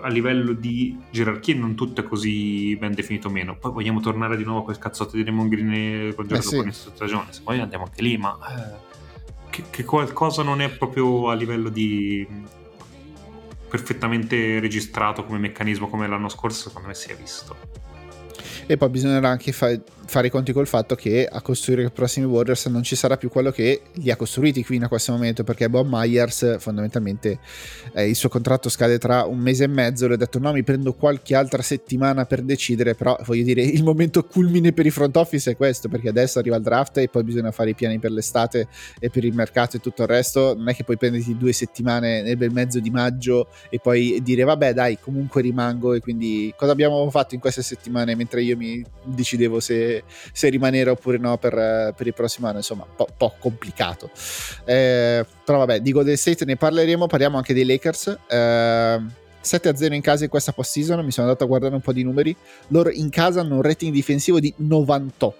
a 0.00 0.08
livello 0.08 0.52
di 0.52 0.98
gerarchie 1.10 1.54
non 1.54 1.74
tutto 1.74 2.00
è 2.00 2.04
così 2.04 2.76
ben 2.76 2.94
definito 2.94 3.30
meno. 3.30 3.56
Poi 3.56 3.72
vogliamo 3.72 4.00
tornare 4.00 4.36
di 4.36 4.44
nuovo 4.44 4.60
a 4.60 4.64
quel 4.64 4.78
cazzotto 4.78 5.16
di 5.16 5.22
Raymond 5.22 5.50
Green 5.50 6.14
con 6.14 6.26
Giorgio 6.26 6.62
eh 6.64 6.72
sì. 6.72 6.90
stagione. 6.94 7.32
Se 7.32 7.40
poi 7.42 7.60
andiamo 7.60 7.84
anche 7.84 8.02
lì, 8.02 8.16
ma 8.16 8.38
eh, 8.48 9.50
che, 9.50 9.64
che, 9.70 9.84
qualcosa 9.84 10.42
non 10.42 10.60
è 10.60 10.68
proprio 10.70 11.30
a 11.30 11.34
livello 11.34 11.68
di 11.68 12.26
perfettamente 13.68 14.60
registrato 14.60 15.24
come 15.24 15.38
meccanismo 15.38 15.88
come 15.88 16.06
l'anno 16.06 16.28
scorso, 16.28 16.68
secondo 16.68 16.88
me 16.88 16.94
si 16.94 17.10
è 17.10 17.16
visto. 17.16 17.56
E 18.68 18.76
poi 18.76 18.88
bisognerà 18.90 19.28
anche 19.28 19.50
fare 19.50 19.82
fare 20.08 20.28
i 20.28 20.30
conti 20.30 20.52
col 20.52 20.66
fatto 20.66 20.94
che 20.94 21.28
a 21.30 21.42
costruire 21.42 21.84
i 21.84 21.90
prossimi 21.90 22.24
Warriors 22.24 22.64
non 22.66 22.82
ci 22.82 22.96
sarà 22.96 23.18
più 23.18 23.28
quello 23.28 23.50
che 23.50 23.82
li 23.92 24.10
ha 24.10 24.16
costruiti 24.16 24.64
fino 24.64 24.86
a 24.86 24.88
questo 24.88 25.12
momento 25.12 25.44
perché 25.44 25.68
Bob 25.68 25.86
Myers 25.88 26.58
fondamentalmente 26.58 27.38
eh, 27.92 28.08
il 28.08 28.16
suo 28.16 28.30
contratto 28.30 28.70
scade 28.70 28.96
tra 28.98 29.24
un 29.24 29.38
mese 29.38 29.64
e 29.64 29.66
mezzo 29.66 30.06
lui 30.06 30.14
ha 30.14 30.18
detto 30.18 30.38
no 30.38 30.52
mi 30.52 30.62
prendo 30.62 30.94
qualche 30.94 31.34
altra 31.34 31.60
settimana 31.60 32.24
per 32.24 32.40
decidere 32.40 32.94
però 32.94 33.18
voglio 33.26 33.44
dire 33.44 33.62
il 33.62 33.84
momento 33.84 34.24
culmine 34.24 34.72
per 34.72 34.86
i 34.86 34.90
front 34.90 35.14
office 35.16 35.50
è 35.50 35.56
questo 35.56 35.88
perché 35.88 36.08
adesso 36.08 36.38
arriva 36.38 36.56
il 36.56 36.62
draft 36.62 36.96
e 36.98 37.08
poi 37.08 37.22
bisogna 37.22 37.50
fare 37.50 37.70
i 37.70 37.74
piani 37.74 37.98
per 37.98 38.10
l'estate 38.10 38.68
e 38.98 39.10
per 39.10 39.24
il 39.24 39.34
mercato 39.34 39.76
e 39.76 39.80
tutto 39.80 40.02
il 40.02 40.08
resto. 40.08 40.54
Non 40.54 40.68
è 40.68 40.74
che 40.74 40.84
puoi 40.84 40.96
prenderti 40.96 41.36
due 41.36 41.52
settimane 41.52 42.22
nel 42.22 42.36
bel 42.36 42.50
mezzo 42.50 42.80
di 42.80 42.90
maggio 42.90 43.48
e 43.68 43.78
poi 43.78 44.20
dire 44.22 44.44
vabbè 44.44 44.72
dai 44.72 44.98
comunque 44.98 45.42
rimango 45.42 45.92
e 45.92 46.00
quindi 46.00 46.52
cosa 46.56 46.72
abbiamo 46.72 47.08
fatto 47.10 47.34
in 47.34 47.40
queste 47.40 47.62
settimane 47.62 48.14
mentre 48.14 48.42
io 48.42 48.56
mi 48.58 48.84
decidevo 49.02 49.60
se 49.60 50.04
se, 50.32 50.48
rimanere 50.48 50.90
oppure 50.90 51.18
no 51.18 51.38
per, 51.38 51.94
per, 51.96 52.06
il 52.06 52.14
prossimo 52.14 52.46
anno, 52.48 52.58
insomma, 52.58 52.84
un 52.84 52.94
po', 52.96 53.08
po 53.16 53.34
complicato. 53.38 54.10
Eh, 54.64 55.24
però 55.44 55.58
vabbè, 55.58 55.80
di 55.80 55.92
Golden 55.92 56.16
State 56.16 56.44
ne 56.44 56.56
parleremo, 56.56 57.06
parliamo 57.06 57.36
anche 57.36 57.54
dei 57.54 57.64
Lakers. 57.64 58.18
Eh, 58.28 59.00
7-0 59.40 59.92
in 59.94 60.02
casa 60.02 60.24
in 60.24 60.30
questa 60.30 60.52
post-season, 60.52 61.02
mi 61.04 61.10
sono 61.10 61.26
andato 61.26 61.44
a 61.44 61.46
guardare 61.46 61.74
un 61.74 61.80
po' 61.80 61.92
di 61.92 62.02
numeri. 62.02 62.36
Loro 62.68 62.90
in 62.90 63.08
casa 63.08 63.40
hanno 63.40 63.54
un 63.54 63.62
rating 63.62 63.92
difensivo 63.92 64.40
di 64.40 64.52
98 64.56 65.36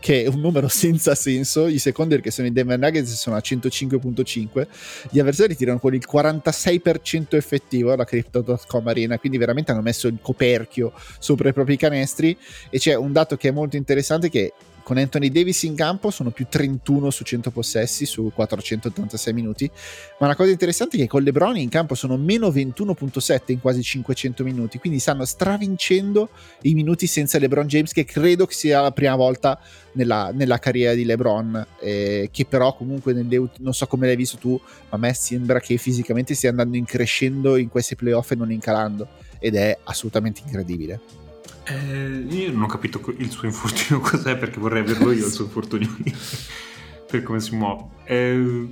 che 0.00 0.24
è 0.24 0.26
un 0.28 0.40
numero 0.40 0.68
senza 0.68 1.14
senso. 1.14 1.66
I 1.66 1.78
secondi 1.78 2.20
che 2.20 2.30
sono 2.30 2.46
i 2.46 2.52
Denver 2.52 2.78
Nuggets 2.78 3.12
sono 3.14 3.36
a 3.36 3.40
105.5. 3.40 4.66
Gli 5.10 5.18
avversari 5.18 5.56
tirano 5.56 5.78
con 5.78 5.94
il 5.94 6.04
46% 6.10 7.34
effettivo 7.34 7.92
alla 7.92 8.04
Crypto.com 8.04 8.86
Arena, 8.86 9.18
quindi 9.18 9.38
veramente 9.38 9.72
hanno 9.72 9.82
messo 9.82 10.08
il 10.08 10.18
coperchio 10.20 10.92
sopra 11.18 11.48
i 11.48 11.52
propri 11.52 11.76
canestri. 11.76 12.36
E 12.70 12.78
c'è 12.78 12.94
un 12.94 13.12
dato 13.12 13.36
che 13.36 13.48
è 13.48 13.52
molto 13.52 13.76
interessante 13.76 14.28
che 14.28 14.52
con 14.88 14.96
Anthony 14.96 15.28
Davis 15.28 15.64
in 15.64 15.74
campo 15.74 16.10
sono 16.10 16.30
più 16.30 16.46
31 16.48 17.10
su 17.10 17.22
100 17.22 17.50
possessi 17.50 18.06
su 18.06 18.32
486 18.34 19.34
minuti, 19.34 19.70
ma 20.18 20.28
la 20.28 20.34
cosa 20.34 20.50
interessante 20.50 20.96
è 20.96 21.00
che 21.00 21.06
con 21.06 21.22
LeBron 21.22 21.58
in 21.58 21.68
campo 21.68 21.94
sono 21.94 22.16
meno 22.16 22.48
21.7 22.48 23.52
in 23.52 23.60
quasi 23.60 23.82
500 23.82 24.42
minuti, 24.44 24.78
quindi 24.78 24.98
stanno 24.98 25.26
stravincendo 25.26 26.30
i 26.62 26.72
minuti 26.72 27.06
senza 27.06 27.38
LeBron 27.38 27.66
James 27.66 27.92
che 27.92 28.06
credo 28.06 28.46
che 28.46 28.54
sia 28.54 28.80
la 28.80 28.90
prima 28.90 29.14
volta 29.14 29.60
nella, 29.92 30.30
nella 30.32 30.58
carriera 30.58 30.94
di 30.94 31.04
LeBron, 31.04 31.66
eh, 31.80 32.30
che 32.32 32.46
però 32.46 32.74
comunque 32.74 33.12
nelle, 33.12 33.46
non 33.58 33.74
so 33.74 33.86
come 33.86 34.06
l'hai 34.06 34.16
visto 34.16 34.38
tu, 34.38 34.58
ma 34.88 34.96
a 34.96 34.98
me 34.98 35.12
sembra 35.12 35.60
che 35.60 35.76
fisicamente 35.76 36.34
stia 36.34 36.48
andando 36.48 36.78
in 36.78 36.86
crescendo 36.86 37.56
in 37.56 37.68
questi 37.68 37.94
playoff 37.94 38.30
e 38.30 38.36
non 38.36 38.50
in 38.50 38.60
calando 38.60 39.06
ed 39.38 39.54
è 39.54 39.76
assolutamente 39.84 40.40
incredibile. 40.46 41.27
Eh, 41.64 42.24
io 42.28 42.52
non 42.52 42.62
ho 42.62 42.66
capito 42.66 43.02
il 43.18 43.30
suo 43.30 43.46
infortunio 43.46 44.00
cos'è 44.00 44.36
perché 44.36 44.58
vorrei 44.58 44.80
averlo 44.80 45.12
io 45.12 45.26
il 45.26 45.32
suo 45.32 45.44
infortunio 45.44 45.94
per 47.10 47.22
come 47.22 47.40
si 47.40 47.54
muove. 47.54 47.84
Eh, 48.04 48.68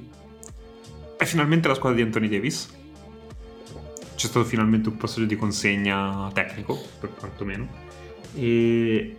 è 1.16 1.24
finalmente 1.24 1.68
la 1.68 1.74
squadra 1.74 1.98
di 1.98 2.04
Anthony 2.04 2.28
Davis. 2.28 2.68
C'è 4.14 4.26
stato 4.28 4.46
finalmente 4.46 4.88
un 4.88 4.96
passaggio 4.96 5.26
di 5.26 5.36
consegna 5.36 6.30
tecnico, 6.32 6.78
per 6.98 7.14
quantomeno. 7.14 7.68
E 8.34 9.16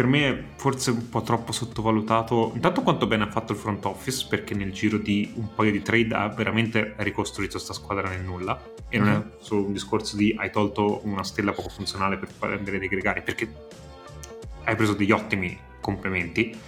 per 0.00 0.08
me 0.08 0.44
forse 0.56 0.92
un 0.92 1.10
po' 1.10 1.20
troppo 1.20 1.52
sottovalutato 1.52 2.52
intanto 2.54 2.80
quanto 2.80 3.06
bene 3.06 3.24
ha 3.24 3.30
fatto 3.30 3.52
il 3.52 3.58
front 3.58 3.84
office 3.84 4.24
perché 4.30 4.54
nel 4.54 4.72
giro 4.72 4.96
di 4.96 5.30
un 5.34 5.52
paio 5.54 5.70
di 5.70 5.82
trade 5.82 6.14
ha 6.14 6.26
veramente 6.28 6.94
ricostruito 6.96 7.52
questa 7.52 7.74
squadra 7.74 8.08
nel 8.08 8.22
nulla 8.22 8.58
e 8.88 8.96
non 8.96 9.08
mm-hmm. 9.08 9.20
è 9.20 9.24
mhm. 9.24 9.30
solo 9.40 9.66
un 9.66 9.74
discorso 9.74 10.16
di 10.16 10.34
hai 10.38 10.50
tolto 10.50 11.02
una 11.04 11.22
stella 11.22 11.52
poco 11.52 11.68
funzionale 11.68 12.16
per 12.16 12.30
prendere 12.38 12.78
dei 12.78 12.88
gregari 12.88 13.20
perché 13.20 13.52
hai 14.64 14.74
preso 14.74 14.94
degli 14.94 15.10
ottimi 15.10 15.54
complementi 15.82 16.58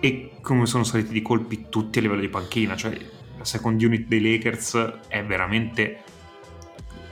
e 0.00 0.32
come 0.42 0.66
sono 0.66 0.84
saliti 0.84 1.12
di 1.12 1.22
colpi 1.22 1.68
tutti 1.70 1.98
a 1.98 2.02
livello 2.02 2.20
di 2.20 2.28
panchina 2.28 2.76
cioè 2.76 2.94
la 3.38 3.44
second 3.46 3.80
unit 3.80 4.06
dei 4.06 4.20
Lakers 4.20 4.98
è 5.08 5.24
veramente 5.24 6.02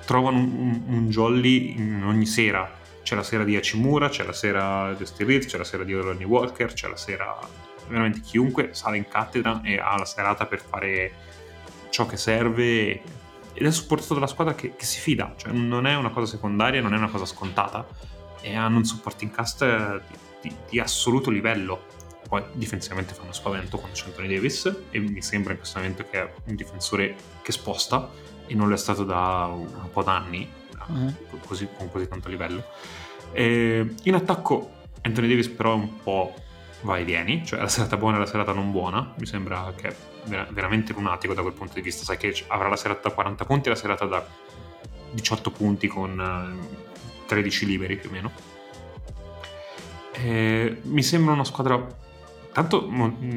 trovano 0.05 0.37
un, 0.37 0.53
un, 0.59 0.83
un 0.89 1.09
jolly 1.09 1.75
in 1.79 2.03
ogni 2.05 2.27
sera 2.27 2.81
c'è 3.03 3.15
la 3.15 3.23
sera 3.23 3.45
di 3.45 3.57
Hachimura, 3.57 4.09
c'è 4.09 4.25
la 4.25 4.33
sera 4.33 4.93
di 4.95 5.25
Reed, 5.25 5.47
c'è 5.47 5.59
la 5.59 5.65
sera 5.65 5.85
di 5.85 5.95
Ronnie 5.95 6.25
Walker, 6.25 6.73
c'è 6.73 6.89
la 6.89 6.97
sera 6.97 7.37
veramente 7.89 8.21
chiunque 8.21 8.71
sale 8.73 8.97
in 8.97 9.09
cattedra 9.09 9.61
e 9.63 9.79
ha 9.79 9.97
la 9.99 10.05
serata 10.05 10.47
per 10.47 10.61
fare 10.61 11.13
ciò 11.91 12.07
che 12.07 12.17
serve 12.17 13.03
ed 13.55 13.67
è 13.67 13.71
supportato 13.71 14.15
dalla 14.15 14.27
squadra 14.27 14.55
che, 14.55 14.75
che, 14.75 14.85
si 14.85 14.99
fida, 14.99 15.35
cioè 15.37 15.53
non 15.53 15.87
è 15.87 15.95
una 15.95 16.11
cosa 16.11 16.27
secondaria, 16.27 16.81
non 16.81 16.95
è 16.95 16.97
una 16.97 17.11
cosa 17.11 17.27
scontata 17.27 17.87
e 18.41 18.57
hanno 18.57 18.79
un 18.79 18.85
supporting 18.85 19.31
cast 19.31 19.65
di, 20.09 20.19
di, 20.41 20.57
di 20.71 20.81
assoluto 20.81 21.31
livello. 21.31 21.87
Poi 22.27 22.43
difensivamente 22.53 23.13
fanno 23.13 23.33
spavento 23.33 23.77
con 23.77 23.91
Anthony 23.91 24.35
Davis 24.35 24.85
e 24.91 24.99
mi 25.01 25.21
sembra 25.21 25.53
in 25.53 25.59
questo 25.59 25.79
momento 25.79 26.07
che 26.09 26.23
è 26.23 26.33
un 26.47 26.55
difensore 26.55 27.15
che 27.43 27.53
sposta 27.53 28.11
e 28.47 28.55
non 28.55 28.69
lo 28.69 28.75
è 28.75 28.79
stato 28.79 29.05
da 29.05 29.51
un 29.53 29.91
po' 29.93 30.03
d'anni 30.03 30.61
mm. 30.91 31.09
così, 31.47 31.69
con 31.77 31.91
così 31.91 32.09
tanto 32.09 32.29
livello. 32.29 32.65
E 33.33 33.95
in 34.03 34.15
attacco 34.15 34.71
Anthony 35.03 35.29
Davis 35.29 35.49
però 35.49 35.73
è 35.73 35.77
un 35.77 36.03
po' 36.03 36.35
vai 36.83 37.03
e 37.03 37.05
vieni, 37.05 37.45
cioè 37.45 37.61
la 37.61 37.69
serata 37.69 37.97
buona 37.97 38.17
e 38.17 38.21
la 38.21 38.27
serata 38.27 38.53
non 38.53 38.71
buona, 38.71 39.13
mi 39.19 39.27
sembra 39.27 39.73
che 39.77 39.89
è 39.89 39.97
ver- 40.25 40.53
veramente 40.53 40.93
lunatico 40.93 41.35
da 41.35 41.43
quel 41.43 41.55
punto 41.55 41.75
di 41.75 41.81
vista, 41.81 42.05
sai 42.05 42.17
che 42.17 42.35
avrà 42.49 42.69
la 42.69 42.77
serata 42.77 43.09
da 43.09 43.15
40 43.15 43.45
punti 43.45 43.67
e 43.69 43.71
la 43.71 43.77
serata 43.77 44.05
da 44.05 44.27
18 45.13 45.51
punti 45.51 45.87
con 45.87 46.59
13 47.27 47.65
eh, 47.65 47.67
liberi 47.67 47.97
più 47.97 48.09
o 48.09 48.13
meno. 48.13 48.33
E 50.13 50.81
mi 50.83 51.03
sembra 51.03 51.33
una 51.33 51.45
squadra... 51.45 52.01
Tanto 52.53 52.87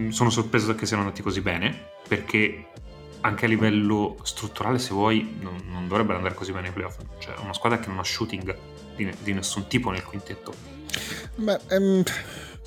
sono 0.10 0.30
sorpreso 0.30 0.76
che 0.76 0.86
siano 0.86 1.04
andati 1.04 1.22
così 1.22 1.40
bene, 1.40 1.92
perché 2.06 2.68
anche 3.26 3.46
a 3.46 3.48
livello 3.48 4.18
strutturale, 4.24 4.78
se 4.78 4.94
vuoi, 4.94 5.38
non, 5.42 5.60
non 5.70 5.88
dovrebbero 5.88 6.18
andare 6.18 6.36
così 6.36 6.52
bene 6.52 6.68
ai 6.68 6.74
playoff. 6.74 6.98
Cioè, 7.18 7.34
una 7.42 7.54
squadra 7.54 7.80
che 7.80 7.88
non 7.88 7.98
ha 7.98 8.04
shooting 8.04 8.56
di, 8.96 9.12
di 9.24 9.34
nessun 9.34 9.68
tipo 9.68 9.90
nel 9.90 10.04
quintetto. 10.04 10.54
Beh, 11.36 11.60
um, 11.72 12.04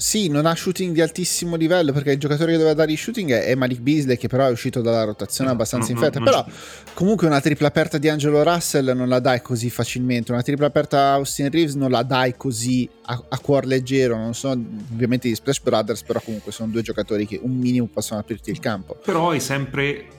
Sì, 0.00 0.28
non 0.28 0.46
ha 0.46 0.54
shooting 0.54 0.94
di 0.94 1.00
altissimo 1.00 1.56
livello 1.56 1.92
perché 1.92 2.12
il 2.12 2.20
giocatore 2.20 2.52
che 2.52 2.56
doveva 2.56 2.74
dare 2.74 2.92
il 2.92 2.98
shooting 2.98 3.32
è 3.32 3.52
Malik 3.56 3.80
Beasley 3.80 4.16
che 4.16 4.28
però 4.28 4.46
è 4.46 4.50
uscito 4.50 4.80
dalla 4.80 5.02
rotazione 5.02 5.50
abbastanza 5.50 5.88
no, 5.88 5.94
in 5.94 5.98
fretta. 5.98 6.18
No, 6.20 6.24
però 6.24 6.46
comunque 6.94 7.26
una 7.26 7.40
tripla 7.40 7.66
aperta 7.66 7.98
di 7.98 8.08
Angelo 8.08 8.44
Russell 8.44 8.92
non 8.96 9.08
la 9.08 9.18
dai 9.18 9.42
così 9.42 9.70
facilmente, 9.70 10.30
una 10.30 10.42
tripla 10.42 10.66
aperta 10.66 10.98
a 10.98 11.12
Austin 11.14 11.50
Reeves 11.50 11.74
non 11.74 11.90
la 11.90 12.04
dai 12.04 12.36
così 12.36 12.88
a, 13.06 13.24
a 13.28 13.38
cuor 13.40 13.66
leggero, 13.66 14.16
non 14.16 14.34
sono 14.34 14.64
ovviamente 14.92 15.28
gli 15.28 15.34
Splash 15.34 15.60
Brothers, 15.62 16.04
però 16.04 16.20
comunque 16.20 16.52
sono 16.52 16.70
due 16.70 16.82
giocatori 16.82 17.26
che 17.26 17.40
un 17.42 17.56
minimo 17.56 17.88
possono 17.92 18.20
aprirti 18.20 18.50
il 18.50 18.60
campo. 18.60 19.00
Però 19.02 19.30
hai 19.30 19.40
sempre 19.40 20.17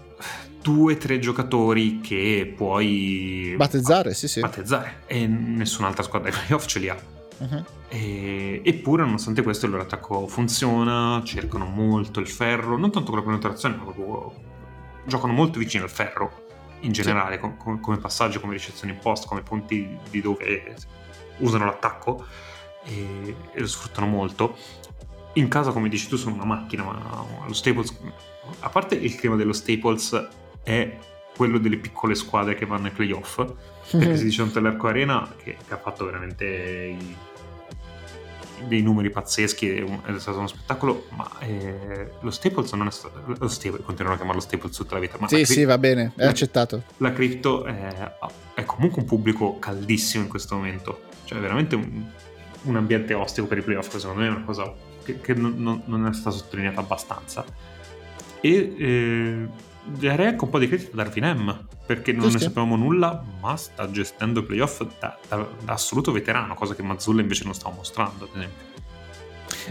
due 0.62 0.94
o 0.94 0.98
tre 0.98 1.20
giocatori 1.20 2.00
che 2.02 2.54
puoi 2.56 3.54
battezzare, 3.58 4.14
sì 4.14 4.28
sì. 4.28 4.42
Battezzare 4.42 5.04
e 5.08 5.26
nessun'altra 5.28 6.04
squadra 6.04 6.30
di 6.30 6.36
playoff 6.36 6.66
ce 6.66 6.80
li 6.80 6.90
ha. 6.90 6.98
Uh-huh. 7.38 7.64
E, 7.88 8.62
eppure, 8.64 9.04
nonostante 9.04 9.42
questo, 9.42 9.66
il 9.66 9.72
loro 9.72 9.84
attacco 9.84 10.28
funziona, 10.28 11.22
cercano 11.24 11.66
molto 11.66 12.20
il 12.20 12.28
ferro, 12.28 12.78
non 12.78 12.92
tanto 12.92 13.12
con 13.12 13.20
la 13.20 13.26
penetrazione, 13.26 13.76
ma 13.78 13.84
proprio 13.84 14.34
giocano 15.06 15.34
molto 15.34 15.58
vicino 15.58 15.86
al 15.86 15.90
ferro 15.90 16.46
in 16.82 16.92
generale, 16.92 17.40
sì. 17.42 17.54
com- 17.58 17.80
come 17.80 17.98
passaggio, 17.98 18.40
come 18.40 18.54
ricezione 18.54 18.94
in 18.94 19.00
post, 19.00 19.26
come 19.26 19.42
punti 19.42 19.98
di 20.10 20.22
dove 20.22 20.76
usano 21.38 21.66
l'attacco 21.66 22.26
e, 22.84 23.36
e 23.54 23.60
lo 23.60 23.68
sfruttano 23.68 24.08
molto. 24.08 24.56
In 25.34 25.48
casa, 25.48 25.72
come 25.72 25.90
dici 25.90 26.08
tu, 26.08 26.18
sono 26.18 26.36
una 26.36 26.46
macchina, 26.46 26.84
ma 26.84 27.26
lo 27.46 27.54
Staples, 27.54 27.98
a 28.60 28.70
parte 28.70 28.96
il 28.96 29.16
clima 29.16 29.36
dello 29.36 29.54
Staples, 29.54 30.28
è 30.64 30.98
quello 31.36 31.58
delle 31.58 31.78
piccole 31.78 32.16
squadre 32.16 32.56
che 32.56 32.66
vanno 32.66 32.88
ai 32.88 32.92
playoff. 32.92 33.46
Perché 33.92 34.18
si 34.18 34.26
dice 34.26 34.42
un 34.44 34.52
Tellerco 34.52 34.88
Arena 34.88 35.34
che, 35.42 35.58
che 35.66 35.74
ha 35.74 35.78
fatto 35.78 36.06
veramente 36.06 36.46
i, 36.46 37.16
dei 38.68 38.82
numeri 38.82 39.10
pazzeschi, 39.10 39.70
è 39.70 40.18
stato 40.18 40.38
uno 40.38 40.48
spettacolo, 40.48 41.08
ma 41.16 41.30
eh, 41.40 42.12
lo 42.20 42.32
Staples 42.32 42.72
non 42.74 42.88
è 42.88 42.92
stato... 42.92 43.22
Lo 43.26 43.48
Staples, 43.48 43.84
continuerò 43.84 44.16
a 44.16 44.18
chiamarlo 44.18 44.42
Staples 44.42 44.76
tutta 44.76 44.96
la 44.96 45.00
vita. 45.00 45.18
Ma 45.20 45.28
sì, 45.28 45.36
cri- 45.36 45.46
sì, 45.46 45.64
va 45.64 45.78
bene, 45.78 46.12
è 46.16 46.24
la, 46.24 46.30
accettato. 46.30 46.84
La 46.98 47.14
cripto 47.14 47.66
è, 47.66 48.14
è, 48.54 48.66
comunque 48.66 49.02
un 49.02 49.08
pubblico 49.08 49.60
caldissimo 49.60 50.24
in 50.24 50.30
questo 50.30 50.56
momento, 50.56 51.02
cioè 51.26 51.40
veramente 51.40 51.76
un, 51.76 52.06
un 52.64 52.76
ambiente 52.76 53.14
ostico 53.14 53.48
per 53.48 53.60
i 53.60 53.62
playoff, 53.62 53.96
secondo 53.96 54.22
me 54.22 54.28
è 54.28 54.32
una 54.32 54.44
cosa 54.44 54.74
che, 55.04 55.22
che 55.22 55.34
non, 55.34 55.84
non, 55.86 56.08
è 56.08 56.14
stata 56.14 56.36
sottolineata 56.36 56.80
abbastanza. 56.80 57.46
E... 58.42 58.76
Eh, 58.78 59.68
darei 59.98 60.28
anche 60.28 60.44
un 60.44 60.50
po' 60.50 60.60
di 60.60 60.68
credito 60.68 60.92
a 60.94 60.96
Darwin 60.96 61.26
M 61.26 61.66
perché 61.86 62.12
non 62.12 62.24
Giusto. 62.24 62.38
ne 62.38 62.44
sapevamo 62.44 62.76
nulla 62.76 63.24
ma 63.40 63.56
sta 63.56 63.90
gestendo 63.90 64.42
i 64.42 64.44
playoff 64.44 64.86
da, 65.00 65.18
da, 65.28 65.48
da, 65.64 65.74
assoluto 65.74 66.12
veterano 66.12 66.54
cosa 66.54 66.76
che 66.76 66.84
Mazzulla 66.84 67.22
invece 67.22 67.46
non 67.46 67.54
stava 67.54 67.76
mostrando 67.76 68.26
ad 68.26 68.30
esempio 68.36 68.68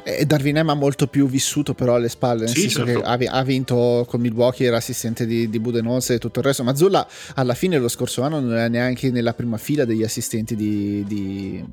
e 0.02 0.26
Darwin 0.26 0.60
M 0.60 0.68
ha 0.70 0.74
molto 0.74 1.06
più 1.06 1.28
vissuto 1.28 1.74
però 1.74 1.94
alle 1.94 2.08
spalle 2.08 2.44
nel 2.44 2.54
sì, 2.54 2.62
senso 2.62 2.84
certo. 2.84 3.00
che 3.00 3.26
ha, 3.26 3.38
ha, 3.38 3.42
vinto 3.42 4.04
con 4.08 4.20
Milwaukee 4.20 4.66
era 4.66 4.76
assistente 4.76 5.26
di, 5.26 5.48
di 5.48 5.60
Budenose 5.60 6.14
e 6.14 6.18
tutto 6.18 6.40
il 6.40 6.46
resto 6.46 6.64
Mazzulla 6.64 7.06
alla 7.34 7.54
fine 7.54 7.78
lo 7.78 7.88
scorso 7.88 8.22
anno 8.22 8.40
non 8.40 8.52
era 8.52 8.68
neanche 8.68 9.10
nella 9.10 9.34
prima 9.34 9.56
fila 9.56 9.84
degli 9.84 10.02
assistenti 10.02 10.56
di, 10.56 11.04
di, 11.06 11.64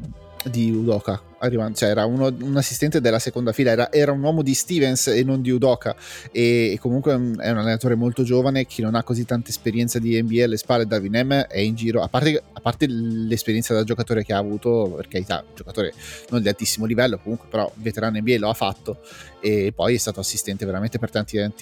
di 0.44 0.72
Udoka 0.72 1.22
arrivando, 1.40 1.78
cioè 1.78 1.90
era 1.90 2.06
uno, 2.06 2.34
un 2.42 2.58
assistente 2.58 3.02
della 3.02 3.20
seconda 3.20 3.52
fila, 3.52 3.72
era, 3.72 3.92
era, 3.92 4.12
un 4.12 4.22
uomo 4.22 4.42
di 4.42 4.54
Stevens 4.54 5.08
e 5.08 5.24
non 5.24 5.42
di 5.42 5.52
Udoka. 5.52 5.96
E, 6.32 6.72
e, 6.74 6.80
comunque 6.80 7.14
è 7.14 7.16
un, 7.16 7.38
allenatore 7.40 7.96
molto 7.96 8.24
giovane 8.24 8.66
che 8.66 8.82
non 8.82 8.96
ha 8.96 9.04
così 9.04 9.26
tanta 9.26 9.50
esperienza 9.50 10.00
di 10.00 10.22
NBA 10.22 10.44
alle 10.44 10.58
spalle, 10.58 10.86
Darwin 10.86 11.28
M 11.28 11.34
è 11.48 11.60
in 11.60 11.76
giro, 11.76 12.02
a 12.02 12.08
parte, 12.08 12.42
a 12.54 12.60
parte 12.60 12.88
l'esperienza 12.88 13.74
da 13.74 13.84
giocatore 13.84 14.24
che 14.24 14.34
ha 14.34 14.38
avuto, 14.38 14.94
per 14.96 15.08
carità, 15.08 15.44
giocatore 15.54 15.94
non 16.30 16.42
di 16.42 16.48
altissimo 16.48 16.86
livello, 16.86 17.20
comunque 17.20 17.48
però 17.50 17.72
veterano 17.76 18.18
NBA 18.20 18.38
lo 18.40 18.50
ha 18.50 18.54
fatto 18.54 19.00
e 19.46 19.74
poi 19.76 19.94
è 19.94 19.98
stato 19.98 20.20
assistente 20.20 20.66
veramente 20.66 20.98
per 20.98 21.12
tanti 21.12 21.38
anni 21.38 21.54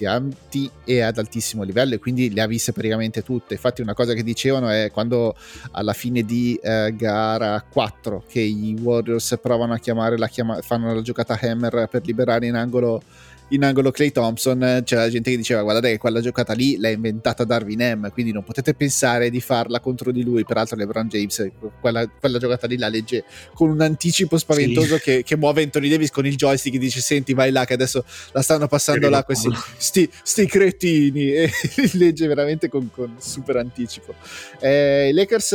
e 0.84 1.00
ad 1.00 1.18
altissimo 1.18 1.64
livello 1.64 1.92
e 1.92 1.98
quindi 1.98 2.32
le 2.32 2.40
ha 2.40 2.46
viste 2.46 2.72
praticamente 2.72 3.22
tutte, 3.22 3.52
infatti 3.52 3.82
una 3.82 3.92
cosa 3.92 4.14
che 4.14 4.22
dicevano 4.22 4.70
è 4.70 4.90
quando 4.90 5.36
alla 5.72 5.92
fine 5.92 6.22
di 6.22 6.58
eh, 6.62 6.94
gara 6.96 7.62
4 7.62 8.24
che 8.26 8.40
i 8.40 8.74
Warriors 8.80 9.38
provano 9.40 9.73
a 9.74 9.78
chiamare 9.78 10.18
la 10.18 10.28
chiama- 10.28 10.60
fanno 10.62 10.92
la 10.92 11.02
giocata 11.02 11.38
hammer 11.40 11.88
per 11.90 12.04
liberare 12.04 12.46
in 12.46 12.54
angolo 12.54 13.02
in 13.48 13.64
angolo 13.64 13.90
Clay 13.90 14.10
Thompson. 14.10 14.82
C'era 14.84 15.08
gente 15.08 15.30
che 15.30 15.36
diceva 15.36 15.62
guardate 15.62 15.90
che 15.90 15.98
quella 15.98 16.20
giocata 16.20 16.52
lì 16.52 16.78
l'ha 16.78 16.88
inventata 16.88 17.44
Darwin 17.44 17.98
M 17.98 18.10
quindi 18.10 18.32
non 18.32 18.42
potete 18.42 18.74
pensare 18.74 19.30
di 19.30 19.40
farla 19.40 19.80
contro 19.80 20.12
di 20.12 20.22
lui. 20.22 20.44
Peraltro 20.44 20.76
LeBron 20.76 21.08
James 21.08 21.50
quella, 21.80 22.06
quella 22.08 22.38
giocata 22.38 22.66
lì 22.66 22.78
la 22.78 22.88
legge 22.88 23.24
con 23.54 23.68
un 23.70 23.80
anticipo 23.80 24.38
spaventoso 24.38 24.96
sì. 24.96 25.02
che, 25.02 25.22
che, 25.22 25.36
muove 25.36 25.62
Anthony 25.62 25.88
Davis 25.88 26.10
con 26.10 26.26
il 26.26 26.36
joystick 26.36 26.76
e 26.76 26.78
dice 26.78 27.00
senti 27.00 27.34
vai 27.34 27.50
là 27.50 27.64
che 27.64 27.74
adesso 27.74 28.04
la 28.32 28.42
stanno 28.42 28.66
passando 28.66 29.08
là 29.08 29.24
questi 29.24 29.48
sti, 29.76 30.10
sti, 30.22 30.46
cretini 30.46 31.32
e 31.34 31.50
legge 31.92 32.26
veramente 32.26 32.68
con, 32.68 32.90
con 32.90 33.16
super 33.18 33.56
anticipo. 33.56 34.14
Eh, 34.60 35.08
i 35.10 35.12
Lakers 35.12 35.50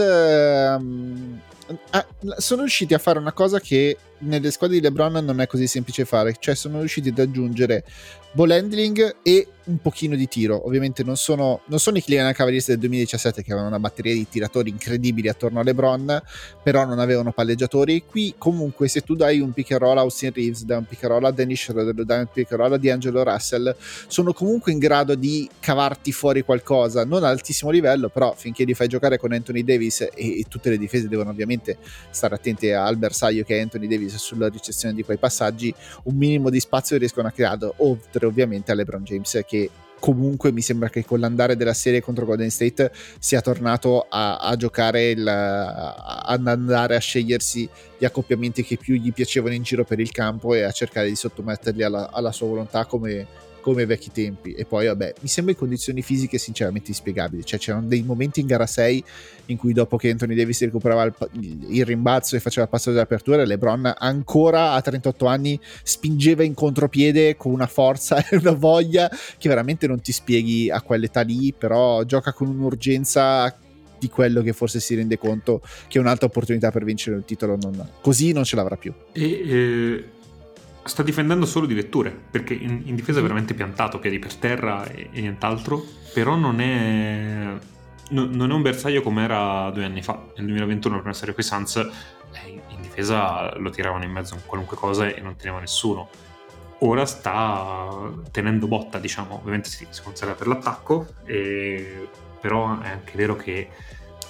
um, 0.77 1.39
ah, 1.91 2.07
sono 2.37 2.61
riusciti 2.61 2.93
a 2.93 2.97
fare 2.97 3.19
una 3.19 3.33
cosa 3.33 3.59
che 3.59 3.97
nelle 4.19 4.51
squadre 4.51 4.77
di 4.77 4.81
LeBron 4.83 5.23
non 5.23 5.41
è 5.41 5.47
così 5.47 5.67
semplice 5.67 6.05
fare, 6.05 6.35
cioè 6.39 6.55
sono 6.55 6.79
riusciti 6.79 7.09
ad 7.09 7.19
aggiungere 7.19 7.83
ball 8.31 8.51
handling 8.51 9.15
e 9.23 9.47
un 9.65 9.77
pochino 9.79 10.15
di 10.15 10.27
tiro. 10.27 10.65
Ovviamente 10.65 11.03
non 11.03 11.15
sono, 11.15 11.61
non 11.65 11.79
sono 11.79 11.97
i 11.97 12.03
Cleveland 12.03 12.33
Cavaliers 12.33 12.67
del 12.67 12.79
2017 12.79 13.43
che 13.43 13.51
avevano 13.51 13.69
una 13.69 13.79
batteria 13.79 14.13
di 14.13 14.27
tiratori 14.27 14.69
incredibili 14.69 15.29
attorno 15.29 15.59
a 15.59 15.63
LeBron, 15.63 16.21
però 16.63 16.85
non 16.85 16.97
avevano 16.97 17.31
palleggiatori. 17.31 18.03
Qui 18.05 18.33
comunque 18.37 18.87
se 18.87 19.01
tu 19.01 19.15
dai 19.15 19.39
un 19.39 19.51
pick 19.51 19.71
and 19.71 19.81
roll 19.81 19.97
a 19.97 20.01
Austin 20.01 20.31
Reeves, 20.33 20.63
dai 20.63 20.77
un 20.77 20.85
pick 20.85 21.03
and 21.03 21.11
roll 21.11 21.25
a 21.25 21.31
Dennis 21.31 21.61
Schroeder, 21.61 21.93
dai 22.03 22.19
un 22.19 22.29
pick 22.31 22.51
and 22.51 22.61
roll 22.61 22.73
a 22.73 22.77
D'Angelo 22.77 23.23
Russell, 23.23 23.75
sono 24.07 24.33
comunque 24.33 24.71
in 24.71 24.79
grado 24.79 25.13
di 25.13 25.47
cavarti 25.59 26.11
fuori 26.11 26.43
qualcosa, 26.43 27.05
non 27.05 27.23
ad 27.23 27.31
altissimo 27.31 27.69
livello, 27.69 28.09
però 28.09 28.33
finché 28.35 28.63
li 28.63 28.73
fai 28.73 28.87
giocare 28.87 29.19
con 29.19 29.31
Anthony 29.33 29.63
Davis 29.63 30.01
e, 30.01 30.09
e 30.15 30.45
tutte 30.47 30.71
le 30.71 30.77
difese 30.77 31.07
devono 31.07 31.29
ovviamente 31.29 31.77
stare 32.09 32.33
attenti 32.33 32.71
al 32.71 32.97
bersaglio 32.97 33.43
che 33.43 33.57
è 33.57 33.61
Anthony 33.61 33.87
Davis 33.87 34.08
sulla 34.17 34.49
ricezione 34.49 34.93
di 34.93 35.03
quei 35.03 35.17
passaggi, 35.17 35.73
un 36.03 36.15
minimo 36.15 36.49
di 36.49 36.59
spazio 36.59 36.97
riescono 36.97 37.27
a 37.27 37.31
creare, 37.31 37.71
oltre 37.77 38.25
ovviamente 38.25 38.71
a 38.71 38.75
LeBron 38.75 39.03
James 39.03 39.41
che 39.45 39.69
comunque 39.99 40.51
mi 40.51 40.61
sembra 40.61 40.89
che 40.89 41.05
con 41.05 41.19
l'andare 41.19 41.55
della 41.55 41.73
serie 41.73 42.01
contro 42.01 42.25
Golden 42.25 42.49
State 42.49 42.91
sia 43.19 43.41
tornato 43.41 44.05
a, 44.09 44.37
a 44.37 44.55
giocare 44.55 45.11
il, 45.11 45.27
ad 45.27 46.47
andare 46.47 46.95
a 46.95 46.99
scegliersi 46.99 47.69
gli 47.97 48.05
accoppiamenti 48.05 48.63
che 48.63 48.77
più 48.77 48.95
gli 48.95 49.11
piacevano 49.11 49.53
in 49.53 49.61
giro 49.61 49.83
per 49.83 49.99
il 49.99 50.11
campo 50.11 50.53
e 50.53 50.63
a 50.63 50.71
cercare 50.71 51.07
di 51.07 51.15
sottometterli 51.15 51.83
alla, 51.83 52.09
alla 52.11 52.31
sua 52.31 52.47
volontà 52.47 52.85
come 52.85 53.27
come 53.69 53.81
ai 53.81 53.87
vecchi 53.87 54.11
tempi. 54.11 54.53
E 54.53 54.65
poi, 54.65 54.87
vabbè, 54.87 55.13
mi 55.21 55.27
sembra 55.27 55.53
in 55.53 55.59
condizioni 55.59 56.01
fisiche 56.01 56.37
sinceramente 56.37 56.89
inspiegabili. 56.89 57.43
Cioè, 57.45 57.59
c'erano 57.59 57.87
dei 57.87 58.03
momenti 58.03 58.39
in 58.39 58.47
gara 58.47 58.65
6 58.65 59.03
in 59.47 59.57
cui 59.57 59.73
dopo 59.73 59.97
che 59.97 60.09
Anthony 60.09 60.35
Davis 60.35 60.61
recuperava 60.61 61.03
il, 61.03 61.13
il 61.69 61.85
rimbalzo 61.85 62.35
e 62.35 62.39
faceva 62.39 62.63
il 62.63 62.69
passo 62.69 62.91
dell'apertura, 62.91 63.43
LeBron 63.43 63.93
ancora 63.97 64.73
a 64.73 64.81
38 64.81 65.25
anni 65.25 65.59
spingeva 65.83 66.43
in 66.43 66.53
contropiede 66.53 67.35
con 67.35 67.51
una 67.51 67.67
forza 67.67 68.23
e 68.29 68.35
una 68.35 68.51
voglia 68.51 69.09
che 69.37 69.49
veramente 69.49 69.87
non 69.87 70.01
ti 70.01 70.11
spieghi 70.11 70.69
a 70.69 70.81
quell'età 70.81 71.21
lì, 71.21 71.53
però 71.57 72.03
gioca 72.03 72.33
con 72.33 72.47
un'urgenza 72.47 73.55
di 73.99 74.07
quello 74.09 74.41
che 74.41 74.53
forse 74.53 74.79
si 74.79 74.95
rende 74.95 75.17
conto 75.17 75.61
che 75.87 75.99
un'altra 75.99 76.27
opportunità 76.27 76.71
per 76.71 76.85
vincere 76.85 77.17
il 77.17 77.25
titolo 77.25 77.57
non, 77.59 77.89
così 78.01 78.31
non 78.31 78.45
ce 78.45 78.55
l'avrà 78.55 78.77
più. 78.77 78.93
E 79.11 79.23
eh, 79.23 80.05
sta 80.89 81.03
difendendo 81.03 81.45
solo 81.45 81.65
di 81.65 81.75
letture, 81.75 82.09
perché 82.09 82.53
in, 82.53 82.81
in 82.85 82.95
difesa 82.95 83.19
è 83.19 83.21
veramente 83.21 83.53
piantato, 83.53 83.99
piedi 83.99 84.19
per 84.19 84.35
terra 84.35 84.85
e, 84.85 85.09
e 85.11 85.21
nient'altro, 85.21 85.83
però 86.13 86.35
non 86.35 86.59
è, 86.59 87.57
no, 88.09 88.25
non 88.25 88.49
è 88.49 88.53
un 88.53 88.61
bersaglio 88.61 89.01
come 89.01 89.23
era 89.23 89.69
due 89.69 89.85
anni 89.85 90.01
fa. 90.01 90.19
Nel 90.35 90.47
2021 90.47 90.95
il 90.95 91.01
primo 91.01 91.15
serie 91.15 91.33
con 91.33 91.43
i 91.43 91.47
Suns 91.47 91.89
in 92.43 92.81
difesa 92.81 93.55
lo 93.57 93.69
tiravano 93.69 94.03
in 94.03 94.11
mezzo 94.11 94.33
a 94.33 94.39
qualunque 94.45 94.75
cosa 94.75 95.07
e 95.07 95.21
non 95.21 95.35
teneva 95.35 95.59
nessuno. 95.59 96.09
Ora 96.79 97.05
sta 97.05 98.11
tenendo 98.31 98.67
botta, 98.67 98.99
diciamo, 98.99 99.35
ovviamente 99.35 99.69
si, 99.69 99.85
si 99.89 100.01
conserva 100.01 100.33
per 100.33 100.47
l'attacco, 100.47 101.07
e, 101.25 102.09
però 102.41 102.79
è 102.79 102.89
anche 102.89 103.13
vero 103.15 103.35
che 103.35 103.69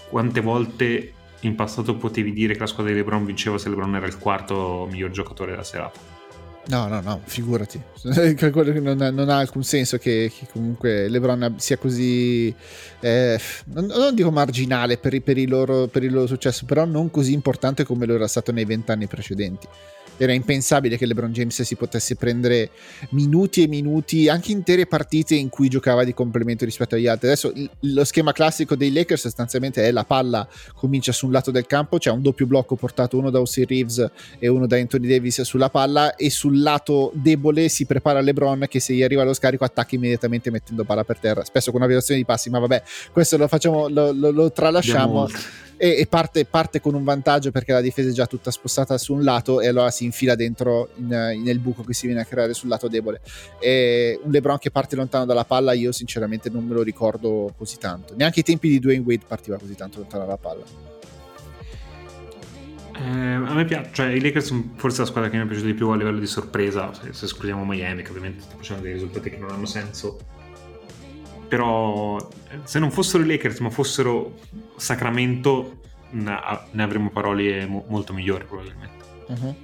quante 0.09 0.41
volte 0.41 1.13
in 1.41 1.55
passato 1.55 1.95
potevi 1.95 2.33
dire 2.33 2.53
che 2.53 2.59
la 2.59 2.65
squadra 2.65 2.91
di 2.91 2.97
LeBron 2.97 3.23
vinceva 3.23 3.57
se 3.57 3.69
LeBron 3.69 3.95
era 3.95 4.07
il 4.07 4.17
quarto 4.17 4.87
miglior 4.91 5.11
giocatore 5.11 5.51
della 5.51 5.63
serata. 5.63 6.18
No, 6.67 6.87
no, 6.87 7.01
no, 7.01 7.21
figurati. 7.23 7.81
non, 8.79 9.01
ha, 9.01 9.09
non 9.09 9.29
ha 9.29 9.37
alcun 9.37 9.63
senso 9.63 9.97
che, 9.97 10.31
che, 10.37 10.47
comunque 10.51 11.07
LeBron 11.07 11.55
sia 11.57 11.77
così, 11.77 12.53
eh, 12.99 13.39
non, 13.65 13.85
non, 13.85 14.13
dico 14.13 14.29
marginale 14.29 14.97
per, 14.97 15.19
per, 15.21 15.37
loro, 15.47 15.87
per, 15.87 16.03
il 16.03 16.11
loro, 16.13 16.27
successo, 16.27 16.65
però 16.65 16.85
non 16.85 17.09
così 17.09 17.33
importante 17.33 17.83
come 17.83 18.05
lo 18.05 18.13
era 18.13 18.27
stato 18.27 18.51
nei 18.51 18.65
vent'anni 18.65 19.07
precedenti. 19.07 19.67
Era 20.23 20.33
impensabile 20.33 20.97
che 20.97 21.05
LeBron 21.05 21.31
James 21.31 21.61
si 21.61 21.75
potesse 21.75 22.15
prendere 22.15 22.71
minuti 23.11 23.63
e 23.63 23.67
minuti, 23.67 24.27
anche 24.27 24.51
intere 24.51 24.85
partite 24.85 25.35
in 25.35 25.49
cui 25.49 25.69
giocava 25.69 26.03
di 26.03 26.13
complemento 26.13 26.65
rispetto 26.65 26.95
agli 26.95 27.07
altri. 27.07 27.27
Adesso 27.27 27.53
lo 27.79 28.03
schema 28.03 28.33
classico 28.33 28.75
dei 28.75 28.91
Lakers 28.91 29.21
sostanzialmente 29.21 29.83
è 29.83 29.91
la 29.91 30.03
palla 30.03 30.47
comincia 30.73 31.11
su 31.11 31.25
un 31.25 31.31
lato 31.31 31.51
del 31.51 31.65
campo, 31.65 31.97
c'è 31.97 32.11
un 32.11 32.21
doppio 32.21 32.45
blocco 32.45 32.75
portato 32.75 33.17
uno 33.17 33.29
da 33.29 33.37
Austin 33.37 33.65
Reeves 33.65 34.09
e 34.39 34.47
uno 34.47 34.67
da 34.67 34.77
Anthony 34.77 35.07
Davis 35.07 35.41
sulla 35.41 35.69
palla 35.69 36.15
e 36.15 36.29
sul 36.29 36.61
lato 36.61 37.11
debole 37.13 37.69
si 37.69 37.85
prepara 37.85 38.19
LeBron 38.19 38.65
che 38.67 38.79
se 38.79 38.93
gli 38.93 39.03
arriva 39.03 39.23
lo 39.23 39.33
scarico 39.33 39.63
attacca 39.63 39.95
immediatamente 39.95 40.51
mettendo 40.51 40.83
palla 40.83 41.03
per 41.03 41.19
terra, 41.19 41.43
spesso 41.43 41.71
con 41.71 41.79
una 41.79 41.87
violazione 41.87 42.19
di 42.19 42.25
passi, 42.25 42.49
ma 42.49 42.59
vabbè, 42.59 42.83
questo 43.11 43.37
lo 43.37 43.47
facciamo, 43.47 43.87
lo, 43.87 44.11
lo, 44.11 44.31
lo 44.31 44.51
tralasciamo 44.51 45.27
e, 45.79 46.01
e 46.01 46.07
parte, 46.07 46.43
parte, 46.43 46.81
con 46.81 46.93
un 46.93 47.05
vantaggio 47.05 47.51
perché 47.51 47.71
la 47.71 47.79
difesa 47.79 48.09
è 48.09 48.11
già 48.11 48.27
tutta 48.27 48.51
spostata 48.51 48.97
su 48.97 49.13
un 49.13 49.23
lato 49.23 49.61
e 49.61 49.69
allora 49.69 49.89
si 49.91 50.03
infila 50.03 50.35
dentro 50.35 50.89
in, 50.95 51.07
nel 51.07 51.59
buco 51.59 51.83
che 51.83 51.93
si 51.93 52.05
viene 52.05 52.21
a 52.21 52.25
creare 52.25 52.53
sul 52.53 52.67
lato 52.67 52.89
debole. 52.89 53.21
E 53.61 54.19
un 54.21 54.29
LeBron 54.29 54.57
che 54.57 54.71
parte 54.71 54.97
lontano 54.97 55.23
dalla 55.25 55.45
palla 55.45 55.71
io 55.71 55.93
sinceramente 55.93 56.49
non 56.49 56.65
me 56.65 56.73
lo 56.73 56.81
ricordo 56.81 57.53
così 57.57 57.77
tanto. 57.77 58.13
Neanche 58.17 58.39
ai 58.39 58.45
tempi 58.45 58.67
di 58.67 58.79
Dwayne 58.79 59.05
Wade 59.05 59.23
partiva 59.25 59.57
così 59.57 59.75
tanto 59.75 59.99
lontano 59.99 60.25
dalla 60.25 60.37
palla. 60.37 60.63
Eh, 62.97 63.01
a 63.01 63.53
me 63.53 63.63
piace, 63.63 63.89
cioè 63.93 64.07
i 64.07 64.19
Lakers 64.19 64.47
sono 64.47 64.73
forse 64.75 64.99
la 64.99 65.07
squadra 65.07 65.29
che 65.29 65.37
mi 65.37 65.43
è 65.43 65.45
piaciuta 65.45 65.67
di 65.67 65.73
più 65.73 65.87
a 65.87 65.95
livello 65.95 66.19
di 66.19 66.27
sorpresa, 66.27 66.93
se, 66.93 67.13
se 67.13 67.23
escludiamo 67.23 67.63
Miami 67.63 68.03
che 68.03 68.09
ovviamente 68.09 68.41
sta 68.41 68.55
facendo 68.57 68.83
dei 68.83 68.91
risultati 68.91 69.29
che 69.29 69.37
non 69.37 69.51
hanno 69.51 69.65
senso 69.65 70.19
però 71.49 72.29
se 72.63 72.79
non 72.79 72.91
fossero 72.91 73.23
i 73.23 73.25
Lakers 73.25 73.59
ma 73.59 73.69
fossero 73.69 74.35
Sacramento 74.79 75.77
ne 76.11 76.83
avremmo 76.83 77.09
parole 77.09 77.65
molto 77.65 78.13
migliori 78.13 78.45
probabilmente. 78.45 79.05
Uh-huh. 79.27 79.55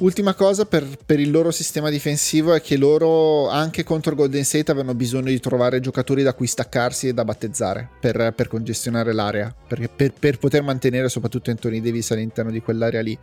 Ultima 0.00 0.32
cosa 0.32 0.64
per, 0.64 0.86
per, 1.04 1.20
il 1.20 1.30
loro 1.30 1.50
sistema 1.50 1.90
difensivo 1.90 2.54
è 2.54 2.62
che 2.62 2.78
loro 2.78 3.50
anche 3.50 3.84
contro 3.84 4.14
Golden 4.14 4.44
State 4.44 4.70
avevano 4.70 4.94
bisogno 4.94 5.28
di 5.28 5.38
trovare 5.40 5.80
giocatori 5.80 6.22
da 6.22 6.32
cui 6.32 6.46
staccarsi 6.46 7.08
e 7.08 7.12
da 7.12 7.22
battezzare 7.22 7.86
per, 8.00 8.32
per 8.34 8.48
congestionare 8.48 9.12
l'area, 9.12 9.54
per, 9.68 9.90
per, 10.18 10.38
poter 10.38 10.62
mantenere 10.62 11.10
soprattutto 11.10 11.50
Anthony 11.50 11.82
Davis 11.82 12.10
all'interno 12.12 12.50
di 12.50 12.62
quell'area 12.62 13.02
lì. 13.02 13.16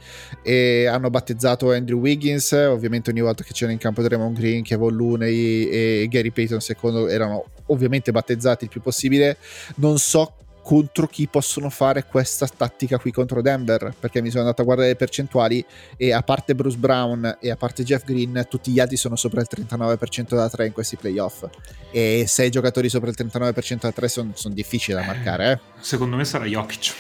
E 0.44 0.86
hanno 0.86 1.10
battezzato 1.10 1.72
Andrew 1.72 1.98
Wiggins, 1.98 2.52
ovviamente 2.52 3.10
ogni 3.10 3.22
volta 3.22 3.44
che 3.44 3.54
c'era 3.54 3.72
in 3.72 3.80
campo 3.80 4.04
Draymond 4.04 4.38
Green, 4.38 4.62
Kevin 4.62 4.96
Looney 4.96 5.70
e 5.70 6.08
Gary 6.08 6.30
Payton 6.30 6.62
secondo 6.62 7.08
erano 7.08 7.44
ovviamente 7.68 8.12
battezzati 8.12 8.66
il 8.66 8.70
più 8.70 8.82
possibile. 8.82 9.38
Non 9.78 9.98
so 9.98 10.32
contro 10.68 11.08
chi 11.08 11.30
possono 11.30 11.70
fare 11.70 12.04
questa 12.04 12.46
tattica 12.46 12.98
qui 12.98 13.14
contro 13.14 13.42
Denver 13.42 13.94
perché 13.98 14.22
mi 14.22 14.30
sono 14.30 14.42
andato 14.42 14.64
a 14.64 14.66
guardare 14.66 14.90
le 14.90 14.96
percentuali 14.98 15.66
e 15.96 16.12
a 16.12 16.22
parte 16.22 16.56
Bruce 16.56 16.76
Brown 16.76 17.38
e 17.40 17.50
a 17.50 17.56
parte 17.56 17.84
Jeff 17.84 18.04
Green 18.04 18.46
tutti 18.50 18.72
gli 18.72 18.82
altri 18.82 18.98
sono 18.98 19.16
sopra 19.16 19.40
il 19.40 19.48
39% 19.50 20.36
da 20.36 20.50
3 20.50 20.66
in 20.66 20.74
questi 20.74 20.98
playoff 20.98 21.46
e 21.90 22.26
6 22.28 22.52
giocatori 22.52 22.90
sopra 22.90 23.10
il 23.10 23.16
39% 23.18 23.78
da 23.80 23.92
3 23.94 24.08
sono 24.10 24.32
son 24.34 24.54
difficili 24.54 24.98
da 24.98 25.06
marcare 25.06 25.52
eh. 25.54 25.60
secondo 25.80 26.18
me 26.18 26.26
sarà 26.26 26.44
Jokic 26.44 26.94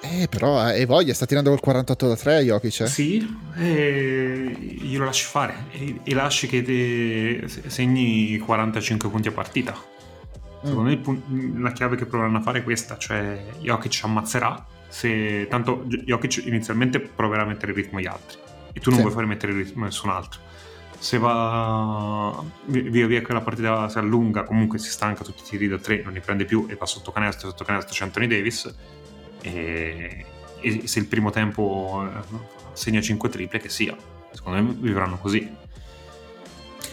eh, 0.00 0.28
però, 0.28 0.70
eh, 0.70 0.82
e 0.82 0.86
voglia, 0.86 1.12
sta 1.12 1.26
tirando 1.26 1.50
col 1.50 1.58
48 1.58 2.06
da 2.06 2.16
3 2.16 2.44
Jokic. 2.44 2.80
Eh? 2.80 2.86
Sì, 2.86 3.36
e 3.56 4.56
glielo 4.80 5.04
lasci 5.04 5.24
fare. 5.24 5.64
E, 5.72 6.00
e 6.04 6.14
lasci 6.14 6.46
che 6.46 7.44
segni 7.66 8.38
45 8.38 9.10
punti 9.10 9.26
a 9.26 9.32
partita. 9.32 9.96
Secondo 10.62 10.90
mm. 10.90 11.20
me 11.26 11.60
la 11.60 11.72
chiave 11.72 11.96
che 11.96 12.06
proveranno 12.06 12.38
a 12.38 12.42
fare 12.42 12.60
è 12.60 12.62
questa, 12.64 12.98
cioè 12.98 13.44
Jokic 13.60 14.00
ammazzerà, 14.02 14.66
se 14.88 15.46
tanto 15.48 15.84
Jokic 15.86 16.44
inizialmente 16.46 17.00
proverà 17.00 17.42
a 17.42 17.46
mettere 17.46 17.72
il 17.72 17.78
ritmo 17.78 17.98
agli 17.98 18.06
altri 18.06 18.38
e 18.72 18.80
tu 18.80 18.90
non 18.90 18.98
sì. 18.98 19.04
vuoi 19.04 19.14
fare 19.14 19.26
mettere 19.26 19.52
il 19.52 19.64
ritmo 19.64 19.82
a 19.82 19.86
nessun 19.86 20.10
altro. 20.10 20.40
Se 20.98 21.16
va 21.18 22.42
via 22.66 23.06
via 23.06 23.22
che 23.22 23.32
la 23.32 23.40
partita 23.40 23.88
si 23.88 23.98
allunga, 23.98 24.42
comunque 24.42 24.78
si 24.78 24.90
stanca 24.90 25.22
tutti 25.22 25.42
i 25.42 25.46
tiri 25.46 25.68
da 25.68 25.78
tre, 25.78 26.02
non 26.02 26.12
li 26.12 26.20
prende 26.20 26.44
più 26.44 26.66
e 26.68 26.74
va 26.74 26.86
sotto 26.86 27.12
canestro, 27.12 27.50
sotto 27.50 27.64
canestro 27.64 27.94
c'è 27.94 28.04
Anthony 28.04 28.26
Davis 28.26 28.74
e, 29.42 30.24
e 30.60 30.86
se 30.88 30.98
il 30.98 31.06
primo 31.06 31.30
tempo 31.30 32.04
eh, 32.04 32.36
segna 32.72 33.00
5 33.00 33.28
triple 33.28 33.60
che 33.60 33.68
sia, 33.68 33.96
secondo 34.32 34.60
me 34.60 34.74
vivranno 34.76 35.18
così 35.18 35.66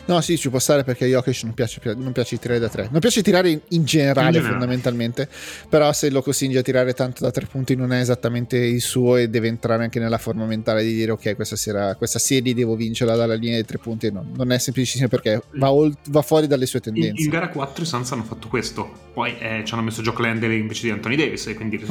No, 0.08 0.22
sì, 0.22 0.38
ci 0.38 0.50
può 0.50 0.60
stare 0.60 0.84
perché 0.84 1.08
Jokic 1.08 1.44
non 1.44 1.54
piace, 1.56 1.82
non 1.96 2.12
piace 2.12 2.38
tirare 2.38 2.60
da 2.60 2.70
tre. 2.70 2.88
Non 2.92 3.00
piace 3.00 3.24
tirare 3.24 3.50
in, 3.50 3.60
in, 3.70 3.86
generale, 3.86 4.32
generale, 4.32 4.52
fondamentalmente. 4.52 5.28
Però 5.68 5.92
se 5.94 6.12
lo 6.12 6.22
costringe 6.22 6.60
a 6.60 6.62
tirare 6.62 6.94
tanto 6.94 7.24
da 7.24 7.32
tre 7.32 7.48
punti 7.48 7.76
non 7.76 7.92
è 7.92 8.00
esattamente 8.00 8.58
il 8.58 8.82
suo 8.82 9.18
e 9.18 9.30
deve 9.30 9.48
entrare 9.48 9.84
anche 9.84 10.00
nella 10.00 10.20
forma 10.20 10.46
mentale 10.46 10.84
di 10.84 10.94
dire 10.94 11.12
ok, 11.12 11.36
questa, 11.36 11.56
sera, 11.56 11.96
questa 11.96 12.20
serie 12.20 12.54
devo 12.54 12.76
vincerla 12.76 13.16
dalla 13.16 13.34
linea 13.34 13.56
dei 13.56 13.66
tre 13.66 13.80
punti. 13.80 14.12
No, 14.12 14.24
non 14.36 14.52
è 14.52 14.60
semplicissimo 14.60 15.08
perché 15.08 15.42
va, 15.54 15.72
olt- 15.72 16.10
va 16.10 16.22
fuori 16.22 16.46
dalle 16.46 16.68
sue 16.68 16.82
tendenze. 16.82 17.22
In, 17.22 17.24
in 17.24 17.30
gara 17.30 17.50
4 17.50 17.84
i 17.84 17.88
Suns 17.88 18.12
hanno 18.12 18.24
fatto 18.24 18.48
questo. 18.48 19.04
Poi 19.12 19.36
eh, 19.40 19.64
ci 19.66 19.74
hanno 19.74 19.82
messo 19.82 20.04
Jock 20.04 20.20
Landry 20.20 20.60
invece 20.60 20.84
di 20.84 20.92
Anthony 20.92 21.16
Davis 21.16 21.48
e 21.48 21.56
quindi 21.56 21.84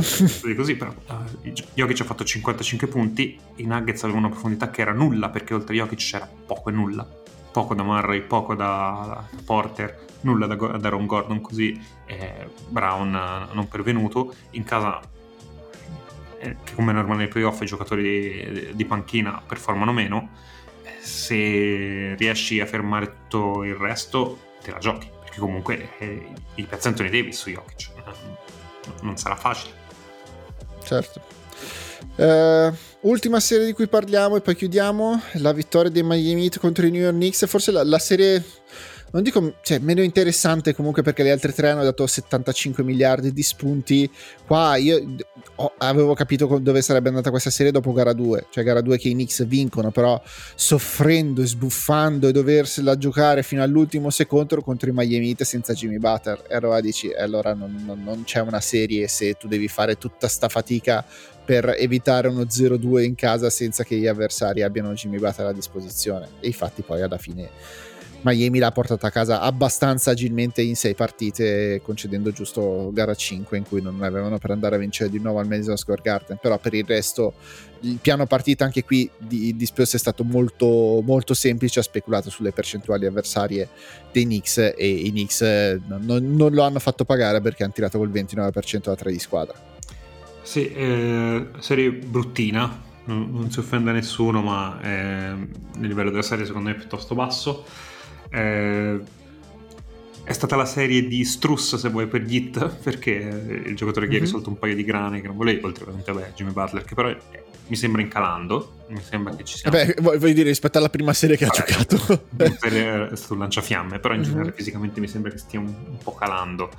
così. 0.55 0.77
Però 0.77 0.95
uh, 1.09 1.53
Jokic 1.75 2.01
ha 2.01 2.05
fatto 2.05 2.23
55 2.23 2.87
punti, 2.87 3.37
i 3.57 3.65
Nuggets 3.65 4.05
avevano 4.05 4.27
una 4.27 4.35
profondità 4.35 4.71
che 4.71 4.83
era 4.83 4.93
nulla 4.93 5.31
perché 5.31 5.53
oltre 5.53 5.75
a 5.75 5.79
Jokic 5.79 5.99
c'era 5.99 6.29
poco 6.47 6.69
e 6.69 6.73
nulla 6.73 7.23
poco 7.55 7.77
da 7.77 7.85
Murray, 7.85 8.23
poco 8.23 8.57
da, 8.57 9.25
Porter, 9.45 10.05
nulla 10.23 10.47
da, 10.47 10.57
da 10.57 10.89
Ron 10.89 11.07
Gordon, 11.07 11.41
così 11.41 11.81
eh, 12.07 12.49
Brown 12.67 13.13
non 13.53 13.69
pervenuto. 13.69 14.35
In 14.51 14.65
casa, 14.65 15.01
eh, 16.39 16.57
come 16.75 16.93
normale 16.93 17.19
nei 17.19 17.29
playoff 17.29 17.61
i 17.61 17.67
giocatori 17.67 18.03
di, 18.03 18.75
di 18.75 18.85
panchina 18.85 19.41
performano 19.47 19.93
meno, 19.93 20.31
se 20.99 22.17
riesci 22.17 22.59
a 22.59 22.67
fermare 22.67 23.07
tutto 23.29 23.63
il 23.63 23.77
resto 23.77 24.39
te 24.61 24.73
la 24.73 24.79
giochi, 24.79 25.09
perché 25.21 25.39
comunque 25.39 25.91
eh, 25.99 26.33
il 26.57 26.67
piazza 26.67 26.89
Anthony 26.89 27.09
Davis 27.09 27.39
su 27.39 27.51
Jokic 27.51 27.93
non 29.03 29.17
sarà 29.17 29.37
facile. 29.37 29.75
Certo. 30.83 31.21
Uh, 32.17 32.73
ultima 33.09 33.41
serie 33.41 33.67
di 33.67 33.73
cui 33.73 33.89
parliamo 33.89 34.37
e 34.37 34.41
poi 34.41 34.55
chiudiamo, 34.55 35.21
la 35.35 35.53
vittoria 35.53 35.91
dei 35.91 36.03
Miami 36.03 36.45
Heat 36.45 36.59
contro 36.59 36.87
i 36.87 36.91
New 36.91 37.03
York 37.03 37.15
Knicks, 37.15 37.47
forse 37.47 37.73
la, 37.73 37.83
la 37.83 37.99
serie 37.99 38.45
non 39.15 39.23
dico 39.23 39.55
cioè, 39.63 39.79
meno 39.79 40.03
interessante 40.03 40.75
comunque 40.75 41.03
perché 41.03 41.23
le 41.23 41.31
altre 41.31 41.53
tre 41.53 41.71
hanno 41.71 41.85
dato 41.85 42.05
75 42.05 42.83
miliardi 42.83 43.33
di 43.33 43.43
spunti. 43.45 44.11
Qua 44.45 44.75
io 44.75 45.15
ho, 45.55 45.73
avevo 45.79 46.15
capito 46.15 46.59
dove 46.59 46.83
sarebbe 46.83 47.11
andata 47.11 47.31
questa 47.31 47.51
serie 47.51 47.71
dopo 47.71 47.93
gara 47.93 48.13
2, 48.13 48.47
cioè 48.51 48.65
gara 48.65 48.81
2 48.81 48.99
che 48.99 49.09
i 49.09 49.13
Knicks 49.13 49.47
vincono, 49.47 49.93
però 49.93 50.21
soffrendo 50.57 51.43
e 51.43 51.47
sbuffando 51.47 52.27
e 52.27 52.33
doversela 52.33 52.99
giocare 52.99 53.45
fino 53.45 53.63
all'ultimo 53.63 54.11
secondo 54.11 54.61
contro 54.63 54.91
i 54.91 54.93
Miami 54.93 55.29
Heat 55.29 55.45
senza 55.45 55.75
Jimmy 55.75 55.99
Butter. 55.99 56.47
E 56.49 56.57
allora 56.57 56.81
dici, 56.81 57.09
e 57.09 57.23
allora 57.23 57.55
non, 57.55 57.85
non, 57.87 58.03
non 58.03 58.25
c'è 58.25 58.41
una 58.41 58.61
serie 58.61 59.07
se 59.07 59.35
tu 59.35 59.47
devi 59.47 59.69
fare 59.69 59.97
tutta 59.97 60.27
sta 60.27 60.49
fatica 60.49 61.05
per 61.45 61.75
evitare 61.79 62.29
uno 62.29 62.43
0-2 62.43 63.03
in 63.03 63.15
casa 63.15 63.51
senza 63.51 63.85
che 63.85 63.97
gli 63.97 64.07
avversari 64.07 64.63
abbiano 64.63 64.93
Jimmy 64.93 65.19
Butler 65.19 65.49
a 65.49 65.53
disposizione. 65.53 66.29
E 66.41 66.47
infatti 66.47 66.83
poi 66.83 67.03
alla 67.03 67.19
fine 67.19 67.51
Miami 68.25 68.59
l'ha 68.59 68.73
portata 68.73 69.09
a 69.09 69.11
casa 69.11 69.41
abbastanza 69.43 70.13
agilmente 70.13 70.63
in 70.63 70.77
sei 70.77 70.95
partite, 70.95 71.83
concedendo 71.83 72.33
giusto 72.33 72.91
gara 72.91 73.15
5 73.15 73.59
in 73.59 73.65
cui 73.65 73.83
non 73.83 74.03
avevano 74.03 74.39
per 74.39 74.51
andare 74.51 74.77
a 74.77 74.79
vincere 74.79 75.11
di 75.11 75.19
nuovo 75.19 75.41
al 75.41 75.47
Madison 75.47 75.77
Square 75.77 76.01
Garden. 76.03 76.39
Però 76.41 76.59
per 76.59 76.73
il 76.73 76.87
resto 76.87 77.35
il 77.81 77.99
piano 78.01 78.25
partita 78.27 78.65
anche 78.65 78.83
qui 78.83 79.09
di, 79.19 79.55
di 79.55 79.67
Spurs 79.67 79.95
è 79.95 79.99
stato 79.99 80.25
molto, 80.25 81.03
molto 81.05 81.35
semplice, 81.35 81.81
ha 81.81 81.83
speculato 81.83 82.31
sulle 82.31 82.53
percentuali 82.53 83.05
avversarie 83.05 83.69
dei 84.11 84.25
Knicks 84.25 84.73
e 84.75 84.89
i 84.89 85.11
Knicks 85.11 85.43
non, 85.87 86.35
non 86.35 86.55
lo 86.55 86.63
hanno 86.63 86.79
fatto 86.79 87.05
pagare 87.05 87.43
perché 87.43 87.63
hanno 87.63 87.75
tirato 87.75 87.99
col 87.99 88.11
29% 88.11 88.85
da 88.85 88.95
3 88.95 89.13
di 89.13 89.19
squadra. 89.19 89.74
Sì, 90.45 90.71
eh, 90.71 91.49
serie 91.59 91.91
bruttina, 91.91 92.83
non, 93.07 93.31
non, 93.33 93.51
si 93.51 93.61
offende 93.61 93.91
a 93.91 93.93
nessuno, 93.95 94.43
ma 94.43 94.79
eh, 94.83 95.33
il 95.81 95.87
livello 95.87 96.11
della 96.11 96.23
serie 96.23 96.45
secondo 96.45 96.69
me 96.69 96.75
è 96.75 96.79
piuttosto 96.79 97.15
basso. 97.15 97.65
Eh, 98.29 99.01
è 100.25 100.33
stata 100.33 100.57
la 100.57 100.64
serie 100.64 101.07
di 101.07 101.25
Struss, 101.25 101.77
se 101.77 101.89
vuoi, 101.91 102.07
per 102.07 102.25
Git, 102.25 102.77
perché 102.83 103.11
il 103.11 103.77
giocatore 103.77 104.07
che 104.07 104.12
mm-hmm. 104.12 104.22
ha 104.22 104.25
risolto 104.25 104.49
un 104.49 104.59
paio 104.59 104.75
di 104.75 104.83
grane 104.83 105.20
che 105.20 105.27
non 105.27 105.37
volevi, 105.37 105.62
oltre 105.62 105.85
a 105.85 105.93
vabbè, 105.93 106.33
Jimmy 106.35 106.53
Butler, 106.53 106.85
che 106.85 106.95
però 106.95 107.09
è, 107.09 107.16
mi 107.66 107.77
sembra 107.77 108.01
incalando. 108.01 108.72
Mi 108.89 109.01
sembra 109.03 109.35
che 109.35 109.45
ci 109.45 109.59
sia. 109.59 109.70
Beh, 109.70 109.97
voglio 110.01 110.33
dire, 110.33 110.49
rispetto 110.49 110.79
alla 110.79 110.89
prima 110.89 111.12
serie 111.12 111.37
che 111.37 111.47
vabbè, 111.47 111.59
ha 111.59 111.64
giocato, 111.64 112.27
è 113.12 113.16
stato 113.16 113.35
un 113.35 113.39
lanciafiamme, 113.39 113.99
però 113.99 114.14
in 114.14 114.20
mm-hmm. 114.20 114.29
generale 114.29 114.53
fisicamente 114.53 115.01
mi 115.01 115.09
sembra 115.09 115.31
che 115.31 115.39
stia 115.39 115.61
un, 115.61 115.66
un 115.66 115.99
po' 116.03 116.14
calando. 116.14 116.70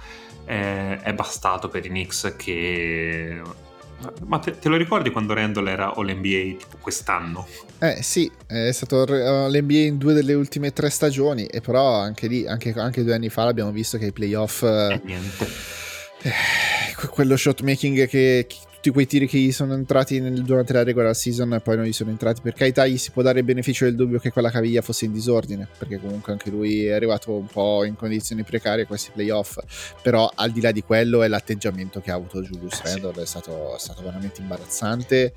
Eh, 0.46 1.00
è 1.00 1.14
bastato 1.14 1.70
per 1.70 1.86
i 1.86 1.90
Knicks 1.90 2.36
che 2.38 3.42
ma 4.26 4.40
te, 4.40 4.58
te, 4.60 4.70
lo 4.70 4.78
ricordi 4.78 5.10
quando 5.10 5.34
Randall 5.34 5.68
era 5.68 5.94
All-NBA 5.96 6.58
tipo 6.58 6.78
quest'anno? 6.80 7.48
Eh 7.80 8.02
sì, 8.02 8.30
è 8.48 8.72
stato 8.72 9.02
all'NBA 9.02 9.78
in 9.78 9.98
due 9.98 10.14
delle 10.14 10.34
ultime 10.34 10.74
tre 10.74 10.90
stagioni 10.90 11.46
e 11.46 11.62
però 11.62 12.00
anche 12.00 12.28
lì, 12.28 12.48
anche, 12.48 12.74
anche 12.76 13.04
due 13.04 13.14
anni 13.14 13.30
fa 13.30 13.44
l'abbiamo 13.46 13.72
visto 13.72 13.98
che 13.98 14.08
i 14.08 14.12
playoff... 14.12 14.64
Eh, 14.64 15.02
niente. 15.04 15.48
Eh, 16.22 17.08
quello 17.10 17.38
shot 17.38 17.62
making 17.62 18.08
che, 18.08 18.46
che 18.48 18.56
tutti 18.86 18.92
quei 18.92 19.08
tiri 19.08 19.28
che 19.28 19.40
gli 19.40 19.52
sono 19.52 19.74
entrati 19.74 20.20
nel, 20.20 20.44
durante 20.44 20.74
la 20.74 20.84
regular 20.84 21.16
season 21.16 21.54
e 21.54 21.60
poi 21.60 21.76
non 21.76 21.86
gli 21.86 21.94
sono 21.94 22.12
entrati. 22.12 22.42
Per 22.42 22.54
carità, 22.54 22.86
gli 22.86 22.98
si 22.98 23.10
può 23.10 23.24
dare 23.24 23.40
il 23.40 23.46
beneficio 23.46 23.86
del 23.86 23.96
dubbio 23.96 24.20
che 24.20 24.32
quella 24.32 24.52
caviglia 24.52 24.82
fosse 24.82 25.06
in 25.06 25.12
disordine, 25.12 25.68
perché 25.78 26.00
comunque 26.00 26.34
anche 26.34 26.52
lui 26.52 26.86
è 26.86 26.92
arrivato 26.92 27.32
un 27.32 27.48
po' 27.48 27.84
in 27.84 27.96
condizioni 27.96 28.44
precarie 28.44 28.84
a 28.84 28.88
questi 28.88 29.10
playoff. 29.12 29.58
Però 30.04 30.30
al 30.34 30.52
di 30.52 30.62
là 30.62 30.72
di 30.72 30.84
quello 30.84 31.24
è 31.24 31.28
l'atteggiamento 31.28 32.00
che 32.00 32.12
ha 32.12 32.16
avuto 32.16 32.42
Julius 32.42 32.82
eh, 32.84 32.90
Randle, 32.90 33.14
sì. 33.14 33.20
è, 33.22 33.26
stato, 33.26 33.76
è 33.76 33.80
stato 33.80 34.04
veramente 34.04 34.42
imbarazzante 34.42 35.34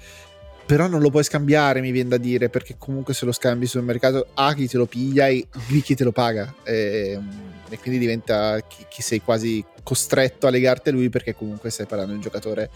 però 0.68 0.86
non 0.86 1.00
lo 1.00 1.08
puoi 1.08 1.24
scambiare, 1.24 1.80
mi 1.80 1.90
viene 1.92 2.10
da 2.10 2.18
dire, 2.18 2.50
perché 2.50 2.74
comunque 2.76 3.14
se 3.14 3.24
lo 3.24 3.32
scambi 3.32 3.64
sul 3.64 3.82
mercato, 3.82 4.26
A 4.34 4.52
chi 4.52 4.68
te 4.68 4.76
lo 4.76 4.84
piglia 4.84 5.26
e 5.26 5.46
B 5.66 5.80
chi 5.80 5.94
te 5.94 6.04
lo 6.04 6.12
paga. 6.12 6.56
E, 6.62 7.18
e 7.70 7.78
quindi 7.78 7.98
diventa 7.98 8.60
che 8.60 9.02
sei 9.02 9.22
quasi 9.22 9.64
costretto 9.82 10.46
a 10.46 10.50
legarti 10.50 10.90
a 10.90 10.92
lui 10.92 11.08
perché 11.08 11.34
comunque 11.34 11.70
stai 11.70 11.86
parlando 11.86 12.12
di 12.12 12.18
un 12.18 12.22
giocatore 12.22 12.68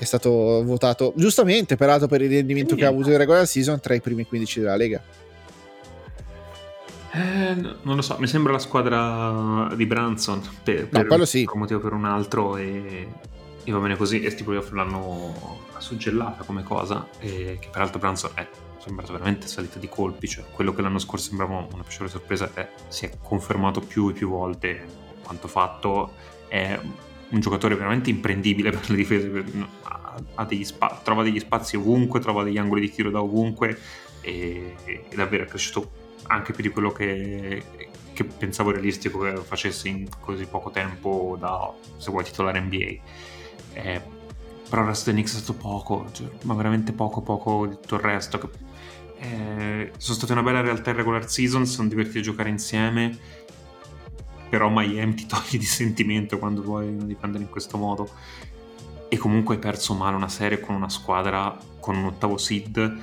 che 0.00 0.06
è 0.06 0.08
stato 0.08 0.64
votato 0.64 1.12
giustamente, 1.14 1.76
peraltro, 1.76 2.08
per 2.08 2.22
il 2.22 2.30
rendimento 2.30 2.74
che 2.74 2.86
ha 2.86 2.88
avuto 2.88 3.10
in 3.10 3.18
regular 3.18 3.46
season 3.46 3.80
tra 3.80 3.92
i 3.92 4.00
primi 4.00 4.24
15 4.24 4.60
della 4.60 4.76
Lega. 4.76 5.02
Eh, 7.12 7.54
non 7.82 7.96
lo 7.96 8.00
so, 8.00 8.16
mi 8.18 8.26
sembra 8.26 8.52
la 8.52 8.58
squadra 8.58 9.70
di 9.76 9.84
Branson 9.84 10.40
per, 10.62 10.88
per 10.88 11.06
no, 11.06 11.24
sì. 11.26 11.46
un 11.52 11.58
motivo 11.58 11.80
o 11.80 11.82
per 11.82 11.92
un 11.92 12.06
altro 12.06 12.56
e, 12.56 13.08
e, 13.62 13.70
va 13.70 13.78
bene 13.78 13.94
così. 13.96 14.22
E 14.22 14.30
sti 14.30 14.42
playoff 14.42 14.70
l'hanno 14.70 15.66
suggellata 15.76 16.44
come 16.44 16.62
cosa, 16.62 17.06
e 17.18 17.58
che 17.60 17.68
peraltro 17.70 17.98
Branson 17.98 18.30
è 18.36 18.48
sembrato 18.82 19.12
veramente 19.12 19.48
salita 19.48 19.78
di 19.78 19.88
colpi, 19.90 20.26
cioè 20.28 20.44
quello 20.50 20.72
che 20.72 20.80
l'anno 20.80 20.98
scorso 20.98 21.28
sembrava 21.28 21.56
una 21.56 21.82
piacevole 21.82 22.08
sorpresa 22.08 22.50
è, 22.54 22.66
si 22.88 23.04
è 23.04 23.10
confermato 23.22 23.80
più 23.80 24.08
e 24.08 24.14
più 24.14 24.30
volte 24.30 24.82
quanto 25.22 25.46
fatto. 25.46 26.14
È 26.48 26.80
un 27.30 27.40
giocatore 27.40 27.74
veramente 27.74 28.10
imprendibile 28.10 28.70
per 28.70 28.90
le 28.90 28.96
difese, 28.96 29.44
ha 30.34 30.44
degli 30.44 30.64
spa- 30.64 31.00
trova 31.02 31.22
degli 31.22 31.38
spazi 31.38 31.76
ovunque, 31.76 32.20
trova 32.20 32.42
degli 32.42 32.58
angoli 32.58 32.80
di 32.80 32.90
tiro 32.90 33.10
da 33.10 33.22
ovunque 33.22 33.78
e, 34.20 34.74
e 34.84 35.04
davvero 35.14 35.44
è 35.44 35.46
cresciuto 35.46 36.08
anche 36.26 36.52
più 36.52 36.62
di 36.62 36.70
quello 36.70 36.90
che, 36.90 37.62
che, 38.12 38.24
pensavo 38.24 38.70
realistico 38.70 39.20
che 39.20 39.36
facesse 39.36 39.88
in 39.88 40.08
così 40.20 40.46
poco 40.46 40.70
tempo 40.70 41.36
da, 41.38 41.72
se 41.96 42.10
vuoi, 42.10 42.24
titolare 42.24 42.60
NBA. 42.60 42.86
Eh, 43.72 44.18
però 44.68 44.82
il 44.82 44.88
resto 44.88 45.06
dei 45.06 45.14
Knicks 45.14 45.36
è 45.36 45.40
stato 45.42 45.58
poco, 45.58 46.06
cioè, 46.12 46.28
ma 46.42 46.54
veramente 46.54 46.92
poco, 46.92 47.22
poco 47.22 47.66
di 47.66 47.74
tutto 47.74 47.96
il 47.96 48.00
resto. 48.00 48.38
Che, 48.38 48.48
eh, 49.18 49.92
sono 49.96 50.16
state 50.16 50.32
una 50.32 50.42
bella 50.42 50.60
realtà 50.60 50.90
in 50.90 50.96
regular 50.96 51.28
season, 51.28 51.66
sono 51.66 51.88
divertiti 51.88 52.18
a 52.18 52.22
giocare 52.22 52.48
insieme 52.48 53.18
però 54.50 54.68
Miami 54.68 55.14
ti 55.14 55.26
toglie 55.26 55.56
di 55.56 55.64
sentimento 55.64 56.38
quando 56.38 56.60
vuoi 56.60 56.94
difendere 57.06 57.44
in 57.44 57.48
questo 57.48 57.78
modo. 57.78 58.10
E 59.08 59.16
comunque 59.16 59.54
hai 59.54 59.60
perso 59.60 59.94
male 59.94 60.16
una 60.16 60.28
serie 60.28 60.60
con 60.60 60.74
una 60.74 60.88
squadra 60.88 61.56
con 61.80 61.96
un 61.96 62.04
ottavo 62.04 62.36
seed 62.36 62.98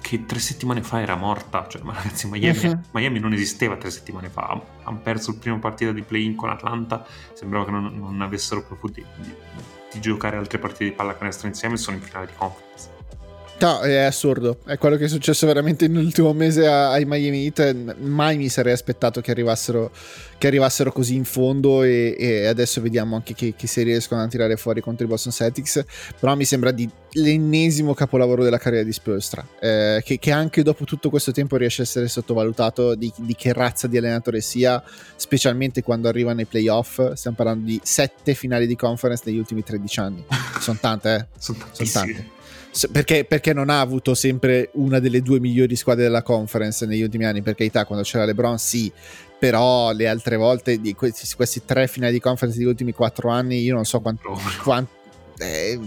che 0.00 0.24
tre 0.24 0.38
settimane 0.38 0.82
fa 0.82 1.00
era 1.00 1.16
morta. 1.16 1.66
Cioè 1.68 1.82
ma 1.82 1.92
ragazzi 1.94 2.26
Miami, 2.28 2.66
uh-huh. 2.66 2.80
Miami 2.92 3.20
non 3.20 3.32
esisteva 3.32 3.76
tre 3.76 3.90
settimane 3.90 4.28
fa. 4.28 4.60
Hanno 4.82 4.98
perso 4.98 5.30
il 5.30 5.36
primo 5.36 5.58
partito 5.58 5.92
di 5.92 6.02
play-in 6.02 6.34
con 6.34 6.50
Atlanta 6.50 7.06
sembrava 7.34 7.66
che 7.66 7.70
non, 7.70 7.96
non 7.96 8.20
avessero 8.22 8.64
proprio 8.64 8.90
di, 8.90 9.04
di, 9.22 9.34
di 9.92 10.00
giocare 10.00 10.36
altre 10.36 10.58
partite 10.58 10.84
di 10.84 10.92
pallacanestro 10.92 11.46
insieme 11.46 11.74
e 11.74 11.78
sono 11.78 11.96
in 11.96 12.02
finale 12.02 12.26
di 12.26 12.32
conference 12.36 12.99
No, 13.60 13.80
è 13.80 13.96
assurdo. 13.96 14.60
È 14.64 14.78
quello 14.78 14.96
che 14.96 15.04
è 15.04 15.08
successo 15.08 15.46
veramente 15.46 15.86
nell'ultimo 15.86 16.32
mese 16.32 16.66
ai 16.66 17.04
Miami 17.04 17.44
Heat. 17.44 17.96
Mai 17.98 18.38
mi 18.38 18.48
sarei 18.48 18.72
aspettato 18.72 19.20
che 19.20 19.32
arrivassero, 19.32 19.90
che 20.38 20.46
arrivassero 20.46 20.90
così 20.90 21.14
in 21.14 21.24
fondo. 21.24 21.82
E, 21.82 22.16
e 22.18 22.46
adesso 22.46 22.80
vediamo 22.80 23.16
anche 23.16 23.34
che, 23.34 23.52
che, 23.54 23.66
se 23.66 23.82
riescono 23.82 24.22
a 24.22 24.28
tirare 24.28 24.56
fuori 24.56 24.80
contro 24.80 25.04
i 25.04 25.08
Boston 25.08 25.32
Celtics. 25.32 25.84
Però 26.18 26.34
mi 26.36 26.46
sembra 26.46 26.70
di 26.70 26.88
l'ennesimo 27.12 27.92
capolavoro 27.92 28.42
della 28.42 28.56
carriera 28.56 28.82
di 28.82 28.94
Spolstra. 28.94 29.46
Eh, 29.60 30.00
che, 30.06 30.18
che, 30.18 30.32
anche 30.32 30.62
dopo 30.62 30.84
tutto 30.84 31.10
questo 31.10 31.30
tempo 31.30 31.58
riesce 31.58 31.82
a 31.82 31.84
essere 31.84 32.08
sottovalutato 32.08 32.94
di, 32.94 33.12
di, 33.14 33.34
che 33.34 33.52
razza 33.52 33.86
di 33.88 33.98
allenatore 33.98 34.40
sia, 34.40 34.82
specialmente 35.16 35.82
quando 35.82 36.08
arriva 36.08 36.32
nei 36.32 36.46
playoff. 36.46 37.12
Stiamo 37.12 37.36
parlando 37.36 37.66
di 37.66 37.78
sette 37.82 38.32
finali 38.32 38.66
di 38.66 38.74
conference 38.74 39.24
negli 39.26 39.36
ultimi 39.36 39.62
13 39.62 40.00
anni. 40.00 40.24
Sono 40.60 40.78
tante, 40.80 41.14
eh? 41.14 41.26
Sono 41.36 41.58
tante 41.92 42.38
perché, 42.92 43.24
perché, 43.24 43.52
non 43.52 43.70
ha 43.70 43.80
avuto 43.80 44.14
sempre 44.14 44.70
una 44.74 44.98
delle 44.98 45.22
due 45.22 45.40
migliori 45.40 45.76
squadre 45.76 46.04
della 46.04 46.22
conference 46.22 46.86
negli 46.86 47.02
ultimi 47.02 47.24
anni? 47.24 47.42
Per 47.42 47.54
carità, 47.54 47.84
quando 47.84 48.04
c'era 48.04 48.24
LeBron, 48.24 48.58
sì, 48.58 48.90
però 49.38 49.92
le 49.92 50.06
altre 50.06 50.36
volte 50.36 50.80
di 50.80 50.94
questi, 50.94 51.26
questi 51.34 51.64
tre 51.64 51.86
finali 51.88 52.12
di 52.12 52.20
conference 52.20 52.58
negli 52.58 52.68
ultimi 52.68 52.92
quattro 52.92 53.30
anni, 53.30 53.60
io 53.60 53.74
non 53.74 53.84
so 53.84 54.00
quanto. 54.00 54.38
quanto 54.62 54.98
eh, 55.40 55.78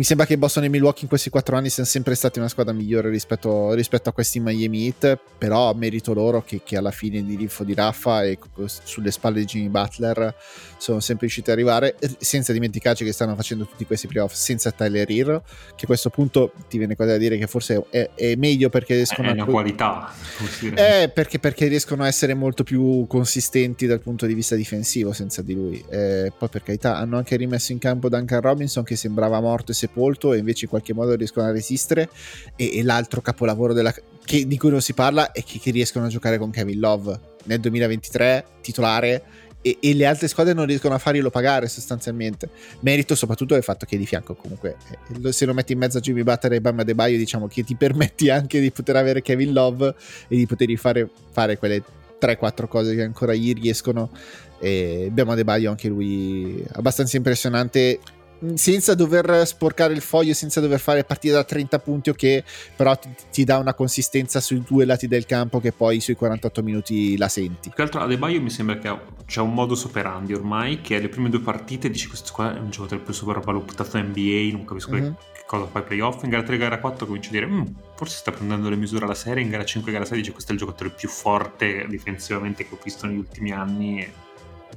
mi 0.00 0.06
sembra 0.06 0.24
che 0.24 0.38
Boston 0.38 0.64
e 0.64 0.70
Milwaukee 0.70 1.02
in 1.02 1.08
questi 1.08 1.28
quattro 1.28 1.56
anni 1.56 1.68
siano 1.68 1.86
sempre 1.86 2.14
stati 2.14 2.38
una 2.38 2.48
squadra 2.48 2.72
migliore 2.72 3.10
rispetto, 3.10 3.74
rispetto 3.74 4.08
a 4.08 4.12
questi 4.12 4.40
Miami 4.40 4.86
Heat, 4.86 5.18
però 5.36 5.74
merito 5.74 6.14
loro 6.14 6.42
che, 6.42 6.62
che, 6.64 6.78
alla 6.78 6.90
fine 6.90 7.22
di 7.22 7.36
Riffo 7.36 7.64
di 7.64 7.74
Raffa 7.74 8.24
e 8.24 8.38
sulle 8.64 9.10
spalle 9.10 9.40
di 9.40 9.44
Jimmy 9.44 9.68
Butler 9.68 10.34
sono 10.78 11.00
sempre 11.00 11.26
riusciti 11.26 11.50
ad 11.50 11.56
arrivare, 11.58 11.96
senza 12.18 12.54
dimenticarci 12.54 13.04
che 13.04 13.12
stanno 13.12 13.34
facendo 13.34 13.66
tutti 13.66 13.84
questi 13.84 14.06
playoff 14.06 14.32
senza 14.32 14.70
Tyler 14.70 15.04
Hero, 15.10 15.44
che 15.76 15.84
a 15.84 15.86
questo 15.86 16.08
punto 16.08 16.52
ti 16.70 16.78
viene 16.78 16.96
cosa 16.96 17.10
da 17.10 17.16
dire 17.18 17.36
che 17.36 17.46
forse 17.46 17.84
è, 17.90 18.08
è 18.14 18.36
meglio 18.36 18.70
perché 18.70 18.94
riescono 18.94 19.28
è 19.28 19.32
a... 19.32 19.34
È 19.34 19.42
una 19.42 19.44
qualità. 19.44 20.14
Eh, 20.76 21.10
perché, 21.12 21.38
perché, 21.38 21.66
riescono 21.66 22.04
a 22.04 22.06
essere 22.06 22.32
molto 22.32 22.64
più 22.64 23.04
consistenti 23.06 23.84
dal 23.84 24.00
punto 24.00 24.24
di 24.24 24.32
vista 24.32 24.54
difensivo 24.54 25.12
senza 25.12 25.42
di 25.42 25.52
lui. 25.52 25.84
Eh, 25.90 26.32
poi 26.38 26.48
per 26.48 26.62
carità 26.62 26.96
hanno 26.96 27.18
anche 27.18 27.36
rimesso 27.36 27.72
in 27.72 27.78
campo 27.78 28.08
Duncan 28.08 28.40
Robinson 28.40 28.82
che 28.82 28.96
sembrava 28.96 29.38
morto 29.42 29.72
e 29.72 29.74
sepolto 29.74 29.88
e 29.94 30.38
invece 30.38 30.64
in 30.64 30.70
qualche 30.70 30.94
modo 30.94 31.14
riescono 31.14 31.46
a 31.46 31.50
resistere. 31.50 32.08
E, 32.56 32.78
e 32.78 32.82
l'altro 32.82 33.20
capolavoro 33.20 33.72
della, 33.72 33.94
che, 34.24 34.46
di 34.46 34.56
cui 34.56 34.70
non 34.70 34.80
si 34.80 34.92
parla 34.92 35.32
è 35.32 35.42
che, 35.42 35.58
che, 35.58 35.70
riescono 35.70 36.06
a 36.06 36.08
giocare 36.08 36.38
con 36.38 36.50
Kevin 36.50 36.78
Love 36.78 37.18
nel 37.44 37.60
2023 37.60 38.44
titolare 38.60 39.22
e, 39.62 39.78
e, 39.80 39.94
le 39.94 40.06
altre 40.06 40.28
squadre 40.28 40.52
non 40.54 40.66
riescono 40.66 40.94
a 40.94 40.98
farglielo 40.98 41.30
pagare 41.30 41.68
sostanzialmente. 41.68 42.48
Merito 42.80 43.14
soprattutto 43.14 43.54
del 43.54 43.62
fatto 43.62 43.86
che 43.86 43.98
di 43.98 44.06
fianco 44.06 44.34
comunque 44.34 44.76
eh, 45.22 45.32
se 45.32 45.44
lo 45.44 45.54
metti 45.54 45.72
in 45.72 45.78
mezzo 45.78 45.98
a 45.98 46.00
Jimmy 46.00 46.22
Butler 46.22 46.54
e 46.54 46.60
Bam 46.60 46.78
Adebayo 46.78 47.18
diciamo 47.18 47.46
che 47.46 47.62
ti 47.62 47.74
permetti 47.76 48.30
anche 48.30 48.60
di 48.60 48.70
poter 48.70 48.96
avere 48.96 49.22
Kevin 49.22 49.52
Love 49.52 49.94
e 50.28 50.36
di 50.36 50.46
potergli 50.46 50.76
fare, 50.76 51.08
fare 51.30 51.58
quelle 51.58 51.82
3-4 52.20 52.68
cose 52.68 52.94
che 52.94 53.02
ancora 53.02 53.34
gli 53.34 53.52
riescono. 53.52 54.10
E 54.60 55.06
abbiamo 55.08 55.32
Adebayo 55.32 55.70
anche 55.70 55.88
lui 55.88 56.62
abbastanza 56.72 57.16
impressionante 57.16 57.98
senza 58.54 58.94
dover 58.94 59.46
sporcare 59.46 59.92
il 59.92 60.00
foglio, 60.00 60.32
senza 60.32 60.60
dover 60.60 60.80
fare 60.80 61.04
partite 61.04 61.34
da 61.34 61.44
30 61.44 61.78
punti, 61.78 62.10
ok, 62.10 62.42
però 62.76 62.96
ti, 62.96 63.08
ti, 63.30 63.44
dà 63.44 63.58
una 63.58 63.74
consistenza 63.74 64.40
sui 64.40 64.62
due 64.66 64.84
lati 64.84 65.06
del 65.06 65.26
campo 65.26 65.60
che 65.60 65.72
poi 65.72 66.00
sui 66.00 66.14
48 66.14 66.62
minuti 66.62 67.16
la 67.16 67.28
senti. 67.28 67.68
Più 67.68 67.72
che 67.72 67.82
altro 67.82 68.00
Adebayo 68.00 68.40
mi 68.40 68.50
sembra 68.50 68.78
che 68.78 68.98
c'è 69.26 69.40
un 69.40 69.52
modus 69.52 69.84
operandi 69.84 70.32
ormai, 70.32 70.80
che 70.80 70.98
le 70.98 71.08
prime 71.08 71.28
due 71.28 71.40
partite 71.40 71.90
dici 71.90 72.08
questo 72.08 72.32
qua 72.32 72.56
è 72.56 72.58
un 72.58 72.70
giocatore 72.70 73.02
più 73.02 73.12
sopravvalutato 73.12 73.98
NBA, 73.98 74.50
non 74.52 74.64
capisco 74.64 74.92
mm-hmm. 74.92 75.12
che 75.32 75.44
cosa 75.46 75.66
fa 75.66 75.80
ai 75.80 75.84
playoff, 75.84 76.22
in 76.22 76.30
gara 76.30 76.42
3 76.42 76.56
gara 76.56 76.78
4 76.78 77.06
cominci 77.06 77.28
a 77.28 77.32
dire 77.32 77.46
mm, 77.46 77.62
forse 77.94 78.16
sta 78.16 78.30
prendendo 78.30 78.68
le 78.68 78.76
misure 78.76 79.04
alla 79.04 79.14
serie, 79.14 79.42
in 79.42 79.50
gara 79.50 79.64
5 79.64 79.92
gara 79.92 80.04
6 80.04 80.18
dice 80.18 80.32
questo 80.32 80.50
è 80.52 80.54
il 80.54 80.60
giocatore 80.60 80.90
più 80.90 81.08
forte 81.08 81.86
difensivamente 81.88 82.66
che 82.66 82.74
ho 82.74 82.78
visto 82.82 83.06
negli 83.06 83.18
ultimi 83.18 83.52
anni, 83.52 84.10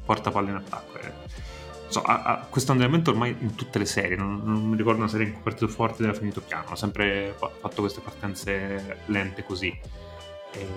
porta 0.05 0.31
palle 0.31 0.49
in 0.49 0.55
attacco. 0.55 0.97
Eh 0.99 1.51
so, 1.93 2.01
ha, 2.01 2.23
ha 2.23 2.47
questo 2.49 2.71
andamento 2.71 3.11
ormai 3.11 3.35
in 3.39 3.55
tutte 3.55 3.79
le 3.79 3.85
serie, 3.85 4.17
non, 4.17 4.41
non, 4.43 4.67
mi 4.67 4.75
ricordo 4.75 4.99
una 4.99 5.07
serie 5.07 5.27
in 5.27 5.33
cui 5.33 5.41
partito 5.43 5.67
forte 5.67 6.01
ed 6.01 6.09
era 6.09 6.17
finito 6.17 6.41
piano, 6.41 6.69
ha 6.69 6.75
sempre 6.75 7.35
fatto 7.37 7.81
queste 7.81 8.01
partenze 8.01 8.97
lente 9.05 9.43
così. 9.43 9.77
E, 10.55 10.67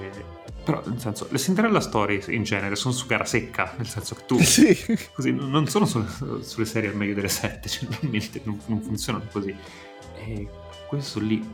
però, 0.63 0.83
nel 0.87 1.01
senso, 1.01 1.29
le 1.31 1.39
Cinderella 1.39 1.81
Story 1.81 2.23
in 2.29 2.43
genere 2.43 2.77
sono 2.77 2.93
su 2.93 3.07
gara 3.07 3.25
secca, 3.25 3.75
nel 3.77 3.87
senso 3.87 4.15
che 4.15 4.25
tu 4.27 4.39
sì. 4.43 4.77
così, 5.13 5.33
non 5.33 5.67
sono 5.69 5.87
su, 5.87 6.05
sulle 6.41 6.67
serie 6.67 6.91
al 6.91 6.97
meglio 6.97 7.15
delle 7.15 7.29
sette, 7.29 7.69
generalmente 7.69 8.41
non, 8.45 8.61
non 8.67 8.81
funzionano 8.83 9.25
così. 9.31 9.55
E 10.17 10.49
questo 10.87 11.21
lì, 11.21 11.45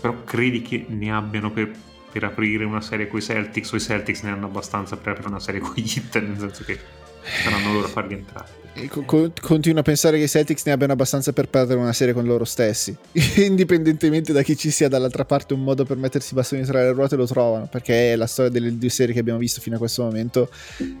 però 0.00 0.22
credi 0.24 0.62
che 0.62 0.84
ne 0.88 1.12
abbiano 1.12 1.50
per, 1.50 1.70
per 2.10 2.24
aprire 2.24 2.64
una 2.64 2.80
serie 2.80 3.08
con 3.08 3.18
i 3.18 3.22
Celtics 3.22 3.72
o 3.72 3.76
i 3.76 3.80
Celtics 3.80 4.22
ne 4.22 4.30
hanno 4.30 4.46
abbastanza 4.46 4.96
per 4.96 5.12
aprire 5.12 5.28
una 5.28 5.40
serie 5.40 5.60
con 5.60 5.72
gli 5.74 5.80
Hit, 5.80 6.20
nel 6.20 6.38
senso 6.38 6.64
che 6.64 6.78
saranno 7.22 7.72
loro 7.72 7.86
a 7.86 7.90
farli 7.90 8.14
entrare. 8.14 8.61
Continuo 8.74 9.80
a 9.80 9.82
pensare 9.82 10.16
che 10.16 10.24
i 10.24 10.28
Celtics 10.28 10.64
ne 10.64 10.72
abbiano 10.72 10.94
abbastanza 10.94 11.32
per 11.32 11.48
perdere 11.48 11.78
una 11.78 11.92
serie 11.92 12.14
con 12.14 12.24
loro 12.24 12.44
stessi. 12.44 12.96
Indipendentemente 13.36 14.32
da 14.32 14.40
chi 14.40 14.56
ci 14.56 14.70
sia 14.70 14.88
dall'altra 14.88 15.26
parte, 15.26 15.52
un 15.52 15.62
modo 15.62 15.84
per 15.84 15.98
mettersi 15.98 16.32
i 16.32 16.36
bastoni 16.36 16.62
tra 16.64 16.80
le 16.80 16.92
ruote 16.92 17.16
lo 17.16 17.26
trovano. 17.26 17.68
Perché 17.70 18.16
la 18.16 18.26
storia 18.26 18.50
delle 18.50 18.76
due 18.78 18.88
serie 18.88 19.12
che 19.12 19.20
abbiamo 19.20 19.38
visto 19.38 19.60
fino 19.60 19.76
a 19.76 19.78
questo 19.78 20.02
momento 20.02 20.48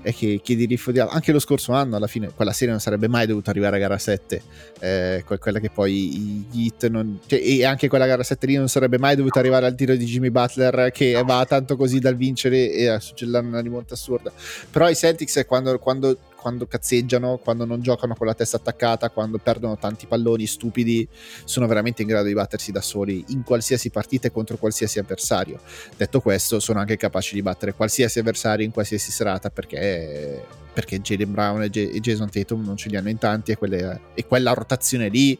è 0.02 0.12
che 0.12 0.40
chiedi 0.42 0.66
riffo 0.66 0.92
di 0.92 0.98
anche 0.98 1.32
lo 1.32 1.38
scorso 1.38 1.72
anno, 1.72 1.96
alla 1.96 2.06
fine, 2.06 2.30
quella 2.34 2.52
serie 2.52 2.72
non 2.72 2.80
sarebbe 2.80 3.08
mai 3.08 3.26
dovuta 3.26 3.50
arrivare 3.50 3.76
a 3.76 3.78
gara 3.78 3.98
7. 3.98 4.42
Eh, 4.78 5.24
quella 5.38 5.58
che 5.58 5.70
poi 5.70 6.46
i 6.52 6.64
Heat 6.64 6.88
non, 6.88 7.20
cioè, 7.26 7.40
e 7.42 7.64
anche 7.64 7.88
quella 7.88 8.06
gara 8.06 8.22
7 8.22 8.46
lì 8.46 8.56
non 8.56 8.68
sarebbe 8.68 8.98
mai 8.98 9.16
dovuta 9.16 9.38
arrivare 9.38 9.64
al 9.64 9.74
tiro 9.74 9.96
di 9.96 10.04
Jimmy 10.04 10.28
Butler 10.28 10.90
che 10.92 11.20
va 11.24 11.44
tanto 11.46 11.76
così 11.76 12.00
dal 12.00 12.16
vincere 12.16 12.70
e 12.70 12.88
a 12.88 13.00
suggellare 13.00 13.46
una 13.46 13.60
rimonta 13.60 13.94
assurda. 13.94 14.30
Però 14.70 14.90
i 14.90 14.94
Celtics, 14.94 15.44
quando, 15.46 15.78
quando 15.78 16.18
quando 16.42 16.66
cazzeggiano, 16.66 17.38
quando 17.38 17.64
non 17.64 17.80
giocano 17.80 18.16
con 18.16 18.26
la 18.26 18.34
testa 18.34 18.56
attaccata, 18.56 19.10
quando 19.10 19.38
perdono 19.38 19.78
tanti 19.78 20.06
palloni 20.06 20.44
stupidi, 20.44 21.08
sono 21.44 21.68
veramente 21.68 22.02
in 22.02 22.08
grado 22.08 22.26
di 22.26 22.34
battersi 22.34 22.72
da 22.72 22.80
soli 22.80 23.24
in 23.28 23.44
qualsiasi 23.44 23.90
partita 23.90 24.26
e 24.26 24.32
contro 24.32 24.56
qualsiasi 24.56 24.98
avversario. 24.98 25.60
Detto 25.96 26.20
questo, 26.20 26.58
sono 26.58 26.80
anche 26.80 26.96
capaci 26.96 27.34
di 27.34 27.42
battere 27.42 27.74
qualsiasi 27.74 28.18
avversario 28.18 28.66
in 28.66 28.72
qualsiasi 28.72 29.12
serata 29.12 29.50
perché, 29.50 30.44
perché 30.72 31.00
Jalen 31.00 31.30
Brown 31.30 31.62
e, 31.62 31.70
J- 31.70 31.90
e, 31.94 32.00
Jason 32.00 32.28
Tatum 32.28 32.64
non 32.64 32.76
ce 32.76 32.88
li 32.88 32.96
hanno 32.96 33.08
in 33.08 33.18
tanti 33.18 33.52
e, 33.52 33.56
quelle, 33.56 34.00
e 34.14 34.26
quella 34.26 34.52
rotazione 34.52 35.08
lì 35.08 35.38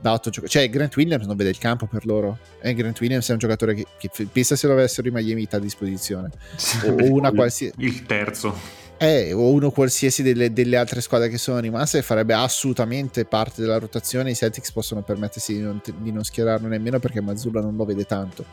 da 0.00 0.12
8 0.12 0.30
giocatori. 0.30 0.48
Cioè, 0.48 0.70
Grant 0.70 0.94
Williams 0.96 1.26
non 1.26 1.34
vede 1.34 1.50
il 1.50 1.58
campo 1.58 1.86
per 1.86 2.06
loro. 2.06 2.38
E 2.60 2.74
Grant 2.74 3.00
Williams 3.00 3.28
è 3.28 3.32
un 3.32 3.38
giocatore 3.38 3.74
che, 3.74 3.86
che 3.98 4.28
pensa 4.30 4.54
se 4.54 4.68
lo 4.68 4.74
avessero 4.74 5.08
i 5.08 5.10
Miami 5.10 5.48
a 5.50 5.58
disposizione. 5.58 6.30
o 6.86 7.12
una 7.12 7.32
qualsiasi. 7.32 7.74
Il 7.78 8.04
terzo. 8.04 8.83
Eh, 9.04 9.34
o 9.34 9.50
uno 9.50 9.70
qualsiasi 9.70 10.22
delle, 10.22 10.50
delle, 10.50 10.78
altre 10.78 11.02
squadre 11.02 11.28
che 11.28 11.36
sono 11.36 11.58
rimaste 11.58 12.00
farebbe 12.00 12.32
assolutamente 12.32 13.26
parte 13.26 13.60
della 13.60 13.78
rotazione. 13.78 14.30
I 14.30 14.34
Celtics 14.34 14.72
possono 14.72 15.02
permettersi 15.02 15.52
di 15.52 15.60
non, 15.60 15.78
di 15.98 16.10
non 16.10 16.24
schierarlo 16.24 16.68
nemmeno 16.68 16.98
perché 16.98 17.20
Mazzulla 17.20 17.60
non 17.60 17.76
lo 17.76 17.84
vede 17.84 18.06
tanto. 18.06 18.46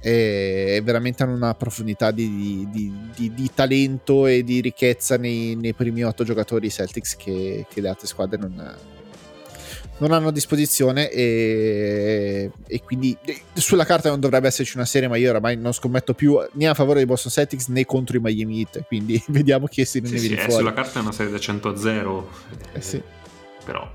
E 0.00 0.82
veramente 0.84 1.22
hanno 1.22 1.32
una 1.32 1.54
profondità 1.54 2.10
di, 2.10 2.68
di, 2.70 2.92
di, 3.14 3.50
talento 3.54 4.26
e 4.26 4.44
di 4.44 4.60
ricchezza 4.60 5.16
nei, 5.16 5.54
nei 5.56 5.72
primi 5.72 6.04
otto 6.04 6.24
giocatori 6.24 6.68
Celtics 6.68 7.16
che, 7.16 7.64
che 7.66 7.80
le 7.80 7.88
altre 7.88 8.06
squadre 8.06 8.36
non, 8.36 8.52
hanno 8.58 8.95
non 9.98 10.12
hanno 10.12 10.28
a 10.28 10.32
disposizione 10.32 11.10
e, 11.10 12.50
e, 12.66 12.82
quindi 12.82 13.16
sulla 13.54 13.84
carta 13.84 14.08
non 14.10 14.20
dovrebbe 14.20 14.48
esserci 14.48 14.76
una 14.76 14.84
serie 14.84 15.08
ma 15.08 15.16
io 15.16 15.30
oramai 15.30 15.56
non 15.56 15.72
scommetto 15.72 16.12
più 16.12 16.38
né 16.52 16.68
a 16.68 16.74
favore 16.74 16.98
dei 16.98 17.06
Boston 17.06 17.32
Celtics 17.32 17.68
né 17.68 17.84
contro 17.84 18.16
i 18.16 18.20
Miami 18.20 18.60
Heat 18.60 18.84
quindi 18.86 19.22
vediamo 19.28 19.66
chi 19.66 19.84
si 19.84 20.00
ne 20.00 20.08
sì, 20.08 20.14
viene 20.14 20.36
sì, 20.36 20.42
fuori. 20.42 20.52
sulla 20.52 20.72
carta 20.72 20.98
è 20.98 21.02
una 21.02 21.12
serie 21.12 21.32
da 21.32 21.38
100 21.38 21.68
a 21.68 21.76
0 21.76 22.30
eh, 22.72 22.80
sì. 22.80 23.02
però. 23.64 23.90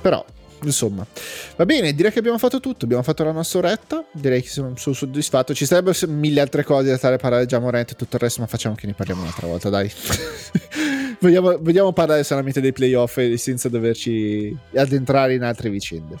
Però 0.00 0.24
insomma 0.62 1.06
va 1.54 1.64
bene 1.64 1.94
direi 1.94 2.10
che 2.10 2.18
abbiamo 2.18 2.38
fatto 2.38 2.58
tutto 2.58 2.84
abbiamo 2.84 3.04
fatto 3.04 3.22
la 3.22 3.30
nostra 3.30 3.60
oretta 3.60 4.04
direi 4.10 4.42
che 4.42 4.48
sono, 4.48 4.72
sono 4.76 4.94
soddisfatto. 4.94 5.54
Ci 5.54 5.66
sarebbero 5.66 5.96
mille 6.08 6.40
altre 6.40 6.64
cose 6.64 6.88
da 6.88 6.96
stare 6.96 7.16
a 7.16 7.18
parlare 7.18 7.46
già 7.46 7.58
Morente 7.58 7.92
e 7.92 7.96
tutto 7.96 8.16
il 8.16 8.22
resto 8.22 8.40
ma 8.40 8.46
facciamo 8.46 8.74
che 8.74 8.86
ne 8.86 8.94
parliamo 8.94 9.22
un'altra 9.22 9.46
volta 9.46 9.68
dai 9.68 9.90
vogliamo, 11.20 11.58
vogliamo, 11.58 11.92
parlare 11.92 12.24
solamente 12.24 12.60
dei 12.60 12.72
playoff 12.72 13.20
senza 13.34 13.68
doverci 13.68 14.56
addentrare 14.74 15.34
in 15.34 15.42
altre 15.42 15.70
vicende. 15.70 16.18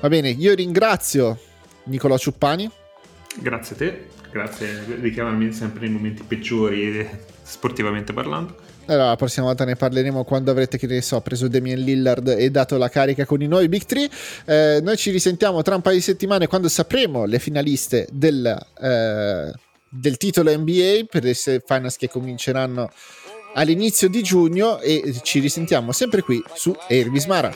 Va 0.00 0.08
bene, 0.08 0.30
io 0.30 0.54
ringrazio 0.54 1.38
Nicolò 1.84 2.18
Ciuppani. 2.18 2.70
Grazie 3.40 3.74
a 3.74 3.78
te, 3.78 4.06
grazie 4.30 5.00
di 5.00 5.10
chiamarmi 5.10 5.52
sempre 5.52 5.80
nei 5.80 5.90
momenti 5.90 6.22
peggiori 6.22 7.08
sportivamente 7.42 8.12
parlando. 8.12 8.64
Allora, 8.86 9.08
la 9.08 9.16
prossima 9.16 9.46
volta 9.46 9.64
ne 9.64 9.74
parleremo 9.74 10.22
quando 10.24 10.52
avrete, 10.52 10.78
che 10.78 10.86
ne 10.86 11.00
so, 11.00 11.20
preso 11.20 11.48
Damien 11.48 11.80
Lillard 11.80 12.28
e 12.28 12.50
dato 12.50 12.76
la 12.76 12.88
carica 12.88 13.24
con 13.24 13.42
i 13.42 13.48
nuovi 13.48 13.68
Big 13.68 13.84
3. 13.84 14.08
Eh, 14.44 14.80
noi 14.80 14.96
ci 14.96 15.10
risentiamo 15.10 15.62
tra 15.62 15.74
un 15.74 15.82
paio 15.82 15.96
di 15.96 16.02
settimane 16.02 16.46
quando 16.46 16.68
sapremo 16.68 17.24
le 17.24 17.40
finaliste 17.40 18.06
del, 18.12 18.46
eh, 18.80 19.52
del 19.96 20.16
titolo 20.16 20.56
NBA 20.56 21.06
per 21.10 21.24
le 21.24 21.34
finals 21.34 21.96
che 21.96 22.08
cominceranno 22.08 22.90
all'inizio 23.54 24.08
di 24.08 24.22
giugno 24.22 24.80
e 24.80 25.18
ci 25.22 25.40
risentiamo 25.40 25.92
sempre 25.92 26.22
qui 26.22 26.42
su 26.54 26.76
Airbismara. 26.88 27.54